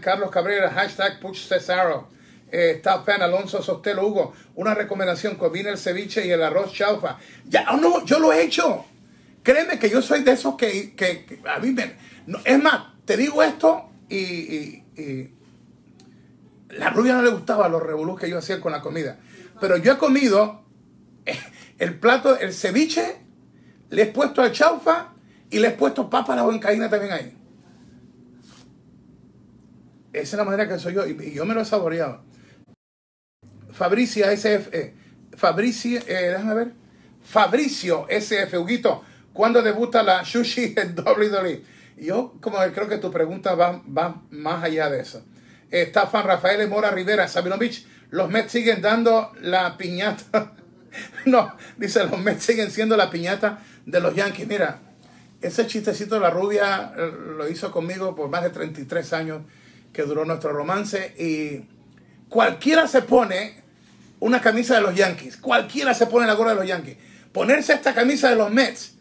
Carlos 0.00 0.30
Cabrera, 0.30 0.70
hashtag 0.70 1.20
Push 1.20 1.48
Cesaro. 1.48 2.11
Eh, 2.54 2.80
Top 2.82 3.08
Alonso 3.08 3.62
Sostelo, 3.62 4.06
Hugo, 4.06 4.34
una 4.56 4.74
recomendación, 4.74 5.36
combina 5.36 5.70
el 5.70 5.78
ceviche 5.78 6.26
y 6.26 6.30
el 6.30 6.42
arroz 6.42 6.72
chaufa. 6.72 7.18
Ya, 7.46 7.66
oh, 7.72 7.78
no, 7.78 8.04
yo 8.04 8.18
lo 8.18 8.32
he 8.32 8.42
hecho. 8.42 8.84
Créeme 9.42 9.78
que 9.78 9.88
yo 9.88 10.02
soy 10.02 10.22
de 10.22 10.32
esos 10.32 10.56
que, 10.56 10.94
que, 10.94 11.40
a 11.48 11.58
mí 11.58 11.70
me... 11.72 11.96
es 12.44 12.62
más, 12.62 12.88
te 13.04 13.16
digo 13.16 13.42
esto 13.42 13.88
y 14.08 14.82
la 16.72 16.90
rubia 16.90 17.14
no 17.14 17.22
le 17.22 17.30
gustaba 17.30 17.68
los 17.68 17.82
revolús 17.82 18.20
que 18.20 18.28
yo 18.28 18.38
hacía 18.38 18.60
con 18.60 18.72
la 18.72 18.80
comida. 18.80 19.18
Pero 19.60 19.76
yo 19.76 19.92
he 19.92 19.98
comido 19.98 20.62
el 21.78 21.98
plato, 21.98 22.38
el 22.38 22.52
ceviche, 22.52 23.18
le 23.90 24.02
he 24.02 24.06
puesto 24.06 24.42
al 24.42 24.52
chaufa 24.52 25.12
y 25.50 25.58
le 25.58 25.68
he 25.68 25.72
puesto 25.72 26.08
papa 26.08 26.32
a 26.32 26.36
la 26.36 26.44
huancaína 26.44 26.88
también 26.88 27.12
ahí. 27.12 27.36
Esa 30.12 30.36
es 30.36 30.38
la 30.38 30.44
manera 30.44 30.68
que 30.68 30.78
soy 30.78 30.94
yo 30.94 31.06
y 31.06 31.32
yo 31.32 31.44
me 31.44 31.54
lo 31.54 31.62
he 31.62 31.64
saboreado. 31.64 32.22
Fabricia 33.72 34.30
SF, 34.32 34.68
eh, 34.72 34.94
Fabricio, 35.36 36.00
eh, 36.06 36.30
déjame 36.30 36.54
ver. 36.54 36.72
Fabricio 37.24 38.06
SF, 38.08 38.58
Huguito, 38.58 39.02
¿cuándo 39.32 39.62
debuta 39.62 40.02
la 40.02 40.24
sushi 40.24 40.74
en 40.76 40.94
WWE? 40.98 41.62
Yo 41.96 42.34
como 42.40 42.58
creo 42.58 42.88
que 42.88 42.98
tu 42.98 43.10
pregunta 43.10 43.54
va, 43.54 43.82
va 43.86 44.22
más 44.30 44.64
allá 44.64 44.90
de 44.90 45.00
eso. 45.00 45.24
Está 45.70 46.06
fan 46.06 46.26
Rafael 46.26 46.68
Mora 46.68 46.90
Rivera, 46.90 47.26
Sabinovich. 47.28 47.86
Los 48.10 48.28
Mets 48.28 48.52
siguen 48.52 48.82
dando 48.82 49.32
la 49.40 49.78
piñata. 49.78 50.52
no, 51.24 51.56
dice, 51.78 52.04
los 52.04 52.18
Mets 52.18 52.44
siguen 52.44 52.70
siendo 52.70 52.96
la 52.96 53.10
piñata 53.10 53.60
de 53.86 54.00
los 54.00 54.14
Yankees. 54.14 54.46
Mira, 54.46 54.80
ese 55.40 55.66
chistecito 55.66 56.16
de 56.16 56.20
la 56.20 56.30
rubia 56.30 56.92
eh, 56.96 57.10
lo 57.36 57.48
hizo 57.48 57.72
conmigo 57.72 58.14
por 58.14 58.28
más 58.28 58.42
de 58.42 58.50
33 58.50 59.12
años 59.14 59.42
que 59.94 60.02
duró 60.02 60.26
nuestro 60.26 60.52
romance. 60.52 61.14
Y 61.18 61.68
cualquiera 62.28 62.86
se 62.86 63.00
pone 63.02 63.61
una 64.22 64.40
camisa 64.40 64.76
de 64.76 64.80
los 64.82 64.94
Yankees. 64.94 65.36
Cualquiera 65.36 65.92
se 65.94 66.06
pone 66.06 66.28
la 66.28 66.34
gorra 66.34 66.50
de 66.50 66.56
los 66.56 66.66
Yankees. 66.66 66.96
Ponerse 67.32 67.72
esta 67.72 67.92
camisa 67.92 68.30
de 68.30 68.36
los 68.36 68.52
Mets 68.52 68.94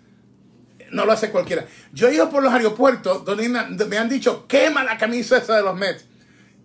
no 0.89 1.05
lo 1.05 1.11
hace 1.11 1.30
cualquiera. 1.30 1.67
Yo 1.93 2.07
he 2.07 2.15
ido 2.15 2.32
por 2.32 2.41
los 2.41 2.51
aeropuertos 2.51 3.24
donde 3.24 3.47
me 3.88 3.97
han 3.97 4.09
dicho, 4.09 4.47
quema 4.47 4.84
la 4.84 4.97
camisa 4.97 5.38
esa 5.38 5.57
de 5.57 5.61
los 5.61 5.78
Mets. 5.78 6.05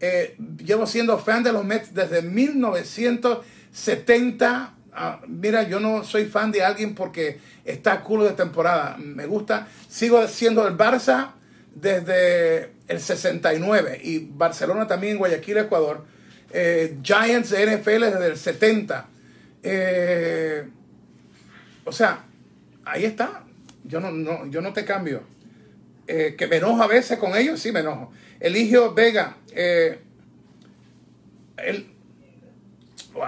Eh, 0.00 0.38
llevo 0.64 0.86
siendo 0.86 1.18
fan 1.18 1.42
de 1.42 1.52
los 1.52 1.66
Mets 1.66 1.92
desde 1.92 2.22
1970. 2.22 4.74
Ah, 4.94 5.20
mira, 5.28 5.64
yo 5.64 5.78
no 5.78 6.02
soy 6.02 6.24
fan 6.24 6.50
de 6.50 6.64
alguien 6.64 6.94
porque 6.94 7.38
está 7.62 8.00
culo 8.00 8.24
de 8.24 8.32
temporada. 8.32 8.96
Me 8.96 9.26
gusta. 9.26 9.68
Sigo 9.86 10.26
siendo 10.28 10.66
el 10.66 10.78
Barça 10.78 11.32
desde 11.74 12.72
el 12.88 13.00
69 13.00 14.00
y 14.02 14.20
Barcelona 14.20 14.86
también 14.86 15.18
Guayaquil, 15.18 15.58
Ecuador. 15.58 16.15
Eh, 16.52 16.98
Giants 17.02 17.50
de 17.50 17.76
NFL 17.76 18.00
desde 18.00 18.26
el 18.26 18.36
70. 18.36 19.08
Eh, 19.62 20.68
o 21.84 21.92
sea, 21.92 22.24
ahí 22.84 23.04
está. 23.04 23.44
Yo 23.84 24.00
no, 24.00 24.46
yo 24.46 24.60
no 24.60 24.72
te 24.72 24.84
cambio. 24.84 25.22
que 26.06 26.46
me 26.48 26.56
enojo 26.56 26.82
a 26.82 26.86
veces 26.86 27.18
con 27.18 27.36
ellos, 27.36 27.60
sí 27.60 27.72
me 27.72 27.80
enojo. 27.80 28.12
Eligio 28.40 28.92
Vega, 28.92 29.36
eh, 29.52 29.98
wow, 33.14 33.24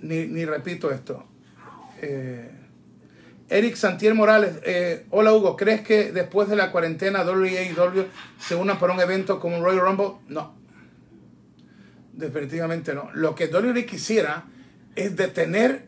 ni, 0.00 0.44
repito 0.44 0.90
esto. 0.90 1.24
Eh, 2.00 2.50
Eric 3.48 3.76
Santier 3.76 4.14
Morales, 4.14 4.56
eh, 4.64 5.06
hola 5.10 5.32
Hugo, 5.32 5.56
¿crees 5.56 5.82
que 5.82 6.10
después 6.10 6.48
de 6.48 6.56
la 6.56 6.72
cuarentena 6.72 7.22
WWE 7.22 7.72
se 8.40 8.54
una 8.56 8.78
para 8.78 8.92
un 8.92 9.00
evento 9.00 9.38
como 9.38 9.62
Royal 9.62 9.82
Rumble? 9.82 10.12
No, 10.28 10.54
definitivamente 12.12 12.94
no. 12.94 13.10
Lo 13.14 13.34
que 13.34 13.46
WWE 13.46 13.86
quisiera 13.86 14.44
es 14.94 15.16
detener 15.16 15.86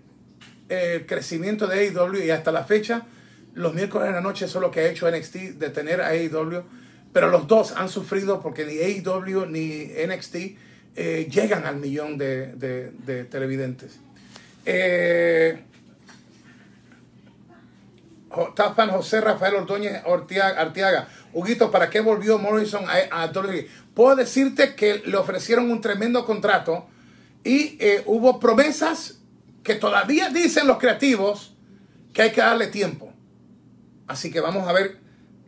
el 0.69 1.07
crecimiento 1.07 1.67
de 1.67 1.89
AEW 1.89 2.25
y 2.25 2.31
hasta 2.31 2.51
la 2.53 2.65
fecha, 2.65 3.07
los 3.55 3.75
miércoles 3.75 4.09
en 4.09 4.15
la 4.15 4.21
noche, 4.21 4.47
eso 4.47 4.59
es 4.59 4.63
lo 4.63 4.71
que 4.71 4.81
ha 4.81 4.89
hecho 4.89 5.11
NXT, 5.11 5.37
detener 5.59 6.01
a 6.01 6.09
AEW 6.09 6.65
pero 7.15 7.31
los 7.31 7.47
dos 7.47 7.73
han 7.77 7.89
sufrido 7.89 8.43
porque 8.43 8.67
ni 8.67 8.77
AEW 8.77 9.47
ni 9.47 9.85
NXT 10.05 10.35
eh, 10.97 11.29
llegan 11.31 11.65
al 11.65 11.77
millón 11.77 12.19
de, 12.19 13.27
televidentes. 13.31 14.01
Eh, 14.67 15.61
Tapan 18.55 18.91
José 18.91 19.21
Rafael 19.21 19.55
Ordóñez 19.55 20.03
Artiaga. 20.05 21.09
Huguito, 21.33 21.71
¿para 21.71 21.91
qué 21.91 22.01
volvió 22.01 22.39
Morrison 22.39 22.85
a, 22.89 23.23
a? 23.23 23.33
Puedo 23.95 24.17
decirte 24.17 24.75
que 24.75 25.03
le 25.07 25.17
ofrecieron 25.17 25.71
un 25.71 25.81
tremendo 25.81 26.25
contrato 26.25 26.87
y 27.43 27.77
eh, 27.81 28.03
hubo 28.07 28.41
promesas 28.41 29.19
que 29.63 29.75
todavía 29.75 30.29
dicen 30.31 30.67
los 30.67 30.79
creativos 30.79 31.55
que 32.13 32.23
hay 32.23 32.31
que 32.33 32.41
darle 32.41 32.67
tiempo. 32.69 33.13
Así 34.07 34.31
que 34.31 34.41
vamos 34.41 34.69
a 34.69 34.73
ver 34.73 35.05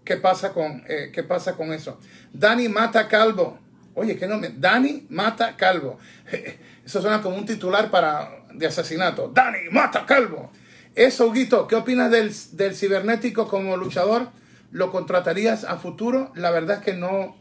¿Qué 0.06 0.16
pasa 0.16 0.52
con, 0.52 0.84
eh, 0.88 1.10
qué 1.12 1.24
pasa 1.24 1.56
con 1.56 1.72
eso? 1.72 1.98
Dani 2.32 2.68
mata 2.68 3.08
calvo. 3.08 3.58
Oye, 3.94 4.16
¿qué 4.16 4.28
nombre? 4.28 4.52
Dani 4.56 5.04
mata 5.10 5.56
calvo. 5.56 5.98
Eso 6.86 7.02
suena 7.02 7.20
como 7.20 7.36
un 7.36 7.44
titular 7.44 7.90
para, 7.90 8.44
de 8.54 8.68
asesinato. 8.68 9.32
Dani 9.34 9.68
mata 9.72 10.06
calvo. 10.06 10.52
Eso, 10.96 11.26
Huguito, 11.26 11.68
¿qué 11.68 11.74
opinas 11.76 12.10
del, 12.10 12.74
cibernético 12.74 13.48
como 13.48 13.76
luchador? 13.76 14.28
¿Lo 14.72 14.90
contratarías 14.90 15.64
a 15.64 15.76
futuro? 15.76 16.32
La 16.34 16.50
verdad 16.50 16.78
es 16.78 16.84
que 16.84 16.94
no, 16.94 17.36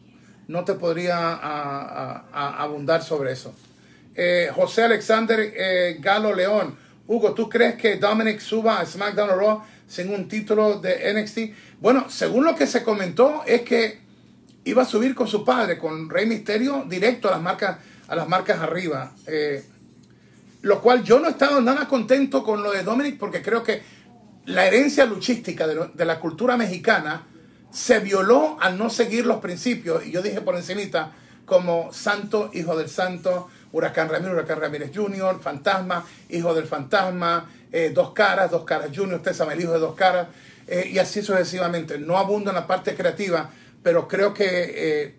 no 0.50 0.66
te 0.66 0.74
podría 0.74 1.32
abundar 2.34 3.02
sobre 3.02 3.32
eso. 3.32 3.56
Eh, 4.14 4.50
José 4.54 4.84
Alexander 4.84 5.40
eh, 5.40 5.98
Galo 6.02 6.36
León. 6.36 6.78
Hugo, 7.08 7.34
¿tú 7.34 7.48
crees 7.48 7.76
que 7.76 7.96
Dominic 7.96 8.42
suba 8.42 8.82
a 8.82 8.86
SmackDown 8.86 9.30
o 9.30 9.36
Raw 9.38 9.64
sin 9.88 10.14
un 10.14 10.28
título 10.28 10.82
de 10.82 11.14
NXT? 11.14 11.80
Bueno, 11.80 12.10
según 12.10 12.44
lo 12.44 12.56
que 12.58 12.68
se 12.68 12.84
comentó, 12.84 13.44
es 13.48 13.62
que 13.62 14.02
iba 14.66 14.82
a 14.82 14.86
subir 14.86 15.16
con 15.16 15.30
su 15.30 15.46
padre, 15.46 15.78
con 15.78 16.10
Rey 16.10 16.26
Misterio, 16.26 16.84
directo 16.90 17.30
a 17.30 17.32
las 17.32 17.42
marcas, 17.42 17.78
a 18.10 18.16
las 18.18 18.28
marcas 18.28 18.60
arriba. 18.60 19.14
Eh, 19.28 19.64
lo 20.66 20.82
cual 20.82 21.04
yo 21.04 21.20
no 21.20 21.28
he 21.28 21.30
estado 21.30 21.62
nada 21.62 21.88
contento 21.88 22.44
con 22.44 22.64
lo 22.64 22.72
de 22.72 22.82
Dominic 22.82 23.20
porque 23.20 23.44
creo 23.44 23.62
que 23.62 23.84
la 24.46 24.66
herencia 24.66 25.06
luchística 25.06 25.68
de, 25.68 26.06
la 26.06 26.20
cultura 26.20 26.58
mexicana 26.58 27.28
se 27.72 28.00
violó 28.00 28.58
al 28.60 28.76
no 28.76 28.90
seguir 28.90 29.28
los 29.28 29.38
principios. 29.38 30.04
Y 30.08 30.12
yo 30.12 30.24
dije 30.24 30.42
por 30.42 30.56
encimita, 30.56 31.12
como 31.46 31.94
Santo, 31.94 32.50
Hijo 32.52 32.76
del 32.76 32.90
Santo, 32.90 33.48
Huracán 33.74 34.10
Ramírez, 34.10 34.34
Huracán 34.34 34.60
Ramírez 34.60 34.90
Jr., 34.92 35.40
Fantasma, 35.40 36.04
Hijo 36.30 36.56
del 36.56 36.66
Fantasma, 36.66 37.48
eh, 37.72 37.92
Dos 37.94 38.14
Caras, 38.14 38.50
Dos 38.50 38.64
Caras 38.64 38.90
Jr., 38.92 39.18
usted 39.18 39.34
sabe, 39.34 39.54
el 39.54 39.62
Hijo 39.62 39.74
de 39.74 39.80
Dos 39.80 39.94
Caras. 39.94 40.30
Eh, 40.66 40.90
y 40.92 40.98
así 40.98 41.22
sucesivamente. 41.22 42.00
No 42.00 42.18
abundo 42.18 42.50
en 42.50 42.56
la 42.56 42.66
parte 42.66 42.96
creativa, 42.96 43.52
pero 43.84 44.08
creo 44.08 44.34
que 44.34 44.48
eh, 44.48 45.16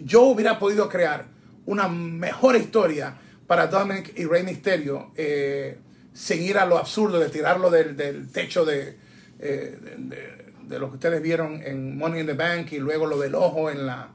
yo 0.00 0.22
hubiera 0.22 0.58
podido 0.58 0.88
crear 0.88 1.26
una 1.64 1.86
mejor 1.86 2.56
historia 2.56 3.18
para 3.46 3.66
Dominic 3.66 4.12
y 4.16 4.24
Rey 4.24 4.42
Mysterio 4.42 5.12
eh, 5.16 5.78
seguir 6.12 6.58
a 6.58 6.66
lo 6.66 6.78
absurdo 6.78 7.18
de 7.18 7.28
tirarlo 7.28 7.70
del, 7.70 7.96
del 7.96 8.30
techo 8.30 8.64
de, 8.64 8.96
eh, 9.38 9.78
de, 9.98 10.52
de, 10.62 10.78
lo 10.78 10.88
que 10.88 10.94
ustedes 10.94 11.22
vieron 11.22 11.62
en 11.62 11.96
Money 11.98 12.20
in 12.20 12.26
the 12.26 12.32
Bank 12.34 12.72
y 12.72 12.78
luego 12.78 13.06
lo 13.06 13.18
del 13.18 13.34
ojo 13.34 13.70
en 13.70 13.86
la... 13.86 14.08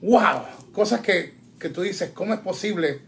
¡Wow! 0.00 0.72
Cosas 0.72 1.00
que, 1.00 1.34
que 1.58 1.68
tú 1.68 1.82
dices, 1.82 2.10
¿cómo 2.14 2.34
es 2.34 2.40
posible 2.40 3.00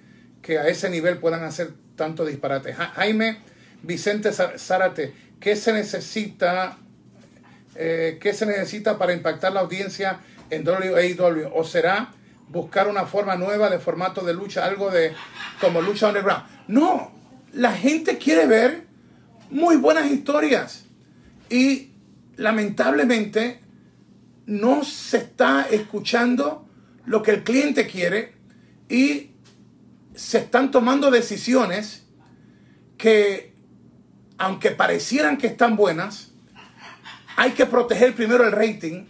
que 0.43 0.59
a 0.59 0.69
ese 0.69 0.91
nivel 0.91 1.19
puedan 1.19 1.45
hacer 1.45 1.71
tanto 1.97 2.25
disparate? 2.25 2.75
Jaime 2.75 3.39
Vicente 3.83 4.33
Zárate, 4.33 5.15
¿qué 5.41 5.57
se 5.57 5.73
necesita? 5.73 6.79
Eh, 7.77 8.19
¿Qué 8.21 8.33
se 8.33 8.45
necesita 8.45 8.99
para 8.99 9.13
impactar 9.13 9.53
la 9.53 9.61
audiencia 9.61 10.21
en 10.51 10.67
WAW? 10.67 11.53
¿O 11.55 11.65
será 11.65 12.13
buscar 12.51 12.89
una 12.89 13.07
forma 13.07 13.37
nueva 13.37 13.71
de 13.71 13.79
formato 13.79 14.23
de 14.23 14.35
lucha, 14.35 14.65
algo 14.65 14.91
de 14.91 15.15
como 15.61 15.81
lucha 15.83 16.09
underground? 16.09 16.45
No, 16.69 17.13
la 17.53 17.73
gente 17.73 18.19
quiere 18.19 18.47
ver 18.47 18.87
muy 19.51 19.77
buenas 19.77 20.11
historias 20.11 20.85
y 21.49 21.93
lamentablemente 22.37 23.61
no 24.47 24.85
se 24.85 25.19
está 25.19 25.67
escuchando 25.71 26.67
lo 27.05 27.23
que 27.23 27.33
el 27.33 27.45
cliente 27.45 27.87
quiere 27.87 28.35
y 28.89 29.31
se 30.15 30.39
están 30.39 30.71
tomando 30.71 31.11
decisiones 31.11 32.05
que 32.97 33.55
aunque 34.39 34.71
parecieran 34.71 35.37
que 35.37 35.49
están 35.49 35.77
buenas, 35.77 36.31
hay 37.37 37.53
que 37.53 37.67
proteger 37.67 38.15
primero 38.15 38.45
el 38.45 38.53
rating 38.53 39.07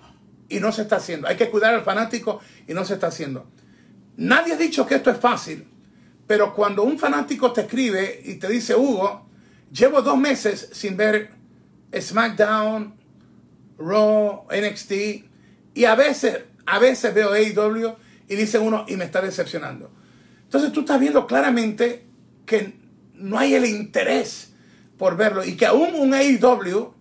y 0.49 0.61
no 0.61 0.73
se 0.73 0.83
está 0.83 0.97
haciendo. 0.97 1.29
Hay 1.29 1.37
que 1.37 1.51
cuidar 1.51 1.75
al 1.75 1.83
fanático 1.83 2.41
y 2.67 2.75
no 2.75 2.85
se 2.85 2.95
está 2.95 3.09
haciendo. 3.09 3.47
Nadie 4.17 4.55
ha 4.55 4.57
dicho 4.57 4.87
que 4.87 4.97
esto 4.97 5.11
es 5.11 5.19
fácil, 5.19 5.69
pero 6.27 6.55
cuando 6.55 6.83
un 6.83 6.99
fanático 6.99 7.53
te 7.53 7.63
escribe 7.63 8.21
y 8.25 8.35
te 8.35 8.49
dice, 8.49 8.75
Hugo, 8.75 9.29
llevo 9.73 10.03
dos 10.03 10.19
meses 10.19 10.71
sin 10.73 10.97
ver 10.97 11.31
SmackDown, 11.97 12.95
Raw, 13.79 14.47
NXT, 14.51 14.93
y 15.75 15.85
a 15.85 15.95
veces, 15.95 16.41
a 16.67 16.79
veces 16.79 17.15
veo 17.15 17.33
AEW 17.33 17.95
y 18.29 18.35
dice 18.35 18.59
uno, 18.59 18.85
y 18.89 18.97
me 18.97 19.05
está 19.05 19.21
decepcionando. 19.21 19.91
Entonces 20.43 20.73
tú 20.73 20.81
estás 20.81 20.99
viendo 20.99 21.27
claramente 21.27 22.07
que 22.45 22.75
no 23.15 23.39
hay 23.39 23.55
el 23.55 23.67
interés 23.67 24.53
por 24.97 25.17
verlo 25.17 25.45
y 25.45 25.57
que 25.57 25.67
aún 25.67 25.95
un 25.95 26.15
AEW 26.15 26.95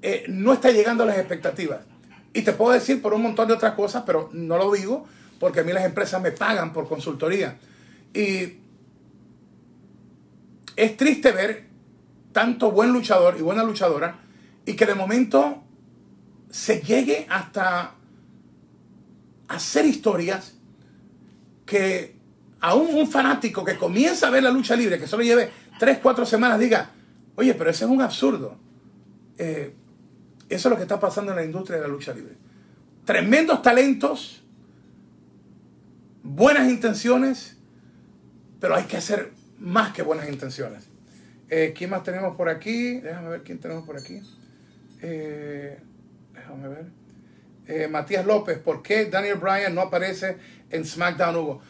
eh, 0.00 0.24
no 0.28 0.52
está 0.52 0.70
llegando 0.70 1.04
a 1.04 1.06
las 1.06 1.18
expectativas. 1.18 1.80
Y 2.34 2.42
te 2.42 2.52
puedo 2.52 2.72
decir 2.72 3.02
por 3.02 3.14
un 3.14 3.22
montón 3.22 3.48
de 3.48 3.54
otras 3.54 3.74
cosas, 3.74 4.04
pero 4.06 4.30
no 4.32 4.56
lo 4.56 4.72
digo 4.72 5.06
porque 5.38 5.60
a 5.60 5.64
mí 5.64 5.72
las 5.72 5.84
empresas 5.84 6.22
me 6.22 6.30
pagan 6.30 6.72
por 6.72 6.88
consultoría. 6.88 7.58
Y 8.14 8.58
es 10.76 10.96
triste 10.96 11.32
ver 11.32 11.66
tanto 12.32 12.70
buen 12.70 12.92
luchador 12.92 13.36
y 13.38 13.42
buena 13.42 13.64
luchadora 13.64 14.20
y 14.64 14.74
que 14.74 14.86
de 14.86 14.94
momento 14.94 15.62
se 16.50 16.80
llegue 16.80 17.26
hasta 17.28 17.94
hacer 19.48 19.84
historias 19.84 20.54
que 21.66 22.16
aún 22.60 22.94
un 22.94 23.08
fanático 23.08 23.64
que 23.64 23.76
comienza 23.76 24.28
a 24.28 24.30
ver 24.30 24.42
la 24.42 24.50
lucha 24.50 24.76
libre, 24.76 24.98
que 24.98 25.06
solo 25.06 25.22
lleve 25.22 25.50
3, 25.78 25.98
4 26.02 26.24
semanas, 26.24 26.58
diga, 26.58 26.90
oye, 27.34 27.54
pero 27.54 27.70
ese 27.70 27.84
es 27.84 27.90
un 27.90 28.00
absurdo. 28.00 28.56
Eh, 29.38 29.74
eso 30.54 30.68
es 30.68 30.70
lo 30.70 30.76
que 30.76 30.82
está 30.82 31.00
pasando 31.00 31.32
en 31.32 31.36
la 31.36 31.44
industria 31.44 31.78
de 31.78 31.82
la 31.82 31.88
lucha 31.88 32.12
libre. 32.12 32.34
Tremendos 33.04 33.62
talentos, 33.62 34.42
buenas 36.22 36.68
intenciones, 36.68 37.56
pero 38.60 38.76
hay 38.76 38.84
que 38.84 38.96
hacer 38.96 39.32
más 39.58 39.92
que 39.92 40.02
buenas 40.02 40.28
intenciones. 40.28 40.88
Eh, 41.48 41.74
¿Quién 41.76 41.90
más 41.90 42.02
tenemos 42.02 42.36
por 42.36 42.48
aquí? 42.48 43.00
Déjame 43.00 43.28
ver 43.28 43.42
quién 43.42 43.58
tenemos 43.58 43.84
por 43.84 43.96
aquí. 43.96 44.20
Eh, 45.00 45.78
déjame 46.32 46.68
ver. 46.68 46.86
Eh, 47.66 47.88
Matías 47.88 48.24
López, 48.24 48.58
¿por 48.58 48.82
qué 48.82 49.06
Daniel 49.06 49.36
Bryan 49.36 49.74
no 49.74 49.82
aparece 49.82 50.36
en 50.70 50.84
SmackDown 50.84 51.36
Hugo? 51.36 51.62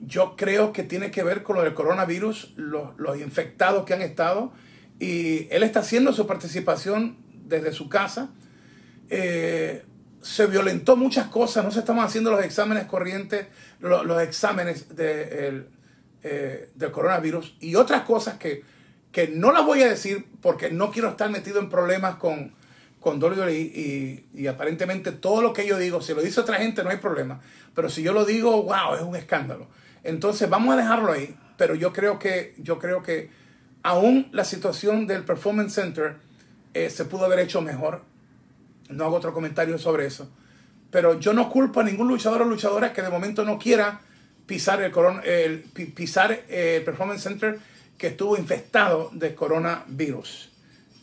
yo 0.00 0.36
creo 0.36 0.72
que 0.72 0.84
tiene 0.84 1.10
que 1.10 1.24
ver 1.24 1.42
con 1.42 1.56
lo 1.56 1.62
del 1.62 1.74
coronavirus, 1.74 2.52
los, 2.56 2.96
los 2.98 3.18
infectados 3.18 3.84
que 3.84 3.94
han 3.94 4.02
estado 4.02 4.52
y 4.98 5.46
él 5.50 5.62
está 5.62 5.80
haciendo 5.80 6.12
su 6.12 6.26
participación 6.26 7.16
desde 7.46 7.72
su 7.72 7.88
casa. 7.88 8.30
Eh, 9.10 9.84
se 10.20 10.46
violentó 10.46 10.96
muchas 10.96 11.28
cosas, 11.28 11.64
no 11.64 11.70
se 11.70 11.78
estaban 11.80 12.04
haciendo 12.04 12.30
los 12.30 12.44
exámenes 12.44 12.84
corrientes, 12.84 13.46
los, 13.80 14.22
exámenes 14.22 14.94
de, 14.96 15.64
eh, 16.22 16.70
del 16.74 16.90
coronavirus 16.90 17.56
y 17.60 17.76
otras 17.76 18.02
cosas 18.02 18.36
que, 18.36 18.64
que, 19.12 19.28
no 19.28 19.52
las 19.52 19.64
voy 19.64 19.82
a 19.82 19.88
decir 19.88 20.26
porque 20.42 20.70
no 20.70 20.90
quiero 20.90 21.10
estar 21.10 21.30
metido 21.30 21.60
en 21.60 21.70
problemas 21.70 22.16
con, 22.16 22.52
con 23.00 23.22
WWE 23.22 23.52
y, 23.52 24.26
y, 24.34 24.46
aparentemente 24.48 25.12
todo 25.12 25.40
lo 25.40 25.52
que 25.52 25.66
yo 25.66 25.78
digo, 25.78 26.00
si 26.02 26.14
lo 26.14 26.20
dice 26.20 26.40
otra 26.40 26.56
gente 26.58 26.82
no 26.82 26.90
hay 26.90 26.96
problema, 26.96 27.40
pero 27.74 27.88
si 27.88 28.02
yo 28.02 28.12
lo 28.12 28.24
digo, 28.24 28.64
wow, 28.64 28.96
es 28.96 29.02
un 29.02 29.14
escándalo. 29.14 29.68
Entonces 30.02 30.50
vamos 30.50 30.74
a 30.74 30.76
dejarlo 30.76 31.12
ahí, 31.12 31.36
pero 31.56 31.76
yo 31.76 31.92
creo 31.92 32.18
que, 32.18 32.54
yo 32.58 32.80
creo 32.80 33.02
que 33.02 33.30
aún 33.82 34.28
la 34.32 34.44
situación 34.44 35.06
del 35.06 35.24
Performance 35.24 35.74
Center 35.74 36.16
eh, 36.74 36.90
se 36.90 37.04
pudo 37.04 37.24
haber 37.24 37.40
hecho 37.40 37.60
mejor. 37.60 38.02
No 38.88 39.04
hago 39.04 39.16
otro 39.16 39.32
comentario 39.32 39.78
sobre 39.78 40.06
eso. 40.06 40.30
Pero 40.90 41.18
yo 41.18 41.32
no 41.32 41.50
culpo 41.50 41.80
a 41.80 41.84
ningún 41.84 42.08
luchador 42.08 42.42
o 42.42 42.44
luchadora 42.44 42.92
que 42.92 43.02
de 43.02 43.10
momento 43.10 43.44
no 43.44 43.58
quiera 43.58 44.00
pisar 44.46 44.82
el, 44.82 44.92
el, 45.24 45.60
pisar 45.92 46.44
el 46.48 46.82
Performance 46.82 47.22
Center 47.22 47.58
que 47.98 48.08
estuvo 48.08 48.36
infestado 48.36 49.10
de 49.12 49.34
coronavirus. 49.34 50.50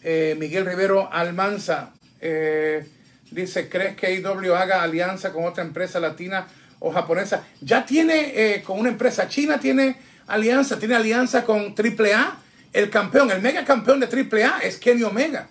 Eh, 0.01 0.36
Miguel 0.39 0.65
Rivero 0.65 1.11
Almanza 1.11 1.93
eh, 2.21 2.88
dice, 3.30 3.69
¿crees 3.69 3.95
que 3.95 4.15
IW 4.15 4.53
haga 4.55 4.82
alianza 4.82 5.32
con 5.32 5.45
otra 5.45 5.63
empresa 5.63 5.99
latina 5.99 6.47
o 6.80 6.91
japonesa? 6.91 7.45
Ya 7.61 7.86
tiene 7.86 8.63
con 8.65 8.80
una 8.80 8.89
empresa 8.89 9.28
china, 9.28 9.59
tiene 9.59 9.97
alianza, 10.28 10.80
tiene 10.80 10.95
alianza 10.95 11.43
con 11.43 11.76
AAA 11.78 12.45
el 12.76 12.89
campeón, 12.89 13.32
el 13.32 13.41
mega 13.41 13.63
campeón 13.63 14.01
de 14.01 14.07
AAA 14.07 14.59
es 14.59 14.78
Kenny 14.78 15.03
Omega. 15.03 15.47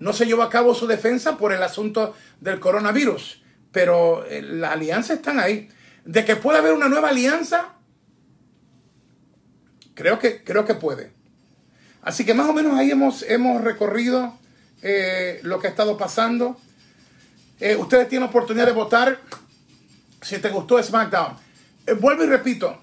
No 0.00 0.12
se 0.12 0.26
llevó 0.26 0.42
a 0.42 0.50
cabo 0.50 0.74
su 0.74 0.88
defensa 0.88 1.38
por 1.38 1.52
el 1.52 1.62
asunto 1.62 2.16
del 2.40 2.58
coronavirus, 2.58 3.40
pero 3.70 4.26
eh, 4.26 4.42
las 4.42 4.72
alianzas 4.72 5.18
están 5.18 5.38
ahí. 5.38 5.68
De 6.04 6.24
que 6.24 6.34
puede 6.34 6.58
haber 6.58 6.72
una 6.72 6.88
nueva 6.88 7.10
alianza, 7.10 7.74
creo 9.94 10.18
que, 10.18 10.42
creo 10.42 10.64
que 10.64 10.74
puede. 10.74 11.12
Así 12.02 12.24
que 12.24 12.34
más 12.34 12.48
o 12.48 12.52
menos 12.52 12.76
ahí 12.76 12.90
hemos, 12.90 13.22
hemos 13.22 13.62
recorrido 13.62 14.36
eh, 14.82 15.38
lo 15.44 15.60
que 15.60 15.68
ha 15.68 15.70
estado 15.70 15.96
pasando. 15.96 16.58
Eh, 17.60 17.76
ustedes 17.76 18.08
tienen 18.08 18.28
oportunidad 18.28 18.66
de 18.66 18.72
votar 18.72 19.20
si 20.22 20.38
te 20.38 20.48
gustó 20.48 20.82
SmackDown. 20.82 21.36
vuelvo 22.00 22.24
y 22.24 22.26
repito, 22.26 22.80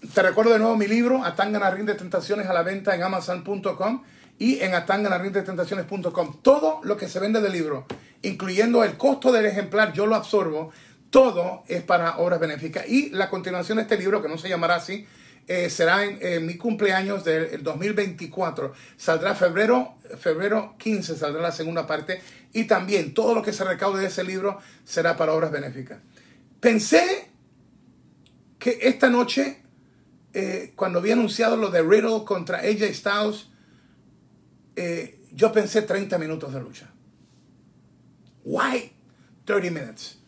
te 0.00 0.22
recuerdo 0.22 0.52
de 0.52 0.58
nuevo 0.58 0.76
mi 0.76 0.86
libro, 0.86 1.22
Atangana 1.22 1.70
Ring 1.70 1.86
de 1.86 1.94
Tentaciones 1.94 2.46
a 2.46 2.54
la 2.54 2.62
venta 2.62 2.94
en 2.94 3.02
amazon.com 3.02 4.02
y 4.38 4.60
en 4.60 4.74
atanganarindetentaciones.com. 4.74 6.40
Todo 6.40 6.80
lo 6.82 6.96
que 6.96 7.06
se 7.06 7.20
vende 7.20 7.42
del 7.42 7.52
libro, 7.52 7.86
incluyendo 8.22 8.82
el 8.82 8.96
costo 8.96 9.30
del 9.30 9.44
ejemplar, 9.44 9.92
yo 9.92 10.06
lo 10.06 10.16
absorbo. 10.16 10.72
Todo 11.10 11.64
es 11.68 11.82
para 11.82 12.16
obras 12.16 12.40
benéficas. 12.40 12.88
Y 12.88 13.10
la 13.10 13.28
continuación 13.28 13.76
de 13.76 13.82
este 13.82 13.98
libro, 13.98 14.22
que 14.22 14.28
no 14.28 14.38
se 14.38 14.48
llamará 14.48 14.76
así, 14.76 15.06
eh, 15.46 15.68
será 15.68 16.04
en, 16.04 16.46
mi 16.46 16.56
cumpleaños 16.56 17.22
del 17.22 17.62
2024. 17.62 18.72
Saldrá 18.96 19.34
febrero, 19.34 19.96
febrero 20.18 20.76
15, 20.78 21.16
saldrá 21.16 21.42
la 21.42 21.52
segunda 21.52 21.86
parte. 21.86 22.22
Y 22.54 22.64
también 22.64 23.12
todo 23.12 23.34
lo 23.34 23.42
que 23.42 23.52
se 23.52 23.64
recaude 23.64 24.00
de 24.00 24.06
ese 24.06 24.24
libro 24.24 24.58
será 24.84 25.16
para 25.18 25.34
obras 25.34 25.50
benéficas. 25.50 25.98
Pensé 26.60 27.28
que 28.58 28.78
esta 28.82 29.10
noche 29.10 29.59
eh, 30.32 30.72
cuando 30.76 31.00
vi 31.00 31.10
anunciado 31.10 31.56
lo 31.56 31.70
de 31.70 31.82
Riddle 31.82 32.24
contra 32.24 32.58
AJ 32.58 32.94
Styles, 32.94 33.46
eh, 34.76 35.20
yo 35.32 35.52
pensé 35.52 35.82
30 35.82 36.18
minutos 36.18 36.52
de 36.52 36.60
lucha. 36.60 36.90
Why 38.44 38.92
30 39.44 39.70
minutes? 39.70 40.18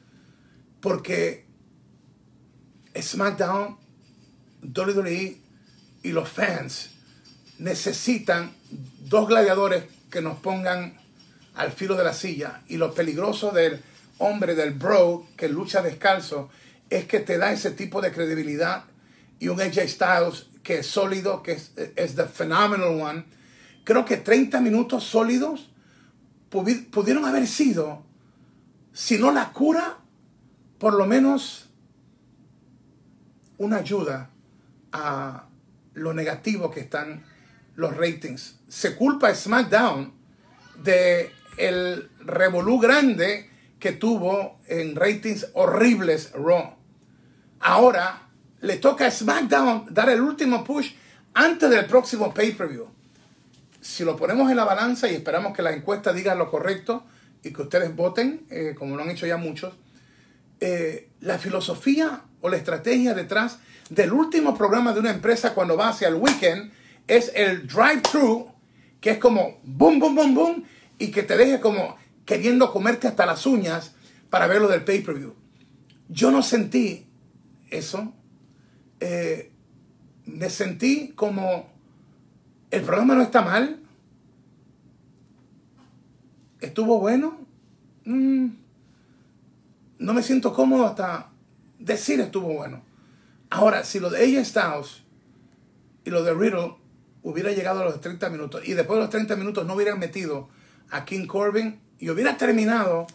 Porque 0.80 1.46
SmackDown, 3.00 3.78
WWE 4.62 5.40
y 6.02 6.12
los 6.12 6.28
fans 6.28 6.90
necesitan 7.58 8.52
dos 9.08 9.28
gladiadores 9.28 9.84
que 10.10 10.20
nos 10.20 10.38
pongan 10.38 10.98
al 11.54 11.72
filo 11.72 11.96
de 11.96 12.04
la 12.04 12.12
silla. 12.12 12.62
Y 12.68 12.76
lo 12.76 12.92
peligroso 12.92 13.50
del 13.50 13.80
hombre, 14.18 14.54
del 14.54 14.72
bro, 14.72 15.26
que 15.36 15.48
lucha 15.48 15.82
descalzo, 15.82 16.50
es 16.90 17.06
que 17.06 17.20
te 17.20 17.38
da 17.38 17.52
ese 17.52 17.70
tipo 17.70 18.00
de 18.00 18.12
credibilidad 18.12 18.84
y 19.42 19.48
un 19.48 19.60
AJ 19.60 19.88
Styles 19.88 20.46
que 20.62 20.78
es 20.78 20.86
sólido, 20.86 21.42
que 21.42 21.50
es, 21.50 21.72
es 21.96 22.14
the 22.14 22.26
phenomenal 22.26 23.00
one. 23.00 23.24
Creo 23.82 24.04
que 24.04 24.16
30 24.16 24.60
minutos 24.60 25.02
sólidos 25.02 25.68
pudieron 26.48 27.24
haber 27.24 27.48
sido, 27.48 28.04
si 28.92 29.18
no 29.18 29.32
la 29.32 29.52
cura, 29.52 29.98
por 30.78 30.94
lo 30.94 31.06
menos 31.06 31.70
una 33.58 33.78
ayuda 33.78 34.30
a 34.92 35.48
lo 35.94 36.14
negativo 36.14 36.70
que 36.70 36.78
están 36.78 37.24
los 37.74 37.96
ratings. 37.96 38.60
Se 38.68 38.94
culpa 38.94 39.34
SmackDown 39.34 40.12
de 40.84 41.32
el 41.56 42.12
revolú 42.20 42.78
grande 42.78 43.50
que 43.80 43.90
tuvo 43.90 44.60
en 44.68 44.94
ratings 44.94 45.48
horribles 45.54 46.30
Raw. 46.30 46.76
Ahora 47.58 48.28
le 48.62 48.76
toca 48.76 49.06
a 49.06 49.10
SmackDown 49.10 49.86
dar 49.90 50.08
el 50.08 50.20
último 50.20 50.64
push 50.64 50.92
antes 51.34 51.68
del 51.68 51.84
próximo 51.86 52.32
pay-per-view. 52.32 52.86
Si 53.80 54.04
lo 54.04 54.16
ponemos 54.16 54.50
en 54.50 54.56
la 54.56 54.64
balanza 54.64 55.10
y 55.10 55.14
esperamos 55.14 55.54
que 55.54 55.62
la 55.62 55.72
encuesta 55.72 56.12
diga 56.12 56.34
lo 56.34 56.50
correcto 56.50 57.04
y 57.42 57.52
que 57.52 57.62
ustedes 57.62 57.94
voten, 57.94 58.46
eh, 58.50 58.74
como 58.78 58.96
lo 58.96 59.02
han 59.02 59.10
hecho 59.10 59.26
ya 59.26 59.36
muchos, 59.36 59.74
eh, 60.60 61.08
la 61.20 61.38
filosofía 61.38 62.22
o 62.40 62.48
la 62.48 62.56
estrategia 62.56 63.14
detrás 63.14 63.58
del 63.90 64.12
último 64.12 64.56
programa 64.56 64.92
de 64.92 65.00
una 65.00 65.10
empresa 65.10 65.54
cuando 65.54 65.76
va 65.76 65.88
hacia 65.88 66.06
el 66.06 66.14
weekend 66.14 66.72
es 67.08 67.32
el 67.34 67.66
drive-thru, 67.66 68.48
que 69.00 69.10
es 69.10 69.18
como 69.18 69.60
boom, 69.64 69.98
boom, 69.98 70.14
boom, 70.14 70.34
boom, 70.34 70.64
y 70.98 71.10
que 71.10 71.24
te 71.24 71.36
deje 71.36 71.58
como 71.58 71.96
queriendo 72.24 72.72
comerte 72.72 73.08
hasta 73.08 73.26
las 73.26 73.44
uñas 73.44 73.96
para 74.30 74.46
ver 74.46 74.60
lo 74.60 74.68
del 74.68 74.84
pay-per-view. 74.84 75.34
Yo 76.08 76.30
no 76.30 76.42
sentí 76.42 77.08
eso. 77.70 78.14
Eh, 79.04 79.50
me 80.26 80.48
sentí 80.48 81.08
como 81.16 81.68
el 82.70 82.82
programa 82.82 83.16
no 83.16 83.22
está 83.22 83.42
mal. 83.42 83.80
Estuvo 86.60 87.00
bueno. 87.00 87.40
Mm, 88.04 88.46
no 89.98 90.14
me 90.14 90.22
siento 90.22 90.54
cómodo 90.54 90.86
hasta 90.86 91.30
decir 91.80 92.20
estuvo 92.20 92.54
bueno. 92.54 92.84
Ahora, 93.50 93.82
si 93.82 93.98
lo 93.98 94.08
de 94.08 94.24
ella 94.24 94.44
Styles 94.44 95.02
y 96.04 96.10
lo 96.10 96.22
de 96.22 96.32
Riddle 96.32 96.76
hubiera 97.24 97.50
llegado 97.50 97.80
a 97.80 97.84
los 97.86 98.00
30 98.00 98.30
minutos 98.30 98.62
y 98.64 98.74
después 98.74 98.98
de 98.98 99.02
los 99.02 99.10
30 99.10 99.34
minutos 99.34 99.66
no 99.66 99.74
hubieran 99.74 99.98
metido 99.98 100.48
a 100.90 101.04
King 101.04 101.26
Corbin 101.26 101.80
y 101.98 102.08
hubiera 102.08 102.36
terminado 102.36 103.08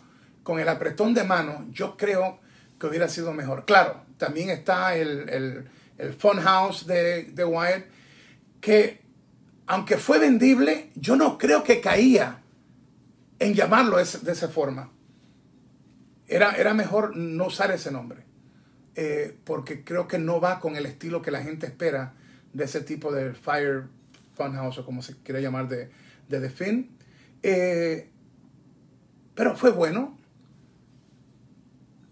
con 0.44 0.60
el 0.60 0.68
apretón 0.68 1.14
de 1.14 1.24
mano, 1.24 1.66
yo 1.72 1.96
creo 1.96 2.40
que 2.80 2.88
hubiera 2.88 3.08
sido 3.10 3.34
mejor. 3.34 3.66
Claro, 3.66 4.02
también 4.18 4.50
está 4.50 4.96
el, 4.96 5.30
el, 5.30 5.70
el 5.98 6.14
Funhouse 6.14 6.86
de, 6.86 7.24
de 7.24 7.86
que 8.62 9.02
aunque 9.68 9.98
fue 9.98 10.20
vendible, 10.20 10.92
yo 10.96 11.16
no 11.16 11.38
creo 11.38 11.64
que 11.64 11.82
caía 11.82 12.42
en 13.40 13.54
llamarlo 13.54 13.98
de 13.98 14.32
esa 14.32 14.48
forma. 14.48 14.92
Era, 16.28 16.54
era 16.54 16.74
mejor 16.74 17.16
no 17.16 17.48
usar 17.48 17.72
ese 17.72 17.92
nombre, 17.92 18.24
eh, 18.96 19.38
porque 19.44 19.84
creo 19.84 20.08
que 20.08 20.20
no 20.20 20.42
va 20.42 20.60
con 20.60 20.76
el 20.76 20.86
estilo 20.86 21.22
que 21.22 21.32
la 21.32 21.44
gente 21.44 21.68
espera 21.68 22.14
de 22.54 22.64
ese 22.66 22.82
tipo 22.82 23.12
de 23.12 23.34
Fire 23.34 23.86
Funhouse 24.36 24.80
o 24.80 24.86
como 24.86 25.02
se 25.02 25.16
quiera 25.18 25.40
llamar 25.40 25.68
de, 25.68 25.90
de 26.28 26.40
The 26.40 26.50
Finn. 26.50 26.98
Eh, 27.44 28.10
pero 29.36 29.56
fue 29.56 29.72
bueno. 29.72 30.17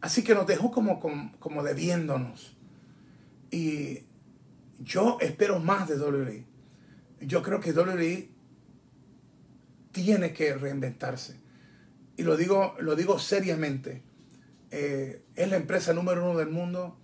Así 0.05 0.23
que 0.23 0.35
nos 0.35 0.45
dejó 0.45 0.69
como, 0.69 0.99
como, 0.99 1.31
como 1.39 1.63
debiéndonos. 1.63 2.55
Y 3.49 4.03
yo 4.77 5.17
espero 5.19 5.59
más 5.59 5.87
de 5.89 5.97
WWE. 5.97 6.45
Yo 7.21 7.41
creo 7.41 7.59
que 7.59 7.71
WWE 7.71 8.29
tiene 9.91 10.31
que 10.31 10.53
reinventarse. 10.53 11.39
Y 12.17 12.21
lo 12.21 12.37
digo, 12.37 12.75
lo 12.77 12.95
digo 12.95 13.17
seriamente. 13.17 14.03
Eh, 14.69 15.23
es 15.35 15.49
la 15.49 15.57
empresa 15.57 15.91
número 15.91 16.23
uno 16.23 16.37
del 16.37 16.49
mundo. 16.49 16.99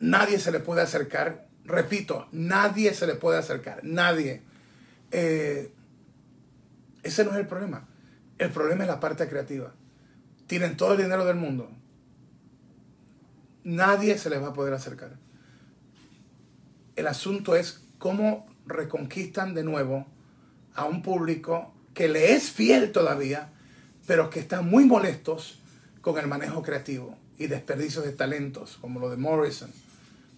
Nadie 0.00 0.38
se 0.38 0.52
le 0.52 0.60
puede 0.60 0.80
acercar. 0.80 1.48
Repito, 1.66 2.28
nadie 2.32 2.94
se 2.94 3.06
le 3.06 3.14
puede 3.14 3.40
acercar. 3.40 3.80
Nadie. 3.84 4.40
Eh, 5.10 5.70
ese 7.02 7.26
no 7.26 7.32
es 7.32 7.36
el 7.36 7.46
problema. 7.46 7.86
El 8.38 8.48
problema 8.48 8.84
es 8.84 8.88
la 8.88 9.00
parte 9.00 9.28
creativa. 9.28 9.74
Tienen 10.46 10.78
todo 10.78 10.92
el 10.92 11.02
dinero 11.02 11.26
del 11.26 11.36
mundo. 11.36 11.70
Nadie 13.64 14.18
se 14.18 14.30
les 14.30 14.42
va 14.42 14.48
a 14.48 14.52
poder 14.52 14.74
acercar. 14.74 15.16
El 16.96 17.06
asunto 17.06 17.56
es 17.56 17.84
cómo 17.98 18.46
reconquistan 18.66 19.54
de 19.54 19.64
nuevo 19.64 20.06
a 20.74 20.84
un 20.84 21.02
público 21.02 21.72
que 21.94 22.08
le 22.08 22.34
es 22.34 22.50
fiel 22.50 22.92
todavía, 22.92 23.52
pero 24.06 24.30
que 24.30 24.40
están 24.40 24.68
muy 24.68 24.84
molestos 24.84 25.60
con 26.00 26.18
el 26.18 26.26
manejo 26.26 26.62
creativo 26.62 27.16
y 27.38 27.46
desperdicios 27.46 28.04
de 28.04 28.12
talentos, 28.12 28.78
como 28.80 29.00
lo 29.00 29.10
de 29.10 29.16
Morrison. 29.16 29.70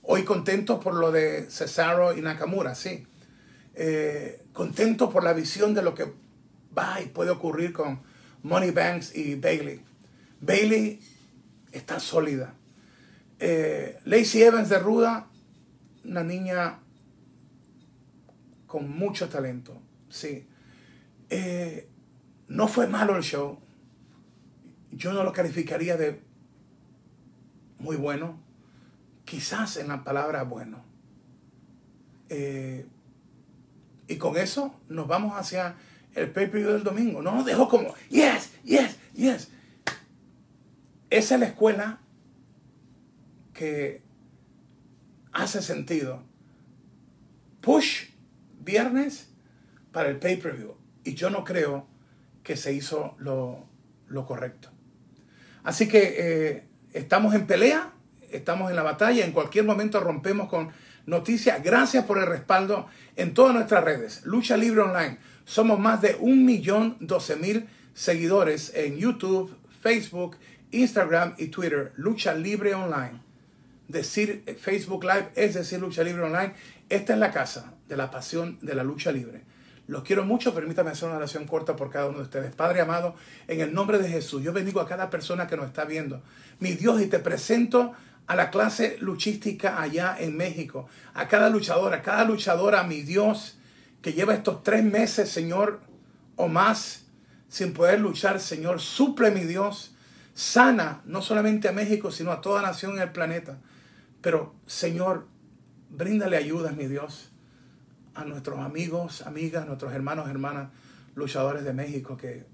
Hoy 0.03 0.25
contentos 0.25 0.83
por 0.83 0.95
lo 0.95 1.11
de 1.11 1.47
Cesaro 1.51 2.17
y 2.17 2.21
Nakamura, 2.21 2.75
sí. 2.75 3.07
Eh, 3.75 4.45
contentos 4.53 5.13
por 5.13 5.25
la 5.25 5.33
visión 5.33 5.75
de 5.75 5.83
lo 5.83 5.95
que 5.95 6.13
va 6.77 7.01
y 7.01 7.07
puede 7.07 7.31
ocurrir 7.31 7.73
con 7.73 8.01
Money 8.43 8.71
Banks 8.71 9.17
y 9.17 9.35
Bailey. 9.37 9.81
Bailey 10.41 11.01
está 11.73 11.99
sólida. 11.99 12.55
Eh, 13.39 13.99
Lacey 14.05 14.43
Evans 14.43 14.69
de 14.69 14.79
Ruda, 14.79 15.27
una 16.05 16.23
niña 16.23 16.79
con 18.67 18.91
mucho 18.91 19.29
talento, 19.29 19.81
sí. 20.09 20.47
Eh, 21.31 21.89
no 22.49 22.69
fue 22.69 22.87
malo 22.87 23.17
el 23.17 23.23
show. 23.23 23.59
Yo 24.91 25.13
no 25.13 25.25
lo 25.25 25.33
calificaría 25.33 25.97
de 25.97 26.21
muy 27.79 27.97
bueno. 27.97 28.39
Quizás 29.25 29.77
en 29.79 29.89
la 29.89 30.05
palabra 30.05 30.43
bueno. 30.43 30.85
Eh, 32.29 32.87
y 34.07 34.17
con 34.17 34.37
eso 34.37 34.75
nos 34.89 35.09
vamos 35.09 35.37
hacia 35.37 35.77
el 36.15 36.31
pay 36.31 36.47
del 36.47 36.85
domingo. 36.85 37.23
No 37.23 37.35
nos 37.35 37.47
dejó 37.47 37.69
como, 37.69 37.95
yes, 38.11 38.53
yes, 38.65 38.99
yes. 39.15 39.49
Esa 41.11 41.35
es 41.35 41.41
la 41.41 41.47
escuela 41.47 42.01
que 43.55 44.03
hace 45.33 45.63
sentido. 45.63 46.23
Push 47.63 48.11
viernes 48.61 49.31
para 49.93 50.11
el 50.11 50.19
pay-per-view. 50.19 50.75
Y 51.05 51.15
yo 51.15 51.31
no 51.31 51.45
creo 51.45 51.87
que 52.43 52.57
se 52.57 52.75
hizo 52.75 53.15
lo, 53.19 53.67
correcto. 54.27 54.69
Así 55.63 55.89
que 55.89 56.15
eh, 56.19 56.65
estamos 56.93 57.35
en 57.35 57.47
pelea, 57.47 57.93
estamos 58.31 58.69
en 58.69 58.77
la 58.77 58.83
batalla, 58.83 59.25
en 59.25 59.33
cualquier 59.33 59.65
momento 59.65 60.01
rompemos 60.01 60.49
con 60.49 60.71
noticias. 61.07 61.63
Gracias 61.63 62.05
por 62.05 62.19
el 62.19 62.27
respaldo 62.27 62.87
en 63.17 63.33
todas 63.33 63.55
nuestras 63.55 63.85
redes. 63.85 64.27
Lucha 64.27 64.57
Libre 64.57 64.83
Online 64.83 65.19
somos 65.45 65.79
más 65.79 66.03
de 66.03 66.17
un 66.21 66.45
millón 66.45 66.97
doce 67.01 67.37
mil 67.37 67.69
seguidores 67.95 68.73
en 68.75 68.97
YouTube, 68.97 69.57
Facebook, 69.81 70.37
Instagram 70.71 71.35
y 71.39 71.49
Twitter. 71.49 71.93
Lucha 71.97 72.35
Libre 72.35 72.75
Online. 72.75 73.24
Decir 73.89 74.45
Facebook 74.61 75.05
Live 75.05 75.31
es 75.35 75.55
decir 75.55 75.81
Lucha 75.81 76.03
Libre 76.03 76.23
Online. 76.23 76.55
Esta 76.89 77.15
es 77.15 77.19
la 77.19 77.31
casa 77.31 77.75
de 77.89 77.97
la 77.97 78.11
pasión 78.11 78.59
de 78.63 78.75
la 78.75 78.83
lucha 78.83 79.13
libre. 79.13 79.43
Los 79.87 80.03
quiero 80.03 80.25
mucho, 80.25 80.55
permítame 80.55 80.91
hacer 80.91 81.09
una 81.09 81.19
oración 81.19 81.47
corta 81.47 81.77
por 81.77 81.91
cada 81.91 82.07
uno 82.07 82.19
de 82.19 82.25
ustedes. 82.25 82.55
Padre 82.55 82.81
amado, 82.81 83.15
en 83.49 83.61
el 83.61 83.75
nombre 83.75 83.99
de 83.99 84.09
Jesús, 84.09 84.43
yo 84.43 84.53
bendigo 84.53 84.81
a 84.81 84.89
cada 84.89 85.11
persona 85.11 85.47
que 85.47 85.57
nos 85.57 85.67
está 85.67 85.85
viendo. 85.85 86.23
Mi 86.59 86.73
Dios, 86.73 87.03
y 87.03 87.07
te 87.07 87.19
presento 87.19 87.93
a 88.27 88.35
la 88.35 88.51
clase 88.51 88.97
luchística 89.01 89.81
allá 89.81 90.17
en 90.19 90.37
México, 90.37 90.89
a 91.13 91.29
cada 91.29 91.51
luchadora, 91.51 91.99
a 91.99 92.03
cada 92.03 92.25
luchadora, 92.25 92.83
mi 92.85 93.03
Dios, 93.03 93.59
que 94.01 94.15
lleva 94.15 94.35
estos 94.35 94.63
tres 94.63 94.83
meses, 94.83 95.29
Señor, 95.29 95.81
o 96.37 96.49
más, 96.49 97.05
sin 97.49 97.75
poder 97.75 98.01
luchar, 98.01 98.41
Señor, 98.41 98.81
suple 98.81 99.31
mi 99.31 99.43
Dios, 99.43 99.95
sana 100.33 101.03
no 101.05 101.21
solamente 101.21 101.69
a 101.69 101.73
México, 101.73 102.11
sino 102.11 102.33
a 102.33 102.41
toda 102.41 102.63
nación 102.63 102.97
en 102.97 103.03
el 103.03 103.13
planeta. 103.13 103.59
Pero, 104.25 104.55
Señor, 104.65 105.27
bríndale 105.91 106.39
ayuda, 106.39 106.73
mi 106.73 106.87
Dios, 106.87 107.31
a 108.15 108.25
nuestros 108.25 108.59
amigos, 108.61 109.21
amigas, 109.27 109.67
nuestros 109.67 109.93
hermanos, 109.93 110.31
hermanas, 110.31 110.71
luchadores 111.15 111.63
de 111.63 111.75
México 111.75 112.17
que 112.17 112.47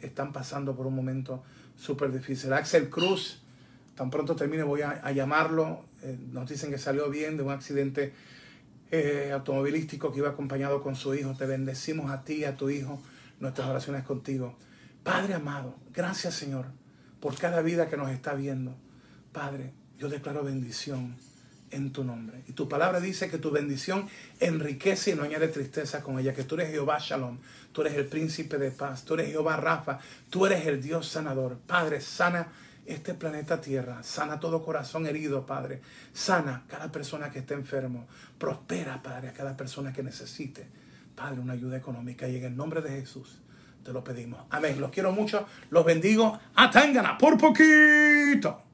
están 0.00 0.32
pasando 0.32 0.76
por 0.76 0.86
un 0.86 0.94
momento 0.94 1.42
súper 1.74 2.12
difícil. 2.12 2.52
Axel 2.52 2.88
Cruz, 2.90 3.42
tan 3.96 4.08
pronto 4.08 4.36
termine 4.36 4.62
voy 4.62 4.82
a, 4.82 5.10
llamarlo, 5.10 5.86
eh, 6.04 6.16
nos 6.30 6.48
dicen 6.48 6.70
que 6.70 6.78
salió 6.78 7.10
bien 7.10 7.36
de 7.36 7.42
un 7.42 7.50
accidente 7.50 8.14
eh, 8.92 9.32
automovilístico 9.34 10.12
que 10.12 10.18
iba 10.18 10.28
acompañado 10.28 10.80
con 10.80 10.94
su 10.94 11.12
hijo. 11.12 11.34
Te 11.36 11.46
bendecimos 11.46 12.12
a 12.12 12.22
ti 12.22 12.34
y 12.34 12.44
a 12.44 12.56
tu 12.56 12.70
hijo, 12.70 13.02
nuestras 13.40 13.66
oraciones 13.66 14.04
contigo. 14.04 14.54
Padre 15.02 15.34
amado, 15.34 15.74
gracias 15.92 16.34
Señor 16.34 16.66
por 17.18 17.36
cada 17.36 17.62
vida 17.62 17.88
que 17.88 17.96
nos 17.96 18.12
está 18.12 18.34
viendo. 18.34 18.76
Padre, 19.32 19.72
yo 19.98 20.08
declaro 20.08 20.44
bendición 20.44 21.16
en 21.70 21.92
tu 21.92 22.04
nombre. 22.04 22.42
Y 22.48 22.52
tu 22.52 22.68
palabra 22.68 23.00
dice 23.00 23.28
que 23.28 23.38
tu 23.38 23.50
bendición 23.50 24.08
enriquece 24.40 25.12
y 25.12 25.14
no 25.14 25.22
añade 25.22 25.48
tristeza 25.48 26.02
con 26.02 26.18
ella, 26.18 26.34
que 26.34 26.44
tú 26.44 26.54
eres 26.56 26.70
Jehová 26.70 26.98
Shalom, 27.00 27.38
tú 27.72 27.82
eres 27.82 27.94
el 27.94 28.06
príncipe 28.06 28.58
de 28.58 28.70
paz, 28.70 29.04
tú 29.04 29.14
eres 29.14 29.28
Jehová 29.28 29.56
Rafa, 29.56 29.98
tú 30.30 30.46
eres 30.46 30.66
el 30.66 30.82
Dios 30.82 31.08
sanador. 31.08 31.58
Padre, 31.66 32.00
sana 32.00 32.48
este 32.86 33.14
planeta 33.14 33.60
Tierra. 33.60 34.02
Sana 34.02 34.40
todo 34.40 34.64
corazón 34.64 35.06
herido, 35.06 35.44
Padre. 35.44 35.80
Sana 36.12 36.64
cada 36.68 36.90
persona 36.90 37.30
que 37.30 37.40
esté 37.40 37.54
enfermo. 37.54 38.06
Prospera, 38.38 39.02
Padre, 39.02 39.28
a 39.28 39.32
cada 39.32 39.56
persona 39.56 39.92
que 39.92 40.02
necesite. 40.02 40.66
Padre, 41.14 41.40
una 41.40 41.54
ayuda 41.54 41.76
económica. 41.76 42.28
Y 42.28 42.36
en 42.36 42.44
el 42.44 42.56
nombre 42.56 42.80
de 42.80 42.90
Jesús 42.90 43.38
te 43.84 43.92
lo 43.92 44.04
pedimos. 44.04 44.44
Amén. 44.50 44.80
Los 44.80 44.90
quiero 44.90 45.12
mucho. 45.12 45.46
Los 45.70 45.84
bendigo. 45.84 46.38
A 46.54 46.70
por 47.18 47.38
poquito. 47.38 48.65